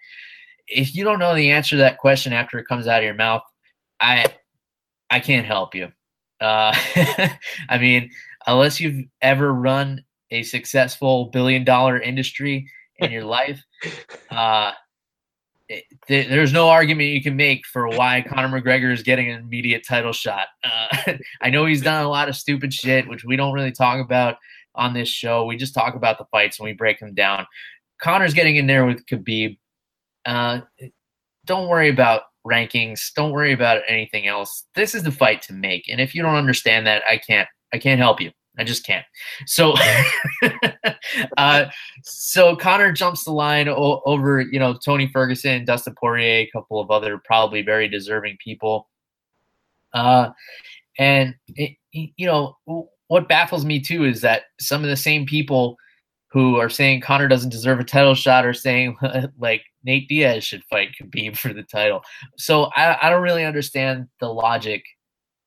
If 0.68 0.96
you 0.96 1.04
don't 1.04 1.20
know 1.20 1.36
the 1.36 1.52
answer 1.52 1.72
to 1.72 1.82
that 1.82 1.98
question 1.98 2.34
after 2.34 2.58
it 2.58 2.68
comes 2.68 2.88
out 2.88 3.00
of 3.00 3.06
your 3.06 3.14
mouth, 3.14 3.42
I 4.00 4.26
I 5.10 5.20
can't 5.20 5.46
help 5.46 5.76
you. 5.76 5.92
Uh, 6.42 6.74
I 7.70 7.78
mean, 7.80 8.10
unless 8.48 8.80
you've 8.80 9.06
ever 9.22 9.54
run 9.54 10.04
a 10.32 10.44
successful 10.44 11.26
billion 11.26 11.64
dollar 11.64 12.00
industry 12.00 12.68
in 12.98 13.12
your 13.12 13.26
life, 13.26 13.64
uh, 14.32 14.72
there's 16.08 16.54
no 16.54 16.70
argument 16.70 17.10
you 17.10 17.24
can 17.24 17.36
make 17.36 17.66
for 17.66 17.88
why 17.88 18.24
Conor 18.28 18.62
McGregor 18.62 18.92
is 18.92 19.02
getting 19.02 19.32
an 19.32 19.40
immediate 19.40 19.86
title 19.88 20.14
shot. 20.14 20.48
Uh, 20.64 21.14
I 21.42 21.50
know 21.50 21.66
he's 21.66 21.82
done 21.82 22.04
a 22.04 22.10
lot 22.10 22.30
of 22.30 22.36
stupid 22.36 22.74
shit, 22.74 23.08
which 23.08 23.24
we 23.24 23.36
don't 23.36 23.54
really 23.54 23.72
talk 23.72 24.04
about 24.04 24.38
on 24.76 24.94
this 24.94 25.10
show. 25.10 25.46
We 25.46 25.56
just 25.56 25.74
talk 25.74 25.96
about 25.96 26.18
the 26.18 26.26
fights 26.32 26.60
and 26.60 26.66
we 26.66 26.74
break 26.74 27.00
them 27.00 27.14
down. 27.14 27.46
Conor's 28.02 28.34
getting 28.34 28.58
in 28.58 28.68
there 28.68 28.86
with 28.86 29.06
Khabib. 29.06 29.58
Uh, 30.26 30.62
don't 31.46 31.70
worry 31.70 31.90
about 31.90 32.24
rankings. 32.46 33.14
Don't 33.16 33.32
worry 33.32 33.54
about 33.54 33.82
anything 33.88 34.28
else. 34.28 34.66
This 34.76 34.94
is 34.94 35.04
the 35.04 35.12
fight 35.12 35.42
to 35.44 35.54
make. 35.54 35.88
And 35.90 36.02
if 36.02 36.14
you 36.14 36.22
don't 36.22 36.36
understand 36.36 36.88
that, 36.88 37.04
I 37.08 37.18
can't. 37.18 37.48
I 37.74 37.80
can't 37.80 38.00
help 38.00 38.22
you. 38.22 38.32
I 38.58 38.64
just 38.64 38.86
can't. 38.86 39.06
So, 39.48 39.74
uh, 41.38 41.66
so 42.04 42.56
Conor 42.56 42.92
jumps 42.92 43.24
the 43.24 43.32
line 43.32 43.68
o- 43.68 44.02
over, 44.06 44.42
you 44.42 44.60
know, 44.60 44.74
Tony 44.74 45.08
Ferguson, 45.08 45.66
Dustin 45.66 45.96
Poirier, 46.00 46.42
a 46.42 46.50
couple 46.52 46.80
of 46.80 46.92
other 46.92 47.18
probably 47.24 47.62
very 47.62 47.88
deserving 47.88 48.38
people. 48.44 48.90
Uh, 49.94 50.32
and 51.00 51.36
it, 51.56 51.78
you 51.92 52.26
know 52.26 52.58
what 53.08 53.28
baffles 53.28 53.66
me 53.66 53.80
too 53.80 54.06
is 54.06 54.22
that 54.22 54.44
some 54.60 54.84
of 54.84 54.90
the 54.90 54.96
same 54.96 55.26
people 55.26 55.78
who 56.32 56.58
are 56.58 56.70
saying 56.70 57.02
Conor 57.02 57.28
doesn't 57.28 57.52
deserve 57.52 57.80
a 57.80 57.84
title 57.84 58.16
shot 58.16 58.46
are 58.46 58.54
saying 58.54 58.98
like 59.38 59.64
Nate 59.84 60.08
Diaz 60.10 60.44
should 60.44 60.64
fight 60.64 60.90
Khabib 61.00 61.38
for 61.38 61.54
the 61.54 61.64
title. 61.64 62.02
So 62.38 62.66
I, 62.76 62.98
I 63.02 63.10
don't 63.10 63.22
really 63.22 63.46
understand 63.46 64.08
the 64.20 64.30
logic 64.30 64.84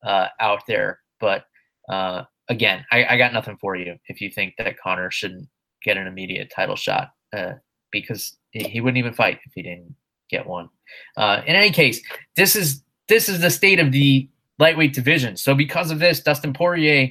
uh, 0.05 0.29
out 0.41 0.63
there, 0.69 1.01
but 1.19 1.45
uh, 1.89 2.23
again, 2.49 2.85
I, 2.93 3.05
I, 3.07 3.17
got 3.17 3.33
nothing 3.33 3.57
for 3.61 3.75
you 3.75 3.97
if 4.07 4.21
you 4.21 4.31
think 4.31 4.55
that 4.59 4.79
Conor 4.79 5.11
shouldn't 5.11 5.49
get 5.87 5.97
an 5.97 6.07
immediate 6.07 6.53
title 6.55 6.77
shot 6.77 7.13
uh, 7.35 7.53
because 7.91 8.37
he 8.51 8.81
wouldn't 8.81 8.99
even 8.99 9.15
fight 9.15 9.39
if 9.47 9.53
he 9.55 9.63
didn't 9.63 9.95
get 10.29 10.47
one. 10.47 10.69
Uh, 11.17 11.41
in 11.47 11.57
any 11.57 11.71
case, 11.71 12.01
this 12.35 12.57
is 12.57 12.83
this 13.09 13.29
is 13.29 13.41
the 13.41 13.51
state 13.51 13.79
of 13.79 13.93
the 13.93 14.29
lightweight 14.59 14.93
division. 14.93 15.37
So 15.37 15.55
because 15.55 15.91
of 15.91 16.01
this, 16.01 16.21
Dustin 16.21 16.53
Poirier 16.53 17.11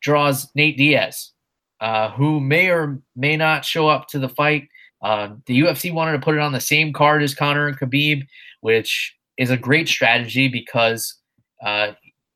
draws 0.00 0.48
Nate 0.54 0.78
Diaz, 0.78 1.32
uh, 1.80 2.10
who 2.10 2.40
may 2.40 2.70
or 2.70 3.00
may 3.14 3.36
not 3.36 3.64
show 3.64 3.88
up 3.88 4.08
to 4.08 4.18
the 4.18 4.28
fight. 4.28 4.68
Uh, 5.02 5.34
the 5.46 5.60
UFC 5.60 5.92
wanted 5.92 6.12
to 6.12 6.24
put 6.24 6.34
it 6.34 6.40
on 6.40 6.52
the 6.52 6.60
same 6.60 6.92
card 6.92 7.22
as 7.22 7.34
Conor 7.34 7.68
and 7.68 7.78
Khabib, 7.78 8.26
which 8.60 9.14
is 9.36 9.50
a 9.50 9.56
great 9.56 9.86
strategy 9.86 10.48
because 10.48 11.14
uh, 11.62 11.92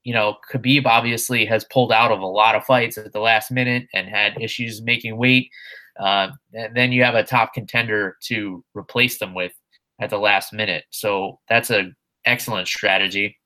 you 0.08 0.14
know, 0.14 0.38
Khabib 0.50 0.86
obviously 0.86 1.44
has 1.44 1.64
pulled 1.64 1.92
out 1.92 2.10
of 2.10 2.20
a 2.20 2.26
lot 2.26 2.54
of 2.54 2.64
fights 2.64 2.96
at 2.96 3.12
the 3.12 3.20
last 3.20 3.50
minute 3.50 3.88
and 3.92 4.08
had 4.08 4.40
issues 4.40 4.80
making 4.80 5.18
weight. 5.18 5.50
Uh, 5.98 6.28
and 6.54 6.76
then 6.76 6.92
you 6.92 7.02
have 7.02 7.14
a 7.14 7.24
top 7.24 7.52
contender 7.52 8.16
to 8.22 8.64
replace 8.74 9.18
them 9.18 9.34
with 9.34 9.52
at 10.00 10.10
the 10.10 10.18
last 10.18 10.52
minute. 10.52 10.84
So 10.90 11.40
that's 11.48 11.70
an 11.70 11.96
excellent 12.24 12.68
strategy. 12.68 13.36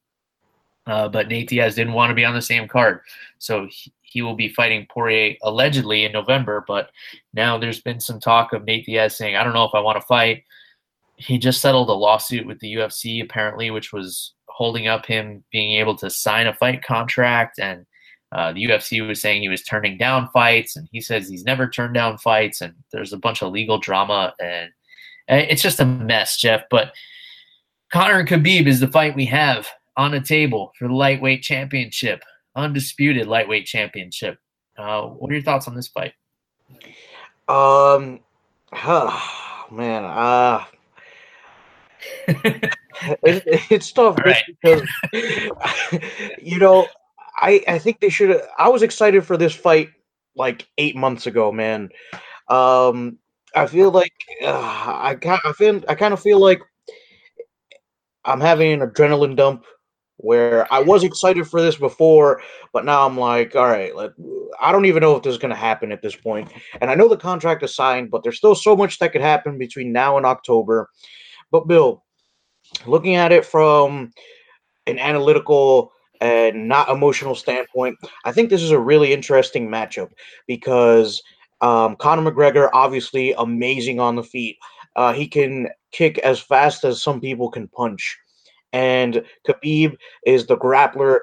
Uh, 0.86 1.08
but 1.08 1.28
Nate 1.28 1.48
Diaz 1.48 1.74
didn't 1.76 1.92
want 1.92 2.10
to 2.10 2.14
be 2.14 2.24
on 2.24 2.34
the 2.34 2.42
same 2.42 2.66
card. 2.66 3.00
So 3.38 3.68
he, 3.70 3.92
he 4.02 4.22
will 4.22 4.34
be 4.34 4.48
fighting 4.48 4.86
Poirier 4.90 5.36
allegedly 5.42 6.04
in 6.04 6.12
November. 6.12 6.64
But 6.66 6.90
now 7.32 7.56
there's 7.56 7.80
been 7.80 8.00
some 8.00 8.20
talk 8.20 8.52
of 8.52 8.64
Nate 8.64 8.86
Diaz 8.86 9.16
saying, 9.16 9.36
I 9.36 9.44
don't 9.44 9.54
know 9.54 9.64
if 9.64 9.74
I 9.74 9.80
want 9.80 10.00
to 10.00 10.06
fight. 10.06 10.44
He 11.16 11.38
just 11.38 11.60
settled 11.60 11.88
a 11.88 11.94
lawsuit 11.94 12.46
with 12.46 12.58
the 12.58 12.74
UFC, 12.74 13.22
apparently, 13.22 13.70
which 13.70 13.92
was 13.92 14.34
holding 14.46 14.88
up 14.88 15.06
him 15.06 15.44
being 15.52 15.78
able 15.78 15.96
to 15.96 16.10
sign 16.10 16.48
a 16.48 16.54
fight 16.54 16.82
contract. 16.82 17.60
And 17.60 17.86
uh, 18.32 18.52
the 18.52 18.64
UFC 18.64 19.06
was 19.06 19.20
saying 19.20 19.42
he 19.42 19.48
was 19.48 19.62
turning 19.62 19.98
down 19.98 20.28
fights, 20.32 20.74
and 20.76 20.88
he 20.90 21.00
says 21.00 21.28
he's 21.28 21.44
never 21.44 21.68
turned 21.68 21.94
down 21.94 22.16
fights. 22.18 22.60
And 22.60 22.74
there's 22.90 23.12
a 23.12 23.18
bunch 23.18 23.42
of 23.42 23.52
legal 23.52 23.78
drama, 23.78 24.34
and, 24.40 24.70
and 25.28 25.42
it's 25.50 25.62
just 25.62 25.80
a 25.80 25.84
mess, 25.84 26.38
Jeff. 26.38 26.62
But 26.70 26.92
Conor 27.92 28.20
and 28.20 28.28
Khabib 28.28 28.66
is 28.66 28.80
the 28.80 28.88
fight 28.88 29.14
we 29.14 29.26
have 29.26 29.68
on 29.96 30.12
the 30.12 30.20
table 30.20 30.72
for 30.78 30.88
the 30.88 30.94
lightweight 30.94 31.42
championship, 31.42 32.22
undisputed 32.56 33.26
lightweight 33.26 33.66
championship. 33.66 34.38
Uh, 34.78 35.02
what 35.02 35.30
are 35.30 35.34
your 35.34 35.42
thoughts 35.42 35.68
on 35.68 35.74
this 35.74 35.88
fight? 35.88 36.14
Um, 37.48 38.20
man, 39.70 40.04
uh, 40.04 40.64
it, 43.22 43.42
it's 43.70 43.92
tough 43.92 44.16
right. 44.18 44.42
because 44.62 44.88
you 46.42 46.58
know 46.58 46.86
I 47.36 47.62
I 47.66 47.78
think 47.78 48.00
they 48.00 48.08
should. 48.08 48.40
I 48.58 48.68
was 48.68 48.82
excited 48.82 49.24
for 49.26 49.36
this 49.36 49.54
fight 49.54 49.90
like 50.36 50.68
eight 50.78 50.96
months 50.96 51.26
ago, 51.26 51.52
man. 51.52 51.90
Um, 52.48 53.18
I 53.54 53.66
feel 53.66 53.90
like 53.90 54.12
uh, 54.42 54.48
I 54.48 55.16
I 55.44 55.52
feel 55.52 55.82
I 55.88 55.94
kind 55.94 56.14
of 56.14 56.20
feel 56.20 56.40
like 56.40 56.62
I'm 58.24 58.40
having 58.40 58.72
an 58.72 58.88
adrenaline 58.88 59.36
dump 59.36 59.64
where 60.16 60.72
I 60.72 60.78
was 60.78 61.02
excited 61.02 61.48
for 61.48 61.60
this 61.60 61.76
before, 61.76 62.42
but 62.72 62.84
now 62.84 63.04
I'm 63.04 63.18
like, 63.18 63.56
all 63.56 63.66
right, 63.66 63.94
let, 63.94 64.12
I 64.60 64.70
don't 64.70 64.84
even 64.84 65.00
know 65.00 65.16
if 65.16 65.24
this 65.24 65.32
is 65.32 65.38
going 65.38 65.50
to 65.50 65.56
happen 65.56 65.90
at 65.90 66.00
this 66.00 66.14
point. 66.14 66.48
And 66.80 66.90
I 66.90 66.94
know 66.94 67.08
the 67.08 67.16
contract 67.16 67.64
is 67.64 67.74
signed, 67.74 68.10
but 68.10 68.22
there's 68.22 68.36
still 68.36 68.54
so 68.54 68.76
much 68.76 69.00
that 69.00 69.10
could 69.10 69.20
happen 69.20 69.58
between 69.58 69.92
now 69.92 70.16
and 70.16 70.24
October. 70.24 70.88
But 71.50 71.66
Bill, 71.66 72.04
looking 72.86 73.16
at 73.16 73.32
it 73.32 73.44
from 73.44 74.12
an 74.86 75.00
analytical 75.00 75.92
and 76.22 76.68
not 76.68 76.88
emotional 76.88 77.34
standpoint, 77.34 77.98
I 78.24 78.30
think 78.30 78.48
this 78.48 78.62
is 78.62 78.70
a 78.70 78.78
really 78.78 79.12
interesting 79.12 79.68
matchup 79.68 80.10
because 80.46 81.20
um, 81.60 81.96
Conor 81.96 82.30
McGregor, 82.30 82.70
obviously 82.72 83.34
amazing 83.36 83.98
on 83.98 84.14
the 84.14 84.22
feet. 84.22 84.56
Uh, 84.94 85.12
he 85.12 85.26
can 85.26 85.68
kick 85.90 86.18
as 86.18 86.38
fast 86.38 86.84
as 86.84 87.02
some 87.02 87.20
people 87.20 87.50
can 87.50 87.66
punch. 87.68 88.16
And 88.72 89.24
Khabib 89.48 89.96
is 90.24 90.46
the 90.46 90.56
grappler. 90.56 91.18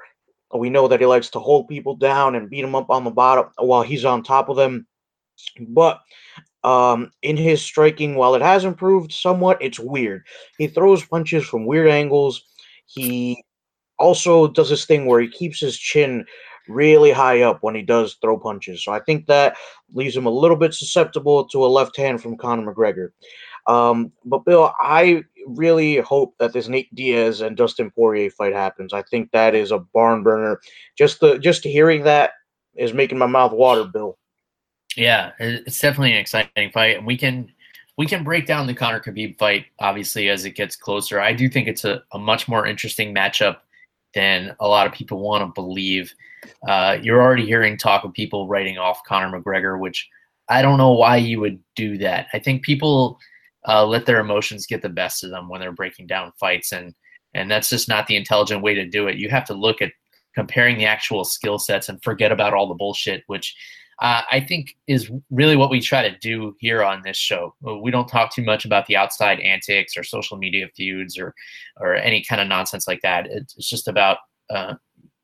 We 0.54 0.68
know 0.68 0.86
that 0.86 1.00
he 1.00 1.06
likes 1.06 1.30
to 1.30 1.40
hold 1.40 1.68
people 1.68 1.96
down 1.96 2.34
and 2.34 2.50
beat 2.50 2.60
them 2.60 2.74
up 2.74 2.90
on 2.90 3.04
the 3.04 3.10
bottom 3.10 3.46
while 3.56 3.82
he's 3.82 4.04
on 4.04 4.22
top 4.22 4.50
of 4.50 4.56
them. 4.56 4.86
But 5.60 6.00
um, 6.62 7.10
in 7.22 7.38
his 7.38 7.62
striking, 7.62 8.16
while 8.16 8.34
it 8.34 8.42
has 8.42 8.66
improved 8.66 9.12
somewhat, 9.12 9.62
it's 9.62 9.80
weird. 9.80 10.26
He 10.58 10.66
throws 10.66 11.04
punches 11.06 11.46
from 11.46 11.64
weird 11.64 11.88
angles. 11.88 12.44
He 12.84 13.42
also 14.00 14.48
does 14.48 14.70
this 14.70 14.86
thing 14.86 15.06
where 15.06 15.20
he 15.20 15.28
keeps 15.28 15.60
his 15.60 15.78
chin 15.78 16.24
really 16.68 17.10
high 17.10 17.42
up 17.42 17.58
when 17.62 17.74
he 17.74 17.82
does 17.82 18.14
throw 18.14 18.38
punches. 18.38 18.84
So 18.84 18.92
I 18.92 19.00
think 19.00 19.26
that 19.26 19.56
leaves 19.92 20.16
him 20.16 20.26
a 20.26 20.30
little 20.30 20.56
bit 20.56 20.74
susceptible 20.74 21.44
to 21.48 21.64
a 21.64 21.66
left 21.66 21.96
hand 21.96 22.22
from 22.22 22.36
Conor 22.36 22.72
McGregor. 22.72 23.10
Um, 23.66 24.12
but 24.24 24.44
Bill, 24.44 24.72
I 24.80 25.22
really 25.46 25.98
hope 25.98 26.34
that 26.38 26.52
this 26.52 26.68
Nate 26.68 26.92
Diaz 26.94 27.40
and 27.40 27.56
Dustin 27.56 27.90
Poirier 27.90 28.30
fight 28.30 28.52
happens. 28.52 28.92
I 28.92 29.02
think 29.02 29.30
that 29.30 29.54
is 29.54 29.70
a 29.70 29.78
barn 29.78 30.22
burner. 30.22 30.60
Just 30.96 31.20
the 31.20 31.38
just 31.38 31.64
hearing 31.64 32.04
that 32.04 32.32
is 32.74 32.94
making 32.94 33.18
my 33.18 33.26
mouth 33.26 33.52
water, 33.52 33.84
Bill. 33.84 34.16
Yeah, 34.96 35.32
it's 35.38 35.78
definitely 35.78 36.12
an 36.12 36.18
exciting 36.18 36.70
fight, 36.72 36.96
and 36.96 37.06
we 37.06 37.16
can 37.16 37.52
we 37.96 38.06
can 38.06 38.24
break 38.24 38.46
down 38.46 38.66
the 38.66 38.74
Conor 38.74 39.00
Khabib 39.00 39.38
fight 39.38 39.66
obviously 39.78 40.30
as 40.30 40.44
it 40.44 40.52
gets 40.52 40.74
closer. 40.74 41.20
I 41.20 41.32
do 41.32 41.48
think 41.48 41.68
it's 41.68 41.84
a, 41.84 42.02
a 42.12 42.18
much 42.18 42.48
more 42.48 42.66
interesting 42.66 43.14
matchup 43.14 43.58
than 44.14 44.54
a 44.60 44.68
lot 44.68 44.86
of 44.86 44.92
people 44.92 45.20
want 45.20 45.42
to 45.42 45.60
believe. 45.60 46.12
Uh, 46.66 46.98
you're 47.02 47.22
already 47.22 47.46
hearing 47.46 47.76
talk 47.76 48.04
of 48.04 48.12
people 48.12 48.48
writing 48.48 48.78
off 48.78 49.04
Conor 49.04 49.40
McGregor, 49.40 49.78
which 49.78 50.08
I 50.48 50.62
don't 50.62 50.78
know 50.78 50.92
why 50.92 51.16
you 51.16 51.40
would 51.40 51.60
do 51.76 51.96
that. 51.98 52.26
I 52.32 52.38
think 52.38 52.64
people 52.64 53.18
uh, 53.68 53.84
let 53.86 54.06
their 54.06 54.20
emotions 54.20 54.66
get 54.66 54.82
the 54.82 54.88
best 54.88 55.22
of 55.22 55.30
them 55.30 55.48
when 55.48 55.60
they're 55.60 55.72
breaking 55.72 56.06
down 56.06 56.32
fights, 56.38 56.72
and 56.72 56.94
and 57.34 57.50
that's 57.50 57.70
just 57.70 57.88
not 57.88 58.06
the 58.06 58.16
intelligent 58.16 58.62
way 58.62 58.74
to 58.74 58.88
do 58.88 59.06
it. 59.06 59.16
You 59.16 59.28
have 59.28 59.44
to 59.46 59.54
look 59.54 59.80
at 59.80 59.92
comparing 60.34 60.78
the 60.78 60.86
actual 60.86 61.24
skill 61.24 61.58
sets 61.58 61.88
and 61.88 62.02
forget 62.02 62.32
about 62.32 62.54
all 62.54 62.68
the 62.68 62.74
bullshit, 62.74 63.22
which 63.26 63.54
uh, 64.00 64.22
I 64.30 64.40
think 64.40 64.76
is 64.86 65.10
really 65.30 65.56
what 65.56 65.70
we 65.70 65.80
try 65.80 66.08
to 66.08 66.18
do 66.18 66.56
here 66.58 66.82
on 66.82 67.02
this 67.02 67.18
show. 67.18 67.54
We 67.82 67.90
don't 67.90 68.08
talk 68.08 68.32
too 68.34 68.42
much 68.42 68.64
about 68.64 68.86
the 68.86 68.96
outside 68.96 69.40
antics 69.40 69.96
or 69.96 70.02
social 70.02 70.38
media 70.38 70.68
feuds 70.74 71.18
or 71.18 71.34
or 71.76 71.94
any 71.96 72.24
kind 72.24 72.40
of 72.40 72.48
nonsense 72.48 72.88
like 72.88 73.02
that. 73.02 73.26
It's 73.26 73.68
just 73.68 73.88
about 73.88 74.18
uh, 74.48 74.74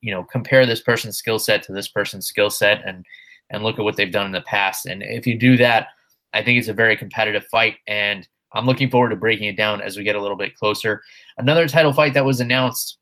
you 0.03 0.13
know 0.13 0.25
compare 0.25 0.67
this 0.67 0.83
person's 0.83 1.17
skill 1.17 1.39
set 1.39 1.63
to 1.65 1.73
this 1.73 1.89
person's 1.89 2.27
skill 2.27 2.51
set 2.51 2.83
and 2.87 3.05
and 3.51 3.63
look 3.63 3.79
at 3.79 3.85
what 3.85 3.97
they've 3.97 4.13
done 4.13 4.27
in 4.27 4.33
the 4.33 4.43
past. 4.43 4.87
And 4.87 5.03
if 5.03 5.27
you 5.27 5.39
do 5.39 5.57
that, 5.57 5.89
I 6.35 6.43
think 6.43 6.59
it's 6.59 6.69
a 6.69 6.75
very 6.75 6.97
competitive 6.97 7.47
fight. 7.47 7.77
And 7.87 8.27
I'm 8.53 8.67
looking 8.67 8.91
forward 8.91 9.11
to 9.11 9.17
breaking 9.17 9.49
it 9.49 9.57
down 9.57 9.81
as 9.81 9.97
we 9.97 10.05
get 10.05 10.17
a 10.17 10.21
little 10.21 10.37
bit 10.37 10.57
closer. 10.57 11.03
Another 11.39 11.69
title 11.69 11.93
fight 11.93 12.15
that 12.15 12.25
was 12.25 12.41
announced. 12.41 12.99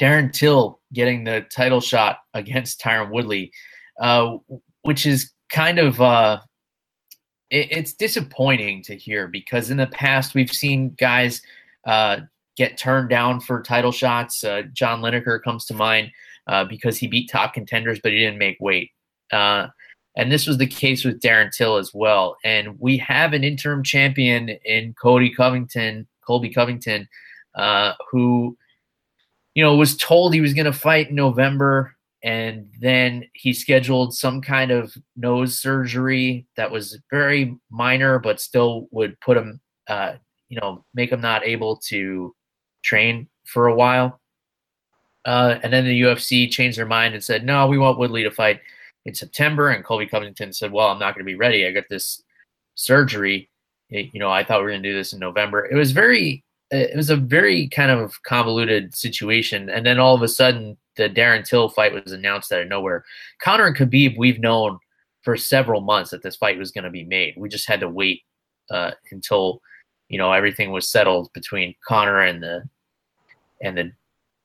Darren 0.00 0.30
Till 0.32 0.80
getting 0.92 1.24
the 1.24 1.46
title 1.50 1.80
shot 1.80 2.18
against 2.34 2.80
Tyron 2.80 3.10
Woodley. 3.10 3.52
Uh, 3.98 4.36
which 4.86 5.04
is 5.04 5.32
kind 5.50 5.78
of 5.78 6.00
uh, 6.00 6.38
it, 7.50 7.68
it's 7.70 7.92
disappointing 7.92 8.82
to 8.84 8.96
hear 8.96 9.28
because 9.28 9.70
in 9.70 9.76
the 9.76 9.86
past 9.88 10.34
we've 10.34 10.52
seen 10.52 10.94
guys 10.98 11.42
uh, 11.86 12.18
get 12.56 12.78
turned 12.78 13.10
down 13.10 13.40
for 13.40 13.62
title 13.62 13.92
shots. 13.92 14.44
Uh, 14.44 14.62
John 14.72 15.00
Lineker 15.00 15.42
comes 15.42 15.66
to 15.66 15.74
mind 15.74 16.10
uh, 16.46 16.64
because 16.64 16.96
he 16.96 17.06
beat 17.06 17.30
top 17.30 17.52
contenders, 17.52 18.00
but 18.00 18.12
he 18.12 18.18
didn't 18.18 18.38
make 18.38 18.56
weight. 18.60 18.90
Uh, 19.32 19.68
and 20.16 20.32
this 20.32 20.46
was 20.46 20.56
the 20.56 20.66
case 20.66 21.04
with 21.04 21.20
Darren 21.20 21.50
Till 21.54 21.76
as 21.76 21.92
well. 21.92 22.36
And 22.44 22.78
we 22.80 22.96
have 22.98 23.32
an 23.32 23.44
interim 23.44 23.82
champion 23.82 24.50
in 24.64 24.94
Cody 24.94 25.30
Covington, 25.30 26.06
Colby 26.26 26.50
Covington, 26.50 27.08
uh, 27.54 27.92
who, 28.10 28.56
you 29.54 29.62
know, 29.62 29.76
was 29.76 29.96
told 29.96 30.32
he 30.32 30.40
was 30.40 30.54
going 30.54 30.64
to 30.64 30.72
fight 30.72 31.10
in 31.10 31.16
November 31.16 31.95
and 32.26 32.68
then 32.80 33.24
he 33.34 33.52
scheduled 33.52 34.12
some 34.12 34.42
kind 34.42 34.72
of 34.72 34.92
nose 35.14 35.56
surgery 35.60 36.44
that 36.56 36.68
was 36.68 36.98
very 37.08 37.56
minor, 37.70 38.18
but 38.18 38.40
still 38.40 38.88
would 38.90 39.18
put 39.20 39.36
him, 39.36 39.60
uh, 39.86 40.14
you 40.48 40.58
know, 40.60 40.84
make 40.92 41.12
him 41.12 41.20
not 41.20 41.46
able 41.46 41.76
to 41.86 42.34
train 42.82 43.28
for 43.44 43.68
a 43.68 43.74
while. 43.76 44.20
Uh, 45.24 45.60
and 45.62 45.72
then 45.72 45.84
the 45.84 46.02
UFC 46.02 46.50
changed 46.50 46.76
their 46.76 46.84
mind 46.84 47.14
and 47.14 47.22
said, 47.22 47.44
no, 47.44 47.68
we 47.68 47.78
want 47.78 47.96
Woodley 47.96 48.24
to 48.24 48.30
fight 48.32 48.60
in 49.04 49.14
September. 49.14 49.68
And 49.70 49.84
Colby 49.84 50.06
Covington 50.06 50.52
said, 50.52 50.72
well, 50.72 50.88
I'm 50.88 50.98
not 50.98 51.14
going 51.14 51.24
to 51.24 51.30
be 51.30 51.36
ready. 51.36 51.64
I 51.64 51.70
got 51.70 51.84
this 51.88 52.24
surgery. 52.74 53.48
It, 53.88 54.10
you 54.12 54.18
know, 54.18 54.32
I 54.32 54.42
thought 54.42 54.58
we 54.58 54.64
were 54.64 54.70
going 54.70 54.82
to 54.82 54.88
do 54.88 54.96
this 54.96 55.12
in 55.12 55.20
November. 55.20 55.64
It 55.64 55.76
was 55.76 55.92
very, 55.92 56.42
it 56.72 56.96
was 56.96 57.10
a 57.10 57.16
very 57.16 57.68
kind 57.68 57.92
of 57.92 58.20
convoluted 58.24 58.96
situation. 58.96 59.70
And 59.70 59.86
then 59.86 60.00
all 60.00 60.16
of 60.16 60.22
a 60.22 60.28
sudden, 60.28 60.76
the 60.96 61.08
Darren 61.08 61.46
Till 61.46 61.68
fight 61.68 61.92
was 61.92 62.12
announced 62.12 62.52
out 62.52 62.62
of 62.62 62.68
nowhere. 62.68 63.04
Conor 63.40 63.66
and 63.66 63.76
Khabib, 63.76 64.16
we've 64.16 64.40
known 64.40 64.78
for 65.22 65.36
several 65.36 65.80
months 65.80 66.10
that 66.10 66.22
this 66.22 66.36
fight 66.36 66.58
was 66.58 66.70
going 66.70 66.84
to 66.84 66.90
be 66.90 67.04
made. 67.04 67.34
We 67.36 67.48
just 67.48 67.68
had 67.68 67.80
to 67.80 67.88
wait 67.88 68.22
uh, 68.70 68.92
until 69.10 69.60
you 70.08 70.18
know 70.18 70.32
everything 70.32 70.70
was 70.70 70.88
settled 70.88 71.32
between 71.32 71.74
Conor 71.86 72.20
and 72.20 72.42
the 72.42 72.68
and 73.60 73.76
the 73.76 73.92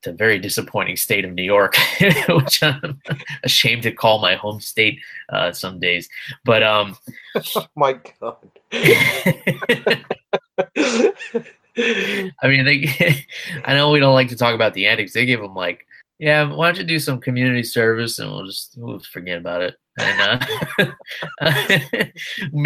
the 0.03 0.11
very 0.11 0.39
disappointing 0.39 0.95
state 0.95 1.25
of 1.25 1.31
New 1.31 1.43
York, 1.43 1.75
which 2.29 2.63
I'm 2.63 2.99
ashamed 3.43 3.83
to 3.83 3.91
call 3.91 4.19
my 4.19 4.35
home 4.35 4.59
state 4.59 4.99
uh, 5.29 5.51
some 5.51 5.79
days. 5.79 6.09
But 6.43 6.63
um, 6.63 6.97
oh 7.35 7.67
my 7.75 7.99
God. 8.19 8.37
I 11.77 12.47
mean, 12.47 12.65
they. 12.65 13.25
I 13.63 13.73
know 13.73 13.91
we 13.91 13.99
don't 13.99 14.13
like 14.13 14.29
to 14.29 14.35
talk 14.35 14.55
about 14.55 14.73
the 14.73 14.87
antics. 14.87 15.13
They 15.13 15.25
give 15.25 15.41
them 15.41 15.53
like 15.53 15.85
yeah, 16.21 16.53
why 16.53 16.67
don't 16.67 16.77
you 16.77 16.83
do 16.83 16.99
some 16.99 17.19
community 17.19 17.63
service 17.63 18.19
and 18.19 18.31
we'll 18.31 18.45
just 18.45 18.75
we'll 18.77 18.99
forget 18.99 19.39
about 19.39 19.63
it. 19.63 19.75
And, 19.99 20.45
uh, 21.41 22.05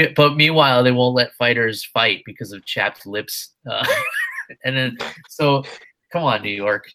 but 0.15 0.35
meanwhile, 0.35 0.83
they 0.83 0.91
won't 0.91 1.15
let 1.15 1.33
fighters 1.35 1.85
fight 1.85 2.21
because 2.25 2.51
of 2.51 2.65
chapped 2.65 3.07
lips. 3.07 3.53
Uh, 3.69 3.87
and 4.65 4.75
then, 4.75 4.97
so 5.29 5.63
come 6.11 6.23
on, 6.23 6.41
New 6.41 6.49
York, 6.49 6.91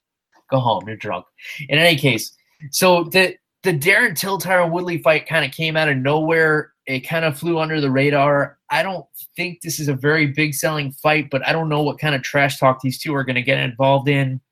go 0.51 0.61
home. 0.61 0.87
You're 0.87 0.99
drunk. 0.99 1.25
In 1.71 1.79
any 1.79 1.97
case, 1.97 2.37
so 2.71 3.05
the 3.05 3.37
the 3.63 3.73
Darren 3.73 4.15
Till 4.15 4.39
Tyron 4.39 4.71
Woodley 4.71 4.99
fight 4.99 5.27
kind 5.27 5.47
of 5.47 5.53
came 5.53 5.79
out 5.79 5.89
of 5.89 5.97
nowhere. 5.97 6.75
It 6.85 7.01
kind 7.09 7.25
of 7.25 7.39
flew 7.39 7.59
under 7.59 7.81
the 7.81 7.91
radar. 7.91 8.59
I 8.69 8.83
don't 8.83 9.07
think 9.35 9.63
this 9.63 9.81
is 9.81 9.89
a 9.89 9.95
very 9.95 10.27
big 10.27 10.53
selling 10.53 10.93
fight, 10.93 11.29
but 11.31 11.47
I 11.49 11.53
don't 11.53 11.71
know 11.71 11.83
what 11.83 11.99
kind 11.99 12.15
of 12.15 12.23
trash 12.23 12.59
talk 12.59 12.83
these 12.83 12.99
two 12.99 13.15
are 13.15 13.25
going 13.25 13.37
to 13.37 13.43
get 13.43 13.59
involved 13.59 14.11
in 14.11 14.43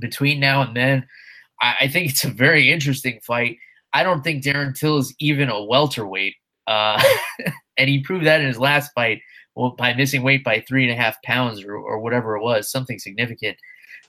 between 0.00 0.40
now 0.40 0.62
and 0.62 0.76
then. 0.76 1.06
I, 1.60 1.74
I, 1.82 1.88
think 1.88 2.10
it's 2.10 2.24
a 2.24 2.30
very 2.30 2.70
interesting 2.70 3.20
fight. 3.22 3.58
I 3.92 4.02
don't 4.02 4.22
think 4.22 4.44
Darren 4.44 4.78
Till 4.78 4.98
is 4.98 5.14
even 5.18 5.48
a 5.48 5.62
welterweight, 5.62 6.34
uh, 6.66 7.02
and 7.76 7.88
he 7.88 8.02
proved 8.02 8.26
that 8.26 8.40
in 8.40 8.46
his 8.46 8.58
last 8.58 8.92
fight 8.94 9.20
well, 9.54 9.70
by 9.70 9.92
missing 9.94 10.22
weight 10.22 10.44
by 10.44 10.60
three 10.60 10.84
and 10.84 10.92
a 10.92 11.02
half 11.02 11.20
pounds 11.22 11.64
or, 11.64 11.74
or 11.74 11.98
whatever 11.98 12.36
it 12.36 12.42
was, 12.42 12.70
something 12.70 12.98
significant. 12.98 13.56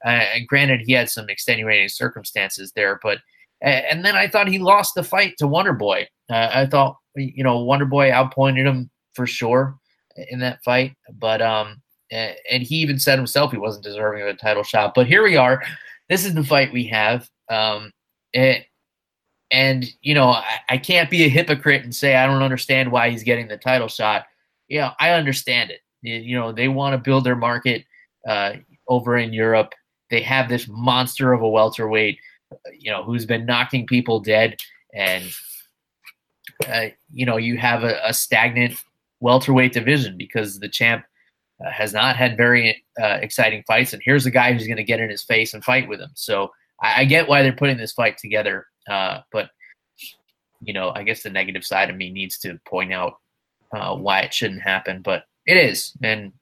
Uh, 0.06 0.10
and 0.10 0.48
granted, 0.48 0.82
he 0.82 0.94
had 0.94 1.10
some 1.10 1.30
extenuating 1.30 1.90
circumstances 1.90 2.72
there, 2.76 3.00
but 3.02 3.20
and 3.62 4.06
then 4.06 4.16
I 4.16 4.28
thought 4.28 4.48
he 4.48 4.60
lost 4.60 4.96
the 4.96 5.04
fight 5.04 5.34
to 5.38 5.48
Wonder 5.48 5.74
Boy. 5.74 6.08
Uh, 6.30 6.50
I 6.54 6.66
thought 6.66 6.96
you 7.16 7.44
know 7.44 7.60
Wonder 7.60 7.86
Boy 7.86 8.12
outpointed 8.12 8.66
him 8.66 8.90
for 9.14 9.28
sure 9.28 9.78
in 10.30 10.40
that 10.40 10.64
fight, 10.64 10.94
but 11.18 11.42
um, 11.42 11.82
and 12.12 12.64
he 12.64 12.76
even 12.76 13.00
said 13.00 13.20
himself 13.20 13.52
he 13.52 13.58
wasn't 13.58 13.84
deserving 13.84 14.22
of 14.22 14.28
a 14.28 14.34
title 14.36 14.64
shot. 14.64 14.94
But 14.96 15.08
here 15.08 15.24
we 15.24 15.36
are. 15.36 15.62
This 16.08 16.26
is 16.26 16.34
the 16.34 16.44
fight 16.44 16.72
we 16.72 16.86
have. 16.88 17.30
Um, 17.50 17.92
it, 18.34 18.66
and 19.52 19.86
you 20.02 20.14
know, 20.14 20.30
I, 20.30 20.60
I, 20.70 20.78
can't 20.78 21.10
be 21.10 21.24
a 21.24 21.30
hypocrite 21.30 21.84
and 21.84 21.96
say 21.96 22.16
I 22.16 22.28
don't 22.28 22.44
understand 22.44 22.92
why 22.92 23.10
he's 23.10 23.24
getting 23.24 23.48
the 23.48 23.58
title 23.58 23.88
shot. 23.88 24.26
You 24.68 24.82
know, 24.82 24.92
I 25.00 25.12
understand 25.12 25.72
it. 25.72 25.82
You 26.02 26.38
know, 26.38 26.52
they 26.52 26.68
want 26.68 26.94
to 26.94 26.98
build 26.98 27.24
their 27.24 27.36
market 27.36 27.86
uh, 28.28 28.54
over 28.88 29.18
in 29.18 29.34
Europe. 29.34 29.74
They 30.10 30.22
have 30.22 30.48
this 30.48 30.68
monster 30.68 31.34
of 31.34 31.42
a 31.42 31.50
welterweight, 31.50 32.20
you 32.78 32.92
know, 32.92 33.04
who's 33.04 33.26
been 33.26 33.46
knocking 33.46 33.86
people 33.86 34.20
dead, 34.20 34.58
and 34.94 35.26
uh, 36.68 36.88
you 37.12 37.26
know, 37.26 37.38
you 37.38 37.58
have 37.58 37.84
a, 37.84 38.00
a, 38.06 38.14
stagnant 38.14 38.76
welterweight 39.20 39.74
division 39.74 40.18
because 40.18 40.60
the 40.60 40.70
champ 40.70 41.06
uh, 41.66 41.70
has 41.70 41.94
not 41.94 42.16
had 42.16 42.38
very 42.38 42.84
uh, 43.02 43.18
exciting 43.22 43.64
fights, 43.68 43.94
and 43.94 44.02
here's 44.04 44.26
a 44.26 44.32
guy 44.32 44.54
who's 44.54 44.68
going 44.68 44.78
to 44.78 44.84
get 44.84 45.00
in 45.00 45.10
his 45.10 45.24
face 45.24 45.54
and 45.54 45.64
fight 45.64 45.88
with 45.88 46.00
him. 46.00 46.12
So 46.14 46.52
I, 46.82 47.02
I 47.02 47.06
get 47.06 47.28
why 47.28 47.42
they're 47.42 47.54
putting 47.54 47.78
this 47.78 47.94
fight 47.94 48.18
together, 48.18 48.66
uh, 48.90 49.20
but 49.32 49.50
you 50.62 50.74
know, 50.74 50.92
I 50.94 51.04
guess 51.04 51.24
the 51.24 51.30
negative 51.30 51.64
side 51.64 51.90
of 51.90 51.96
me 51.96 52.12
needs 52.12 52.38
to 52.40 52.60
point 52.66 52.92
out 52.92 53.14
uh, 53.74 53.96
why 53.96 54.22
it 54.22 54.34
shouldn't 54.34 54.62
happen, 54.62 55.02
but 55.02 55.24
it 55.46 55.58
is, 55.58 55.94
and 56.04 56.34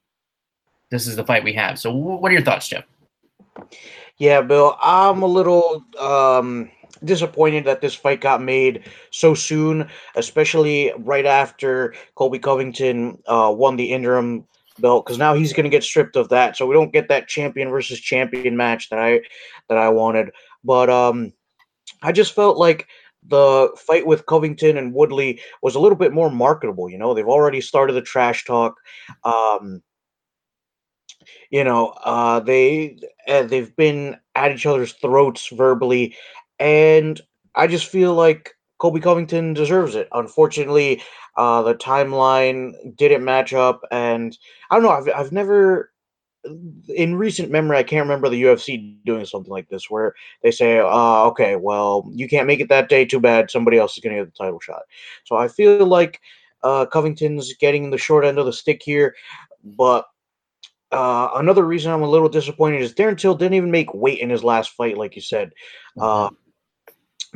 this 0.90 1.08
is 1.08 1.16
the 1.16 1.26
fight 1.26 1.44
we 1.44 1.54
have. 1.54 1.78
So, 1.78 1.92
what 1.92 2.32
are 2.32 2.34
your 2.34 2.44
thoughts, 2.44 2.68
Jeff? 2.68 2.86
Yeah, 4.18 4.42
Bill, 4.42 4.78
I'm 4.82 5.22
a 5.22 5.28
little 5.28 5.84
um, 6.00 6.72
disappointed 7.04 7.66
that 7.66 7.82
this 7.82 7.94
fight 7.94 8.22
got 8.22 8.42
made 8.42 8.84
so 9.12 9.34
soon, 9.34 9.88
especially 10.16 10.92
right 11.00 11.26
after 11.26 11.94
Colby 12.16 12.40
Covington 12.40 13.22
uh, 13.28 13.54
won 13.56 13.76
the 13.76 13.92
interim 13.92 14.46
belt 14.80 15.06
because 15.06 15.18
now 15.18 15.34
he's 15.34 15.54
going 15.54 15.64
to 15.64 15.70
get 15.70 15.84
stripped 15.84 16.16
of 16.16 16.30
that. 16.30 16.56
So 16.56 16.66
we 16.66 16.74
don't 16.74 16.94
get 16.94 17.08
that 17.10 17.28
champion 17.28 17.70
versus 17.70 18.00
champion 18.00 18.56
match 18.58 18.90
that 18.90 19.00
I 19.00 19.22
that 19.70 19.78
I 19.78 19.90
wanted. 19.90 20.32
But 20.64 20.90
um, 20.90 21.34
I 22.02 22.12
just 22.12 22.34
felt 22.34 22.58
like 22.58 22.88
the 23.24 23.70
fight 23.78 24.06
with 24.06 24.26
Covington 24.26 24.78
and 24.78 24.94
Woodley 24.94 25.42
was 25.62 25.76
a 25.76 25.80
little 25.80 25.98
bit 25.98 26.14
more 26.14 26.30
marketable. 26.30 26.90
You 26.90 26.98
know, 26.98 27.14
they've 27.14 27.28
already 27.28 27.62
started 27.62 27.94
the 27.94 28.02
trash 28.02 28.46
talk. 28.46 28.76
Um, 29.24 29.82
you 31.50 31.64
know, 31.64 31.90
uh, 32.04 32.40
they 32.40 32.98
uh, 33.28 33.44
they've 33.44 33.76
been 33.76 34.18
at 34.36 34.52
each 34.52 34.66
other's 34.66 34.94
throats 34.94 35.48
verbally, 35.50 36.16
and 36.60 37.20
I 37.56 37.68
just 37.68 37.88
feel 37.88 38.14
like 38.14 38.54
Colby 38.78 39.00
Covington 39.00 39.54
deserves 39.54 39.96
it. 39.96 40.08
Unfortunately, 40.12 41.02
uh, 41.36 41.62
the 41.64 41.76
timeline 41.76 42.74
didn't 42.96 43.24
match 43.24 43.54
up, 43.54 43.82
and 43.92 44.38
I 44.70 44.76
don't 44.76 44.84
know. 44.84 44.92
I've 44.92 45.10
I've 45.16 45.32
never, 45.32 45.92
in 46.90 47.16
recent 47.16 47.52
memory, 47.52 47.78
I 47.78 47.84
can't 47.84 48.06
remember 48.06 48.30
the 48.30 48.44
UFC 48.44 48.98
doing 49.06 49.26
something 49.26 49.52
like 49.52 49.70
this 49.70 49.90
where 49.90 50.14
they 50.44 50.52
say, 50.52 50.80
uh, 50.80 51.26
"Okay, 51.26 51.56
well, 51.56 52.08
you 52.12 52.28
can't 52.28 52.48
make 52.48 52.60
it 52.60 52.70
that 52.70 52.90
day. 52.90 53.06
Too 53.06 53.20
bad. 53.20 53.50
Somebody 53.50 53.78
else 53.78 53.98
is 53.98 54.04
going 54.04 54.16
to 54.16 54.24
get 54.24 54.34
the 54.34 54.44
title 54.44 54.60
shot." 54.60 54.84
So 55.26 55.38
I 55.38 55.48
feel 55.48 55.86
like 55.86 56.22
uh, 56.64 56.86
Covington's 56.86 57.54
getting 57.60 57.90
the 57.90 57.98
short 57.98 58.26
end 58.26 58.40
of 58.40 58.46
the 58.46 58.54
stick 58.54 58.82
here, 58.84 59.16
but. 59.64 60.06
Uh, 60.90 61.32
another 61.36 61.66
reason 61.66 61.92
I'm 61.92 62.02
a 62.02 62.10
little 62.10 62.30
disappointed 62.30 62.80
is 62.80 62.94
Darren 62.94 63.18
Till 63.18 63.36
didn't 63.36 63.56
even 63.56 63.70
make 63.70 63.94
weight 63.94 64.20
in 64.20 64.30
his 64.30 64.42
last 64.42 64.70
fight, 64.70 64.98
like 64.98 65.18
you 65.18 65.22
said. 65.22 65.52
Uh, 66.00 66.30
mm-hmm. 66.30 66.36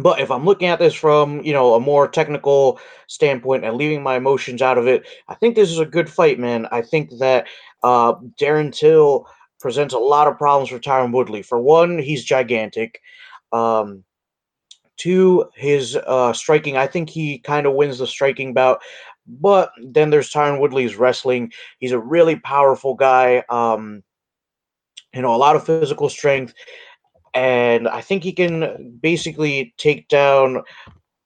But 0.02 0.20
if 0.20 0.32
I'm 0.32 0.46
looking 0.46 0.68
at 0.68 0.80
this 0.80 0.94
from, 0.94 1.42
you 1.42 1.54
know, 1.54 1.74
a 1.74 1.80
more 1.80 2.08
technical 2.08 2.80
standpoint 3.08 3.66
and 3.66 3.76
leaving 3.76 4.02
my 4.04 4.16
emotions 4.16 4.62
out 4.62 4.78
of 4.78 4.88
it, 4.88 5.08
I 5.28 5.36
think 5.36 5.56
this 5.56 5.70
is 5.70 5.80
a 5.80 5.86
good 5.86 6.10
fight, 6.10 6.40
man. 6.40 6.68
I 6.72 6.82
think 6.82 7.12
that 7.20 7.48
uh, 7.84 8.14
Darren 8.40 8.74
Till 8.74 9.28
presents 9.60 9.94
a 9.94 10.00
lot 10.00 10.28
of 10.28 10.38
problems 10.38 10.70
for 10.70 10.80
Tyron 10.80 11.14
Woodley. 11.14 11.42
For 11.42 11.60
one, 11.60 12.00
he's 12.00 12.24
gigantic. 12.24 13.02
Um, 13.52 14.04
two, 14.98 15.50
his 15.56 15.96
uh, 15.96 16.34
striking, 16.34 16.78
I 16.78 16.88
think 16.88 17.10
he 17.10 17.40
kind 17.40 17.66
of 17.66 17.74
wins 17.74 18.00
the 18.00 18.08
striking 18.08 18.54
bout. 18.54 18.82
But 19.28 19.72
then 19.82 20.10
there's 20.10 20.32
Tyron 20.32 20.60
Woodley's 20.60 20.96
wrestling. 20.96 21.52
He's 21.80 21.92
a 21.92 22.00
really 22.00 22.38
powerful 22.38 22.96
guy. 22.96 23.44
Um, 23.50 24.04
you 25.14 25.22
know, 25.22 25.36
a 25.36 25.38
lot 25.38 25.56
of 25.56 25.66
physical 25.66 26.10
strength 26.10 26.54
and 27.34 27.88
I 27.88 28.02
think 28.02 28.24
he 28.24 28.34
can 28.34 28.98
basically 29.02 29.74
take 29.78 30.08
down 30.08 30.64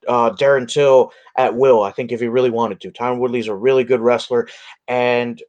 uh, 0.08 0.32
Darren 0.32 0.68
Till 0.68 1.12
at 1.38 1.56
will. 1.56 1.84
I 1.84 1.92
think 1.92 2.12
if 2.12 2.20
he 2.20 2.28
really 2.28 2.50
wanted 2.50 2.80
to. 2.82 2.92
Tyron 2.92 3.20
Woodley's 3.20 3.48
a 3.48 3.56
really 3.56 3.84
good 3.84 4.02
wrestler, 4.02 4.48
and 4.88 5.42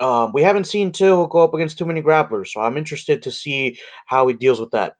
um, 0.00 0.32
we 0.32 0.42
haven't 0.42 0.66
seen 0.66 0.92
Till 0.92 1.26
go 1.26 1.42
up 1.42 1.54
against 1.54 1.78
too 1.78 1.86
many 1.86 2.02
grapplers, 2.02 2.48
so 2.48 2.60
I'm 2.60 2.76
interested 2.76 3.22
to 3.22 3.30
see 3.30 3.78
how 4.06 4.26
he 4.26 4.34
deals 4.34 4.60
with 4.60 4.70
that. 4.72 4.96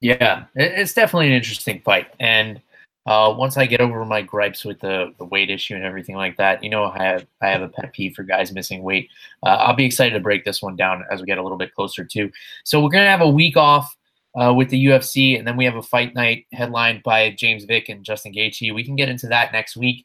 Yeah, 0.00 0.44
it's 0.54 0.94
definitely 0.94 1.28
an 1.28 1.34
interesting 1.34 1.80
fight, 1.80 2.08
and 2.20 2.60
uh, 3.06 3.32
once 3.36 3.56
I 3.56 3.66
get 3.66 3.80
over 3.80 4.04
my 4.04 4.20
gripes 4.20 4.64
with 4.64 4.80
the, 4.80 5.14
the 5.18 5.24
weight 5.24 5.48
issue 5.48 5.76
and 5.76 5.84
everything 5.84 6.16
like 6.16 6.36
that, 6.38 6.64
you 6.64 6.68
know, 6.68 6.86
I 6.86 7.04
have 7.04 7.26
I 7.40 7.46
have 7.48 7.62
a 7.62 7.68
pet 7.68 7.92
peeve 7.92 8.14
for 8.14 8.24
guys 8.24 8.52
missing 8.52 8.82
weight. 8.82 9.08
Uh, 9.44 9.50
I'll 9.50 9.76
be 9.76 9.86
excited 9.86 10.14
to 10.14 10.20
break 10.20 10.44
this 10.44 10.60
one 10.60 10.74
down 10.74 11.04
as 11.10 11.20
we 11.20 11.26
get 11.26 11.38
a 11.38 11.42
little 11.42 11.56
bit 11.56 11.72
closer 11.72 12.04
to. 12.04 12.30
So 12.64 12.82
we're 12.82 12.90
gonna 12.90 13.06
have 13.06 13.20
a 13.20 13.28
week 13.28 13.56
off 13.56 13.96
uh, 14.40 14.52
with 14.52 14.68
the 14.68 14.86
UFC, 14.86 15.38
and 15.38 15.46
then 15.46 15.56
we 15.56 15.64
have 15.64 15.76
a 15.76 15.82
fight 15.82 16.14
night 16.14 16.46
headlined 16.52 17.02
by 17.02 17.30
James 17.30 17.64
Vick 17.64 17.88
and 17.88 18.04
Justin 18.04 18.32
Gaethje. 18.32 18.74
We 18.74 18.84
can 18.84 18.96
get 18.96 19.08
into 19.08 19.28
that 19.28 19.52
next 19.52 19.76
week. 19.76 20.04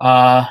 Uh, 0.00 0.46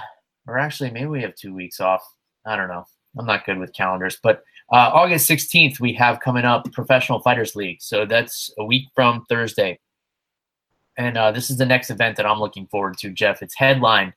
or 0.47 0.59
actually, 0.59 0.91
maybe 0.91 1.07
we 1.07 1.21
have 1.21 1.35
two 1.35 1.53
weeks 1.53 1.79
off. 1.79 2.03
I 2.45 2.55
don't 2.55 2.67
know. 2.67 2.85
I'm 3.17 3.25
not 3.25 3.45
good 3.45 3.57
with 3.57 3.73
calendars, 3.73 4.19
but 4.21 4.43
uh, 4.71 4.91
August 4.93 5.29
16th 5.29 5.79
we 5.79 5.93
have 5.93 6.19
coming 6.19 6.45
up 6.45 6.71
Professional 6.73 7.19
Fighters 7.21 7.55
League. 7.55 7.81
So 7.81 8.05
that's 8.05 8.51
a 8.59 8.65
week 8.65 8.87
from 8.93 9.25
Thursday. 9.29 9.79
and 10.97 11.17
uh, 11.17 11.31
this 11.31 11.49
is 11.49 11.57
the 11.57 11.65
next 11.65 11.89
event 11.89 12.17
that 12.17 12.25
I'm 12.25 12.39
looking 12.39 12.67
forward 12.67 12.97
to, 12.99 13.09
Jeff. 13.09 13.41
It's 13.41 13.55
headlined 13.55 14.13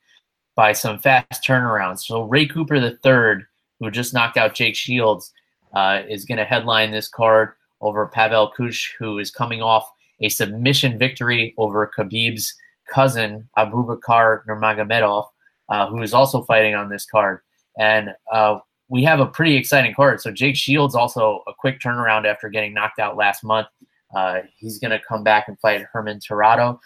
by 0.57 0.73
some 0.73 0.99
fast 0.99 1.45
turnarounds. 1.47 2.01
So 2.01 2.25
Ray 2.25 2.47
Cooper 2.47 2.77
III, 2.77 3.45
who 3.81 3.91
just 3.91 4.13
knocked 4.13 4.37
out 4.37 4.55
Jake 4.55 4.75
Shields, 4.75 5.33
uh, 5.75 6.03
is 6.09 6.25
going 6.25 6.39
to 6.39 6.45
headline 6.45 6.91
this 6.91 7.09
card 7.09 7.53
over 7.81 8.07
Pavel 8.07 8.53
Kusch, 8.57 8.91
who 8.99 9.19
is 9.19 9.31
coming 9.31 9.63
off 9.63 9.91
a 10.21 10.29
submission 10.29 10.99
victory 10.99 11.55
over 11.59 11.91
Khabib's 11.97 12.55
cousin, 12.89 13.49
Abubakar 13.57 14.45
Nurmagomedov, 14.47 15.27
uh, 15.69 15.87
who 15.89 16.03
is 16.03 16.15
also 16.15 16.43
fighting 16.43 16.75
on 16.75 16.89
this 16.89 17.07
card. 17.07 17.41
And 17.79 18.11
uh, 18.33 18.59
we 18.89 19.05
have 19.05 19.21
a 19.21 19.27
pretty 19.27 19.57
exciting 19.57 19.95
card. 19.95 20.21
So 20.21 20.31
Jake 20.31 20.57
Shields 20.57 20.95
also 20.95 21.43
a 21.47 21.53
quick 21.55 21.81
turnaround 21.81 22.27
after 22.27 22.49
getting 22.49 22.75
knocked 22.75 22.99
out 22.99 23.17
last 23.17 23.45
month. 23.45 23.69
Uh, 24.15 24.41
he's 24.57 24.79
going 24.79 24.91
to 24.91 25.01
come 25.07 25.23
back 25.23 25.49
and 25.49 25.61
fight 25.61 25.85
Herman 25.93 26.19
Terrado. 26.19 26.79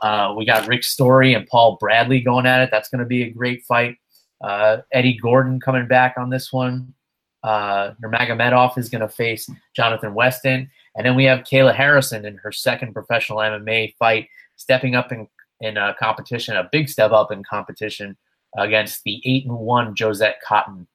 Uh, 0.00 0.32
we 0.36 0.46
got 0.46 0.68
Rick 0.68 0.84
Story 0.84 1.34
and 1.34 1.46
Paul 1.48 1.76
Bradley 1.80 2.20
going 2.20 2.46
at 2.46 2.60
it. 2.60 2.70
That's 2.70 2.88
going 2.88 3.00
to 3.00 3.06
be 3.06 3.24
a 3.24 3.30
great 3.30 3.64
fight. 3.64 3.96
Uh, 4.40 4.78
Eddie 4.92 5.18
Gordon 5.20 5.58
coming 5.58 5.88
back 5.88 6.14
on 6.16 6.30
this 6.30 6.52
one. 6.52 6.94
Uh, 7.42 7.92
Nurmagomedov 8.02 8.76
is 8.78 8.88
going 8.88 9.00
to 9.00 9.08
face 9.08 9.48
Jonathan 9.74 10.14
Weston. 10.14 10.70
And 10.96 11.06
then 11.06 11.14
we 11.14 11.24
have 11.24 11.40
Kayla 11.40 11.74
Harrison 11.74 12.24
in 12.24 12.36
her 12.38 12.52
second 12.52 12.92
professional 12.92 13.38
MMA 13.38 13.94
fight, 13.96 14.28
stepping 14.56 14.94
up 14.94 15.12
in, 15.12 15.28
in 15.60 15.76
a 15.76 15.94
competition, 15.98 16.56
a 16.56 16.68
big 16.70 16.88
step 16.88 17.12
up 17.12 17.30
in 17.30 17.42
competition 17.44 18.16
against 18.56 19.04
the 19.04 19.22
8 19.24 19.46
and 19.46 19.58
1 19.58 19.94
Josette 19.96 20.40
Cotton. 20.46 20.86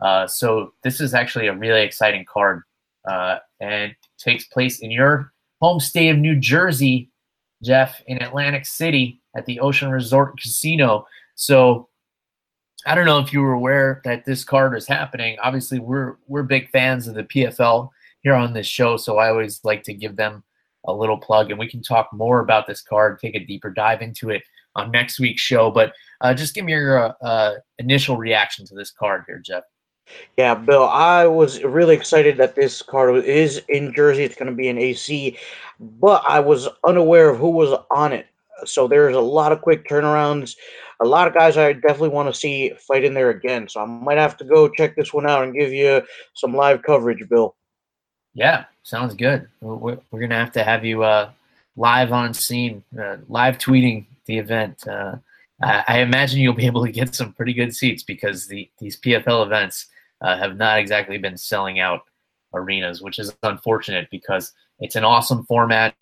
Uh, 0.00 0.26
so 0.26 0.72
this 0.82 1.00
is 1.00 1.12
actually 1.12 1.48
a 1.48 1.54
really 1.54 1.82
exciting 1.82 2.24
card 2.24 2.62
uh, 3.08 3.38
and 3.60 3.94
takes 4.18 4.44
place 4.44 4.80
in 4.80 4.90
your 4.90 5.32
home 5.60 5.80
state 5.80 6.08
of 6.08 6.18
New 6.18 6.36
Jersey, 6.36 7.10
Jeff, 7.62 8.02
in 8.06 8.22
Atlantic 8.22 8.64
City 8.64 9.20
at 9.36 9.44
the 9.44 9.60
Ocean 9.60 9.90
Resort 9.90 10.40
Casino. 10.40 11.06
So 11.34 11.89
I 12.86 12.94
don't 12.94 13.06
know 13.06 13.18
if 13.18 13.32
you 13.32 13.40
were 13.40 13.52
aware 13.52 14.00
that 14.04 14.24
this 14.24 14.44
card 14.44 14.76
is 14.76 14.86
happening. 14.86 15.36
Obviously, 15.42 15.78
we're 15.78 16.16
we're 16.26 16.42
big 16.42 16.70
fans 16.70 17.06
of 17.06 17.14
the 17.14 17.24
PFL 17.24 17.90
here 18.22 18.34
on 18.34 18.52
this 18.52 18.66
show, 18.66 18.96
so 18.96 19.18
I 19.18 19.28
always 19.28 19.60
like 19.64 19.82
to 19.84 19.94
give 19.94 20.16
them 20.16 20.42
a 20.86 20.92
little 20.92 21.18
plug, 21.18 21.50
and 21.50 21.58
we 21.58 21.68
can 21.68 21.82
talk 21.82 22.08
more 22.12 22.40
about 22.40 22.66
this 22.66 22.82
card, 22.82 23.18
take 23.18 23.34
a 23.34 23.44
deeper 23.44 23.70
dive 23.70 24.02
into 24.02 24.30
it 24.30 24.42
on 24.76 24.90
next 24.90 25.20
week's 25.20 25.42
show. 25.42 25.70
But 25.70 25.92
uh, 26.20 26.32
just 26.34 26.54
give 26.54 26.64
me 26.64 26.72
your 26.72 26.98
uh, 26.98 27.12
uh 27.22 27.54
initial 27.78 28.16
reaction 28.16 28.66
to 28.66 28.74
this 28.74 28.90
card 28.90 29.24
here, 29.26 29.38
Jeff. 29.38 29.64
Yeah, 30.36 30.54
Bill, 30.54 30.88
I 30.88 31.26
was 31.26 31.62
really 31.62 31.94
excited 31.94 32.36
that 32.38 32.54
this 32.54 32.82
card 32.82 33.24
is 33.24 33.62
in 33.68 33.94
Jersey. 33.94 34.24
It's 34.24 34.34
going 34.34 34.50
to 34.50 34.56
be 34.56 34.68
in 34.68 34.78
AC, 34.78 35.38
but 35.78 36.22
I 36.26 36.40
was 36.40 36.68
unaware 36.84 37.30
of 37.30 37.38
who 37.38 37.50
was 37.50 37.78
on 37.90 38.12
it. 38.12 38.26
So 38.64 38.88
there's 38.88 39.16
a 39.16 39.20
lot 39.20 39.52
of 39.52 39.60
quick 39.60 39.86
turnarounds. 39.88 40.56
A 41.02 41.06
lot 41.06 41.26
of 41.26 41.34
guys 41.34 41.56
I 41.56 41.72
definitely 41.72 42.10
want 42.10 42.32
to 42.32 42.38
see 42.38 42.72
fight 42.78 43.04
in 43.04 43.14
there 43.14 43.30
again. 43.30 43.68
So 43.68 43.80
I 43.80 43.86
might 43.86 44.18
have 44.18 44.36
to 44.38 44.44
go 44.44 44.68
check 44.68 44.96
this 44.96 45.14
one 45.14 45.28
out 45.28 45.44
and 45.44 45.54
give 45.54 45.72
you 45.72 46.02
some 46.34 46.54
live 46.54 46.82
coverage, 46.82 47.26
Bill. 47.28 47.56
Yeah, 48.34 48.64
sounds 48.82 49.14
good. 49.14 49.48
We're, 49.60 49.96
to 50.12 50.34
have 50.34 50.52
to 50.52 50.62
have 50.62 50.84
you 50.84 51.02
uh, 51.02 51.30
live 51.76 52.12
on 52.12 52.34
scene, 52.34 52.84
uh, 53.00 53.16
live 53.28 53.58
tweeting 53.58 54.06
the 54.26 54.38
event. 54.38 54.86
Uh, 54.86 55.16
I, 55.62 55.84
I 55.88 55.98
imagine 56.00 56.40
you'll 56.40 56.54
be 56.54 56.66
able 56.66 56.84
to 56.84 56.92
get 56.92 57.14
some 57.14 57.32
pretty 57.32 57.54
good 57.54 57.74
seats 57.74 58.02
because 58.02 58.46
the 58.46 58.70
these 58.78 59.00
PFL 59.00 59.44
events 59.46 59.86
uh, 60.20 60.36
have 60.36 60.56
not 60.56 60.78
exactly 60.78 61.18
been 61.18 61.36
selling 61.36 61.80
out 61.80 62.02
arenas, 62.54 63.02
which 63.02 63.18
is 63.18 63.34
unfortunate 63.42 64.08
because 64.10 64.52
it's 64.78 64.96
an 64.96 65.04
awesome 65.04 65.44
format. 65.46 65.94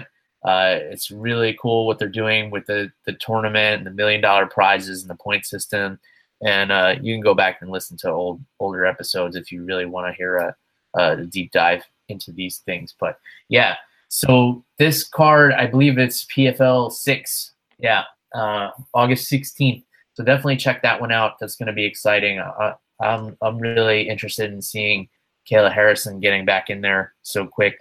Uh, 0.44 0.78
it's 0.80 1.10
really 1.10 1.56
cool 1.60 1.86
what 1.86 1.98
they're 1.98 2.08
doing 2.08 2.50
with 2.50 2.66
the, 2.66 2.90
the 3.06 3.12
tournament 3.14 3.78
and 3.78 3.86
the 3.86 3.90
million 3.90 4.20
dollar 4.20 4.46
prizes 4.46 5.02
and 5.02 5.10
the 5.10 5.14
point 5.16 5.44
system. 5.44 5.98
And 6.44 6.70
uh, 6.70 6.94
you 7.00 7.14
can 7.14 7.20
go 7.20 7.34
back 7.34 7.60
and 7.60 7.70
listen 7.70 7.96
to 7.98 8.10
old 8.10 8.40
older 8.60 8.86
episodes 8.86 9.34
if 9.34 9.50
you 9.50 9.64
really 9.64 9.86
want 9.86 10.06
to 10.06 10.16
hear 10.16 10.36
a, 10.36 10.56
a 10.94 11.24
deep 11.24 11.50
dive 11.50 11.84
into 12.08 12.30
these 12.30 12.58
things. 12.58 12.94
But 12.98 13.18
yeah, 13.48 13.74
so 14.08 14.64
this 14.78 15.06
card, 15.06 15.52
I 15.52 15.66
believe 15.66 15.98
it's 15.98 16.24
PFL 16.26 16.92
six. 16.92 17.52
Yeah, 17.78 18.04
uh, 18.34 18.70
August 18.94 19.30
16th. 19.30 19.84
So 20.14 20.24
definitely 20.24 20.56
check 20.56 20.82
that 20.82 21.00
one 21.00 21.12
out. 21.12 21.38
That's 21.38 21.56
going 21.56 21.68
to 21.68 21.72
be 21.72 21.84
exciting. 21.84 22.38
Uh, 22.38 22.74
I'm 23.00 23.36
I'm 23.40 23.58
really 23.58 24.08
interested 24.08 24.52
in 24.52 24.60
seeing 24.60 25.08
Kayla 25.48 25.72
Harrison 25.72 26.20
getting 26.20 26.44
back 26.44 26.70
in 26.70 26.80
there 26.80 27.14
so 27.22 27.46
quick. 27.46 27.78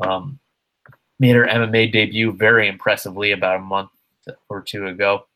Um, 0.00 0.38
made 1.18 1.34
her 1.34 1.46
MMA 1.46 1.92
debut 1.92 2.32
very 2.32 2.68
impressively 2.68 3.32
about 3.32 3.56
a 3.56 3.60
month 3.60 3.90
or 4.48 4.62
two 4.62 4.86
ago, 4.86 5.26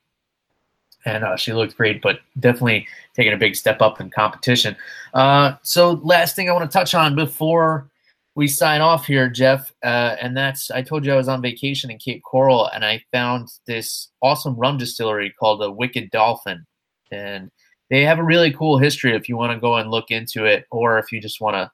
and 1.04 1.24
uh, 1.24 1.36
she 1.36 1.52
looked 1.52 1.76
great. 1.76 2.02
But 2.02 2.20
definitely 2.38 2.86
taking 3.14 3.32
a 3.32 3.38
big 3.38 3.56
step 3.56 3.80
up 3.80 4.00
in 4.00 4.10
competition. 4.10 4.76
Uh, 5.14 5.54
so 5.62 6.00
last 6.02 6.36
thing 6.36 6.48
I 6.48 6.52
want 6.52 6.70
to 6.70 6.78
touch 6.78 6.94
on 6.94 7.14
before 7.14 7.90
we 8.34 8.48
sign 8.48 8.80
off 8.80 9.06
here, 9.06 9.28
Jeff, 9.28 9.72
uh, 9.84 10.16
and 10.20 10.36
that's 10.36 10.70
I 10.70 10.82
told 10.82 11.04
you 11.04 11.12
I 11.12 11.16
was 11.16 11.28
on 11.28 11.42
vacation 11.42 11.90
in 11.90 11.98
Cape 11.98 12.22
Coral, 12.22 12.68
and 12.68 12.84
I 12.84 13.04
found 13.12 13.48
this 13.66 14.08
awesome 14.22 14.54
rum 14.54 14.78
distillery 14.78 15.34
called 15.38 15.60
the 15.60 15.70
Wicked 15.70 16.10
Dolphin, 16.10 16.64
and 17.10 17.50
they 17.90 18.02
have 18.02 18.18
a 18.18 18.24
really 18.24 18.50
cool 18.52 18.78
history 18.78 19.14
if 19.14 19.28
you 19.28 19.36
want 19.36 19.52
to 19.52 19.60
go 19.60 19.76
and 19.76 19.90
look 19.90 20.10
into 20.10 20.46
it, 20.46 20.64
or 20.70 20.98
if 20.98 21.12
you 21.12 21.20
just 21.20 21.42
want 21.42 21.56
to, 21.56 21.70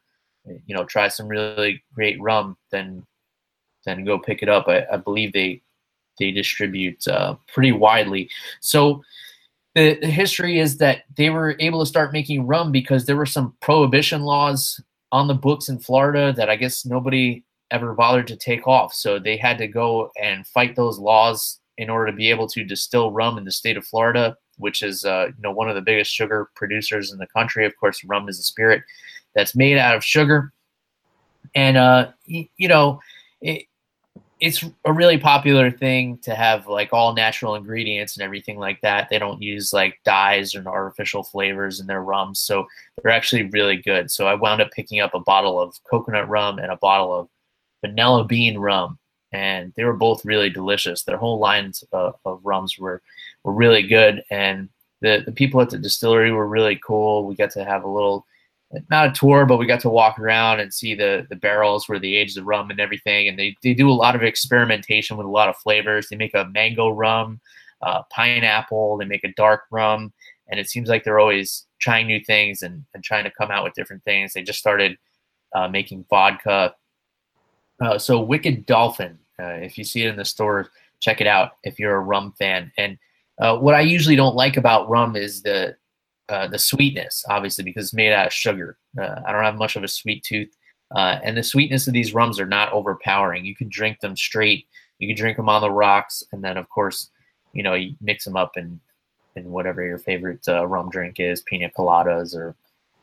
you 0.66 0.74
know, 0.74 0.84
try 0.84 1.06
some 1.06 1.28
really 1.28 1.82
great 1.94 2.20
rum, 2.20 2.56
then 2.72 3.06
then 3.89 4.05
go 4.05 4.18
pick 4.18 4.43
it 4.43 4.49
up. 4.49 4.68
I, 4.68 4.86
I 4.93 4.97
believe 4.97 5.32
they 5.32 5.62
they 6.18 6.30
distribute 6.30 7.07
uh, 7.07 7.36
pretty 7.47 7.72
widely. 7.72 8.28
So 8.61 9.03
the, 9.74 9.99
the 10.01 10.09
history 10.09 10.59
is 10.59 10.78
that 10.78 11.05
they 11.16 11.30
were 11.30 11.57
able 11.61 11.80
to 11.80 11.86
start 11.86 12.12
making 12.12 12.47
rum 12.47 12.72
because 12.72 13.07
there 13.07 13.16
were 13.16 13.26
some 13.26 13.55
prohibition 13.62 14.22
laws 14.22 14.80
on 15.12 15.28
the 15.28 15.34
books 15.34 15.68
in 15.68 15.78
Florida 15.78 16.32
that 16.32 16.51
I 16.51 16.57
guess 16.57 16.84
nobody 16.84 17.45
ever 17.70 17.95
bothered 17.95 18.26
to 18.28 18.36
take 18.36 18.66
off. 18.66 18.93
So 18.93 19.18
they 19.18 19.36
had 19.36 19.59
to 19.59 19.68
go 19.68 20.11
and 20.20 20.47
fight 20.47 20.74
those 20.74 20.99
laws 20.99 21.61
in 21.76 21.89
order 21.89 22.11
to 22.11 22.16
be 22.16 22.30
able 22.30 22.49
to 22.49 22.64
distill 22.64 23.12
rum 23.12 23.39
in 23.39 23.45
the 23.45 23.53
state 23.53 23.76
of 23.76 23.86
Florida 23.86 24.36
which 24.59 24.82
is 24.82 25.05
uh, 25.05 25.26
you 25.28 25.43
know 25.43 25.51
one 25.51 25.68
of 25.68 25.74
the 25.74 25.80
biggest 25.80 26.12
sugar 26.12 26.51
producers 26.55 27.12
in 27.12 27.18
the 27.18 27.26
country. 27.28 27.64
Of 27.64 27.76
course, 27.76 28.05
rum 28.05 28.28
is 28.28 28.39
a 28.39 28.43
spirit 28.43 28.82
that's 29.34 29.57
made 29.57 29.78
out 29.78 29.97
of 29.97 30.05
sugar, 30.05 30.53
and 31.55 31.76
uh, 31.76 32.11
you 32.26 32.68
know 32.68 33.01
it, 33.41 33.64
it's 34.41 34.64
a 34.84 34.93
really 34.93 35.18
popular 35.18 35.70
thing 35.70 36.18
to 36.18 36.34
have 36.34 36.66
like 36.66 36.93
all 36.93 37.14
natural 37.14 37.55
ingredients 37.55 38.16
and 38.16 38.24
everything 38.24 38.59
like 38.59 38.80
that. 38.82 39.09
They 39.09 39.18
don't 39.18 39.43
use 39.43 39.72
like 39.72 39.99
dyes 40.05 40.55
or 40.55 40.66
artificial 40.66 41.24
flavors 41.24 41.80
in 41.80 41.86
their 41.86 42.03
rums, 42.03 42.41
so 42.41 42.66
they're 43.03 43.12
actually 43.12 43.45
really 43.51 43.76
good. 43.76 44.11
So 44.11 44.26
I 44.26 44.34
wound 44.34 44.61
up 44.61 44.70
picking 44.72 45.01
up 45.01 45.14
a 45.14 45.20
bottle 45.20 45.61
of 45.61 45.74
coconut 45.91 46.28
rum 46.28 46.59
and 46.59 46.70
a 46.70 46.76
bottle 46.76 47.14
of 47.14 47.28
vanilla 47.82 48.24
bean 48.24 48.59
rum 48.59 48.99
and 49.32 49.72
they 49.76 49.84
were 49.84 49.97
both 49.97 50.24
really 50.24 50.51
delicious. 50.51 51.03
Their 51.03 51.18
whole 51.18 51.39
lines 51.39 51.84
of, 51.93 52.16
of 52.24 52.41
rums 52.45 52.78
were 52.78 53.03
were 53.45 53.53
really 53.53 53.82
good, 53.82 54.22
and 54.30 54.68
the 55.01 55.22
the 55.24 55.32
people 55.32 55.61
at 55.61 55.70
the 55.70 55.78
distillery 55.78 56.32
were 56.32 56.49
really 56.49 56.80
cool. 56.84 57.26
We 57.26 57.34
got 57.34 57.51
to 57.53 57.64
have 57.64 57.84
a 57.84 57.91
little 57.91 58.26
not 58.90 59.08
a 59.08 59.12
tour, 59.12 59.46
but 59.46 59.56
we 59.56 59.66
got 59.66 59.80
to 59.80 59.88
walk 59.88 60.18
around 60.18 60.60
and 60.60 60.72
see 60.72 60.94
the 60.94 61.26
the 61.30 61.36
barrels 61.36 61.88
where 61.88 61.98
they 61.98 62.14
age 62.14 62.34
the 62.34 62.44
rum 62.44 62.70
and 62.70 62.80
everything. 62.80 63.28
And 63.28 63.38
they, 63.38 63.56
they 63.62 63.74
do 63.74 63.90
a 63.90 63.92
lot 63.92 64.14
of 64.14 64.22
experimentation 64.22 65.16
with 65.16 65.26
a 65.26 65.30
lot 65.30 65.48
of 65.48 65.56
flavors. 65.56 66.08
They 66.08 66.16
make 66.16 66.34
a 66.34 66.46
mango 66.46 66.90
rum, 66.90 67.40
uh, 67.82 68.02
pineapple. 68.10 68.98
They 68.98 69.06
make 69.06 69.24
a 69.24 69.32
dark 69.36 69.62
rum, 69.70 70.12
and 70.48 70.60
it 70.60 70.68
seems 70.68 70.88
like 70.88 71.04
they're 71.04 71.20
always 71.20 71.66
trying 71.80 72.06
new 72.06 72.20
things 72.24 72.62
and, 72.62 72.84
and 72.94 73.02
trying 73.02 73.24
to 73.24 73.30
come 73.30 73.50
out 73.50 73.64
with 73.64 73.74
different 73.74 74.04
things. 74.04 74.32
They 74.32 74.42
just 74.42 74.58
started 74.58 74.98
uh, 75.54 75.68
making 75.68 76.04
vodka 76.10 76.74
uh, 77.80 77.98
so 77.98 78.20
Wicked 78.20 78.66
Dolphin, 78.66 79.18
uh, 79.40 79.58
if 79.62 79.78
you 79.78 79.84
see 79.84 80.02
it 80.02 80.10
in 80.10 80.16
the 80.16 80.24
store, 80.24 80.70
check 81.00 81.20
it 81.20 81.26
out 81.26 81.52
if 81.62 81.78
you're 81.78 81.96
a 81.96 82.00
rum 82.00 82.34
fan. 82.38 82.72
And 82.76 82.98
uh, 83.40 83.56
what 83.56 83.74
I 83.74 83.80
usually 83.80 84.16
don't 84.16 84.34
like 84.34 84.56
about 84.56 84.88
rum 84.88 85.14
is 85.14 85.42
the 85.42 85.76
uh, 86.29 86.47
the 86.47 86.59
sweetness, 86.59 87.24
obviously, 87.29 87.64
because 87.64 87.87
it's 87.87 87.95
made 87.95 88.12
out 88.12 88.26
of 88.26 88.33
sugar. 88.33 88.79
Uh, 88.99 89.20
I 89.26 89.33
don't 89.33 89.45
have 89.45 89.57
much 89.57 89.76
of 89.76 89.85
a 89.85 89.89
sweet 89.89 90.24
tooth, 90.24 90.55
uh, 90.95 91.18
and 91.22 91.37
the 91.37 91.43
sweetness 91.43 91.87
of 91.87 91.93
these 91.93 92.14
rums 92.14 92.41
are 92.41 92.47
not 92.47 92.72
overpowering. 92.72 93.45
You 93.45 93.55
can 93.55 93.68
drink 93.68 94.01
them 94.01 94.16
straight. 94.16 94.66
You 94.99 95.09
can 95.09 95.16
drink 95.16 95.37
them 95.37 95.49
on 95.49 95.62
the 95.62 95.70
rocks, 95.70 96.22
and 96.33 96.43
then 96.43 96.57
of 96.57 96.68
course, 96.68 97.11
you 97.53 97.62
know, 97.62 97.74
you 97.74 97.95
mix 98.01 98.24
them 98.24 98.37
up 98.37 98.57
in 98.57 98.81
in 99.37 99.51
whatever 99.51 99.85
your 99.85 99.99
favorite 99.99 100.41
rum 100.47 100.91
drink 100.91 101.20
is, 101.20 101.43
pina 101.43 101.70
coladas 101.70 102.35
or 102.35 102.57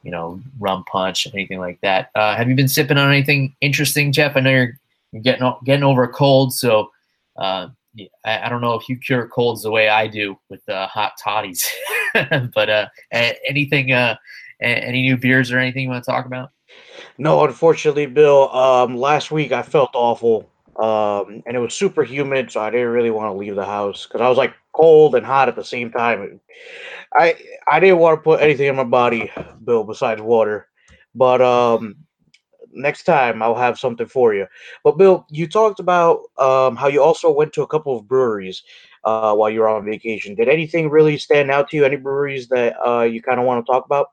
you 0.06 0.12
know, 0.12 0.40
rum 0.60 0.86
punch, 0.86 1.28
anything 1.34 1.60
like 1.60 1.82
that. 1.82 2.12
Uh, 2.14 2.36
have 2.36 2.48
you 2.48 2.56
been 2.56 2.68
sipping 2.68 2.98
on 2.98 3.12
anything 3.12 3.56
interesting, 3.60 4.12
Jeff? 4.12 4.38
I 4.38 4.40
know 4.40 4.52
you're, 4.52 4.80
getting 5.22 5.52
getting 5.64 5.84
over 5.84 6.04
a 6.04 6.10
cold, 6.10 6.54
so 6.54 6.92
uh, 7.38 7.70
I, 8.24 8.40
I, 8.46 8.50
don't 8.50 8.62
know 8.62 8.76
if 8.76 8.88
you 8.88 8.98
cure 8.98 9.28
colds 9.28 9.64
the 9.64 9.72
way 9.72 9.90
I 9.90 10.08
do 10.08 10.38
with 10.50 10.68
uh, 10.70 10.88
hot 10.88 11.14
toddies. 11.24 11.66
but 12.55 12.70
uh, 12.70 12.88
anything, 13.11 13.91
uh, 13.91 14.16
any 14.61 15.01
new 15.01 15.18
beers 15.18 15.51
or 15.51 15.59
anything 15.59 15.84
you 15.84 15.89
want 15.89 16.03
to 16.03 16.11
talk 16.11 16.26
about? 16.26 16.51
No, 17.18 17.43
unfortunately, 17.45 18.05
Bill. 18.05 18.49
Um, 18.55 18.97
last 18.97 19.32
week 19.32 19.51
I 19.51 19.61
felt 19.61 19.91
awful. 19.93 20.49
um, 20.78 21.41
and 21.45 21.55
it 21.55 21.59
was 21.59 21.74
super 21.74 22.03
humid, 22.03 22.51
so 22.51 22.59
I 22.61 22.70
didn't 22.70 22.89
really 22.89 23.11
want 23.11 23.30
to 23.34 23.38
leave 23.38 23.55
the 23.55 23.66
house 23.66 24.05
because 24.05 24.22
I 24.22 24.30
was 24.30 24.38
like 24.38 24.53
cold 24.74 25.16
and 25.16 25.26
hot 25.26 25.47
at 25.47 25.55
the 25.55 25.63
same 25.63 25.91
time. 25.91 26.39
I 27.13 27.36
I 27.72 27.80
didn't 27.80 27.99
want 27.99 28.18
to 28.20 28.24
put 28.24 28.41
anything 28.41 28.68
in 28.68 28.76
my 28.76 28.84
body, 28.84 29.32
Bill, 29.63 29.84
besides 29.84 30.22
water. 30.22 30.68
But 31.13 31.41
um, 31.41 31.95
next 32.74 33.03
time 33.03 33.41
I'll 33.41 33.55
have 33.55 33.80
something 33.80 34.07
for 34.07 34.34
you. 34.34 34.47
But 34.84 34.97
Bill, 34.97 35.26
you 35.30 35.47
talked 35.47 35.80
about 35.80 36.22
um, 36.38 36.76
how 36.76 36.88
you 36.88 37.01
also 37.01 37.32
went 37.32 37.53
to 37.53 37.63
a 37.63 37.68
couple 37.68 37.97
of 37.97 38.07
breweries 38.07 38.63
uh, 39.06 39.34
while 39.34 39.49
you 39.49 39.62
were 39.62 39.70
on 39.70 39.86
vacation. 39.86 40.36
Did 40.36 40.49
anything 40.49 40.89
really 40.89 41.18
stand 41.18 41.51
out 41.51 41.70
to 41.70 41.78
you? 41.78 41.86
Any 41.86 41.95
breweries 41.95 42.47
that 42.49 42.76
uh, 42.86 43.03
you 43.03 43.22
kind 43.22 43.39
of 43.39 43.45
want 43.45 43.66
to 43.66 43.72
talk 43.72 43.86
about? 43.86 44.12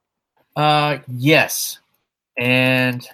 Uh, 0.55 0.99
yes, 1.09 1.79
and 2.39 3.09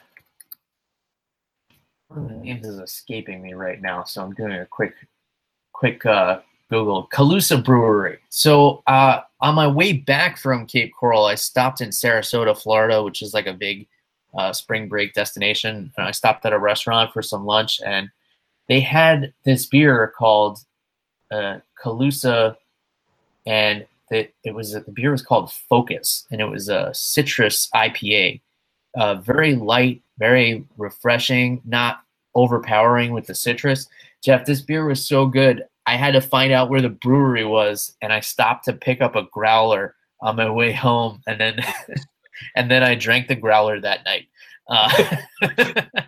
the 2.15 2.21
names 2.21 2.67
is 2.67 2.79
escaping 2.79 3.41
me 3.43 3.55
right 3.55 3.81
now, 3.81 4.03
so 4.03 4.23
I'm 4.23 4.35
doing 4.35 4.53
a 4.53 4.67
quick, 4.67 4.95
quick 5.73 6.05
uh, 6.05 6.41
Google 6.69 7.09
Calusa 7.13 7.63
Brewery. 7.63 8.19
So 8.29 8.83
uh, 8.87 9.21
on 9.41 9.55
my 9.55 9.67
way 9.67 9.93
back 9.93 10.37
from 10.37 10.67
Cape 10.67 10.93
Coral, 10.99 11.27
I 11.27 11.37
stopped 11.37 11.81
in 11.81 11.91
Sarasota, 11.91 12.61
Florida, 12.61 13.03
which 13.03 13.23
is 13.23 13.35
like 13.35 13.47
a 13.47 13.53
big 13.53 13.87
uh, 14.37 14.53
spring 14.53 14.89
break 14.89 15.15
destination. 15.15 15.93
And 15.97 16.07
I 16.07 16.11
stopped 16.11 16.45
at 16.45 16.53
a 16.53 16.59
restaurant 16.59 17.13
for 17.13 17.23
some 17.23 17.45
lunch, 17.45 17.81
and 17.85 18.11
they 18.69 18.81
had 18.81 19.33
this 19.45 19.67
beer 19.67 20.13
called 20.17 20.59
uh, 21.31 21.59
Calusa, 21.83 22.57
and 23.47 23.87
the, 24.11 24.29
it 24.45 24.55
was 24.55 24.73
the 24.73 24.93
beer 24.93 25.11
was 25.11 25.23
called 25.23 25.53
Focus, 25.53 26.27
and 26.31 26.41
it 26.41 26.47
was 26.47 26.69
a 26.69 26.91
citrus 26.95 27.69
IPA, 27.75 28.41
uh, 28.97 29.17
very 29.17 29.55
light, 29.55 30.03
very 30.19 30.65
refreshing, 30.77 31.61
not 31.65 32.03
overpowering 32.35 33.13
with 33.13 33.27
the 33.27 33.35
citrus. 33.35 33.89
Jeff, 34.23 34.45
this 34.45 34.61
beer 34.61 34.87
was 34.87 35.07
so 35.07 35.27
good. 35.27 35.65
I 35.87 35.97
had 35.97 36.13
to 36.13 36.21
find 36.21 36.53
out 36.53 36.71
where 36.71 36.83
the 36.83 36.89
brewery 36.89 37.45
was, 37.45 37.95
and 38.03 38.13
I 38.13 38.21
stopped 38.21 38.65
to 38.67 38.73
pick 38.73 39.01
up 39.01 39.17
a 39.17 39.29
growler 39.33 39.95
on 40.21 40.37
my 40.37 40.51
way 40.51 40.73
home, 40.73 41.23
and 41.27 41.41
then 41.41 41.61
and 42.57 42.71
then 42.71 42.83
I 42.83 42.95
drank 42.95 43.29
the 43.29 43.37
growler 43.37 43.81
that 43.81 44.05
night. 44.05 44.29
Uh, 44.69 45.17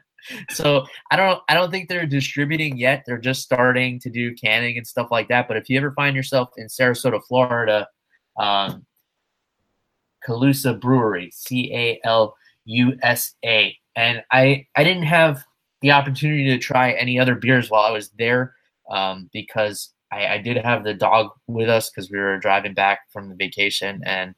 so 0.50 0.86
I 1.10 1.16
don't 1.16 1.40
I 1.48 1.54
don't 1.54 1.70
think 1.70 1.88
they're 1.88 2.06
distributing 2.06 2.76
yet. 2.76 3.04
They're 3.06 3.18
just 3.18 3.42
starting 3.42 3.98
to 4.00 4.10
do 4.10 4.34
canning 4.34 4.76
and 4.76 4.86
stuff 4.86 5.08
like 5.10 5.28
that. 5.28 5.48
But 5.48 5.56
if 5.56 5.68
you 5.68 5.78
ever 5.78 5.92
find 5.92 6.16
yourself 6.16 6.50
in 6.56 6.66
Sarasota, 6.66 7.20
Florida, 7.26 7.88
um, 8.38 8.86
Calusa 10.26 10.78
Brewery, 10.78 11.30
C 11.32 11.72
A 11.74 12.00
L 12.04 12.36
U 12.66 12.96
S 13.02 13.34
A, 13.44 13.76
and 13.96 14.22
I 14.30 14.66
I 14.76 14.84
didn't 14.84 15.04
have 15.04 15.44
the 15.80 15.92
opportunity 15.92 16.44
to 16.44 16.58
try 16.58 16.92
any 16.92 17.18
other 17.18 17.34
beers 17.34 17.70
while 17.70 17.82
I 17.82 17.90
was 17.90 18.10
there 18.18 18.54
um, 18.90 19.30
because 19.32 19.92
I, 20.12 20.26
I, 20.34 20.38
did 20.38 20.58
have 20.58 20.84
the 20.84 20.92
dog 20.92 21.30
with 21.46 21.68
us 21.68 21.90
because 21.90 22.10
we 22.10 22.18
were 22.18 22.38
driving 22.38 22.74
back 22.74 23.00
from 23.10 23.28
the 23.28 23.34
vacation 23.34 24.02
and 24.04 24.34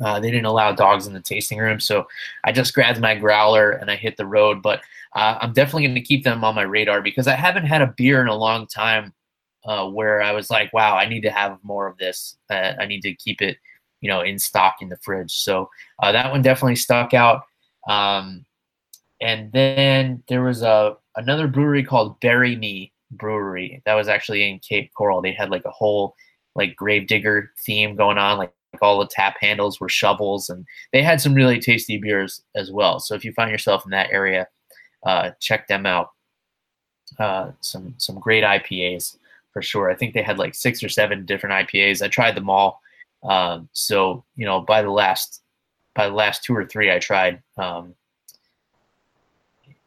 uh, 0.00 0.20
they 0.20 0.30
didn't 0.30 0.46
allow 0.46 0.72
dogs 0.72 1.06
in 1.06 1.12
the 1.12 1.20
tasting 1.20 1.58
room. 1.58 1.80
So 1.80 2.06
I 2.44 2.52
just 2.52 2.74
grabbed 2.74 3.00
my 3.00 3.14
growler 3.14 3.72
and 3.72 3.90
I 3.90 3.96
hit 3.96 4.16
the 4.16 4.26
road. 4.26 4.62
But 4.62 4.80
uh, 5.14 5.38
I'm 5.40 5.52
definitely 5.52 5.84
going 5.84 5.94
to 5.94 6.00
keep 6.00 6.24
them 6.24 6.44
on 6.44 6.54
my 6.54 6.62
radar 6.62 7.02
because 7.02 7.26
I 7.26 7.34
haven't 7.34 7.66
had 7.66 7.82
a 7.82 7.94
beer 7.96 8.20
in 8.20 8.28
a 8.28 8.36
long 8.36 8.66
time 8.66 9.12
uh, 9.64 9.88
where 9.88 10.22
I 10.22 10.32
was 10.32 10.50
like, 10.50 10.72
wow, 10.72 10.96
I 10.96 11.06
need 11.06 11.22
to 11.22 11.30
have 11.30 11.58
more 11.62 11.86
of 11.86 11.96
this. 11.98 12.36
Uh, 12.50 12.72
I 12.78 12.86
need 12.86 13.02
to 13.02 13.14
keep 13.14 13.42
it, 13.42 13.58
you 14.00 14.10
know, 14.10 14.20
in 14.20 14.38
stock 14.38 14.76
in 14.80 14.88
the 14.88 14.96
fridge. 14.98 15.32
So 15.32 15.68
uh, 16.02 16.12
that 16.12 16.30
one 16.30 16.42
definitely 16.42 16.76
stuck 16.76 17.14
out. 17.14 17.42
Um, 17.88 18.44
and 19.20 19.52
then 19.52 20.22
there 20.28 20.42
was 20.42 20.62
a 20.62 20.96
another 21.16 21.46
brewery 21.46 21.84
called 21.84 22.20
Bury 22.20 22.56
Me 22.56 22.92
Brewery 23.10 23.82
that 23.84 23.94
was 23.94 24.08
actually 24.08 24.48
in 24.48 24.58
Cape 24.60 24.92
Coral. 24.94 25.20
They 25.20 25.32
had 25.32 25.50
like 25.50 25.64
a 25.64 25.70
whole 25.70 26.14
like 26.54 26.76
gravedigger 26.76 27.52
theme 27.64 27.96
going 27.96 28.18
on, 28.18 28.38
like 28.38 28.52
all 28.80 28.98
the 28.98 29.06
tap 29.06 29.36
handles 29.40 29.80
were 29.80 29.88
shovels, 29.88 30.48
and 30.48 30.64
they 30.92 31.02
had 31.02 31.20
some 31.20 31.34
really 31.34 31.58
tasty 31.58 31.98
beers 31.98 32.42
as 32.54 32.70
well. 32.70 33.00
So 33.00 33.14
if 33.14 33.24
you 33.24 33.32
find 33.32 33.50
yourself 33.50 33.84
in 33.84 33.90
that 33.90 34.10
area, 34.10 34.48
uh, 35.04 35.30
check 35.40 35.66
them 35.68 35.86
out. 35.86 36.10
Uh, 37.18 37.50
some 37.60 37.94
some 37.98 38.18
great 38.20 38.44
IPAs 38.44 39.16
for 39.52 39.62
sure. 39.62 39.90
I 39.90 39.94
think 39.94 40.14
they 40.14 40.22
had 40.22 40.38
like 40.38 40.54
six 40.54 40.82
or 40.82 40.88
seven 40.88 41.26
different 41.26 41.68
IPAs. 41.68 42.02
I 42.02 42.08
tried 42.08 42.36
them 42.36 42.48
all. 42.48 42.80
Um, 43.22 43.68
so 43.72 44.24
you 44.36 44.46
know, 44.46 44.60
by 44.60 44.82
the 44.82 44.90
last 44.90 45.42
by 45.94 46.08
the 46.08 46.14
last 46.14 46.44
two 46.44 46.54
or 46.54 46.64
three 46.64 46.92
I 46.92 46.98
tried, 46.98 47.42
um, 47.56 47.94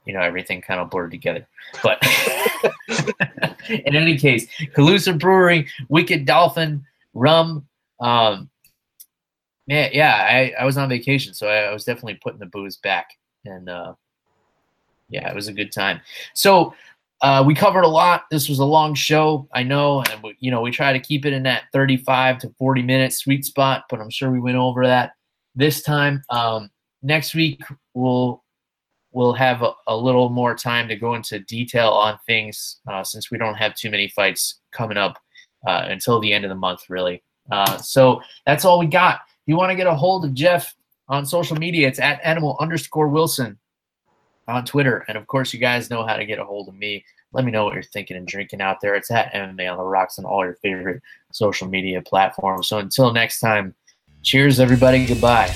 you 0.06 0.14
know 0.14 0.22
everything 0.22 0.62
kind 0.62 0.82
of 0.82 0.90
blurred 0.90 1.12
together. 1.12 1.48
But 1.82 2.04
in 3.70 3.96
any 3.96 4.18
case, 4.18 4.48
Calusa 4.76 5.18
Brewery, 5.18 5.68
Wicked 5.90 6.26
Dolphin, 6.26 6.86
rum. 7.14 7.68
Um, 8.00 8.50
yeah, 9.68 9.89
yeah. 9.91 10.16
I, 10.16 10.53
I 10.61 10.66
was 10.66 10.78
on 10.78 10.89
vacation, 10.89 11.34
so 11.34 11.47
I, 11.47 11.64
I 11.64 11.74
was 11.74 11.86
definitely 11.86 12.20
putting 12.22 12.39
the 12.39 12.45
booze 12.47 12.78
back, 12.78 13.11
and 13.45 13.70
uh, 13.70 13.93
yeah, 15.09 15.30
it 15.30 15.36
was 15.36 15.47
a 15.47 15.53
good 15.53 15.72
time. 15.72 16.01
So 16.34 16.74
uh, 17.22 17.43
we 17.45 17.55
covered 17.55 17.84
a 17.84 17.88
lot. 17.88 18.26
This 18.30 18.49
was 18.49 18.59
a 18.59 18.66
long 18.66 18.93
show, 18.93 19.47
I 19.53 19.64
know, 19.64 20.03
and 20.11 20.22
we, 20.22 20.36
you 20.39 20.51
know 20.51 20.61
we 20.61 20.72
try 20.72 20.91
to 20.91 20.99
keep 20.99 21.26
it 21.26 21.34
in 21.34 21.43
that 21.43 21.64
35 21.72 22.39
to 22.39 22.53
40 22.57 22.82
minute 22.82 23.14
sweet 23.14 23.45
spot, 23.45 23.86
but 23.89 24.01
I'm 24.01 24.09
sure 24.09 24.32
we 24.32 24.41
went 24.41 24.57
over 24.57 24.86
that 24.86 25.14
this 25.55 25.82
time. 25.82 26.24
Um, 26.30 26.70
next 27.01 27.34
week 27.34 27.61
we'll 27.93 28.43
we'll 29.11 29.34
have 29.34 29.61
a, 29.61 29.72
a, 29.88 29.95
little 29.95 30.30
more 30.30 30.55
time 30.55 30.88
to 30.88 30.95
go 30.95 31.14
into 31.14 31.39
detail 31.39 31.89
on 31.89 32.18
things 32.26 32.80
uh, 32.88 33.03
since 33.03 33.30
we 33.30 33.38
don't 33.38 33.53
have 33.53 33.76
too 33.76 33.91
many 33.91 34.07
fights 34.07 34.59
coming 34.72 34.97
up 34.97 35.20
uh, 35.68 35.86
until 35.88 36.20
the 36.20 36.34
end 36.34 36.43
of 36.43 36.49
the 36.49 36.55
month, 36.55 36.82
really. 36.89 37.24
Uh, 37.51 37.78
so 37.78 38.22
that's 38.45 38.66
all 38.66 38.80
we 38.80 38.88
got. 38.88 39.20
You 39.46 39.58
want 39.58 39.72
to 39.72 39.76
get 39.76 39.88
a 39.88 39.94
hold 39.94 40.26
of 40.26 40.34
Jeff 40.34 40.76
on 41.10 41.26
social 41.26 41.58
media, 41.58 41.88
it's 41.88 42.00
at 42.00 42.22
animal 42.24 42.58
underscore 42.60 43.10
Wilson 43.10 43.58
on 44.48 44.66
Twitter. 44.66 45.06
And 45.08 45.18
of 45.18 45.28
course, 45.28 45.54
you 45.54 45.60
guys 45.60 45.89
know 45.89 46.06
how 46.06 46.16
to 46.16 46.26
get 46.26 46.39
a 46.39 46.46
hold 46.46 46.70
of 46.70 46.76
me. 46.76 47.04
Let 47.34 47.46
me 47.46 47.52
know 47.52 47.66
what 47.66 47.74
you're 47.74 47.84
thinking 47.84 48.16
and 48.16 48.28
drinking 48.28 48.62
out 48.62 48.80
there. 48.82 48.96
It's 48.96 49.12
at 49.12 49.34
MMA 49.34 49.72
on 49.72 49.78
the 49.78 49.84
Rocks 49.84 50.20
on 50.20 50.26
all 50.26 50.46
your 50.46 50.56
favorite 50.56 51.02
social 51.32 51.68
media 51.68 52.02
platforms. 52.02 52.68
So 52.68 52.78
until 52.78 53.12
next 53.12 53.39
time, 53.39 53.74
cheers, 54.22 54.60
everybody. 54.60 55.06
Goodbye. 55.06 55.54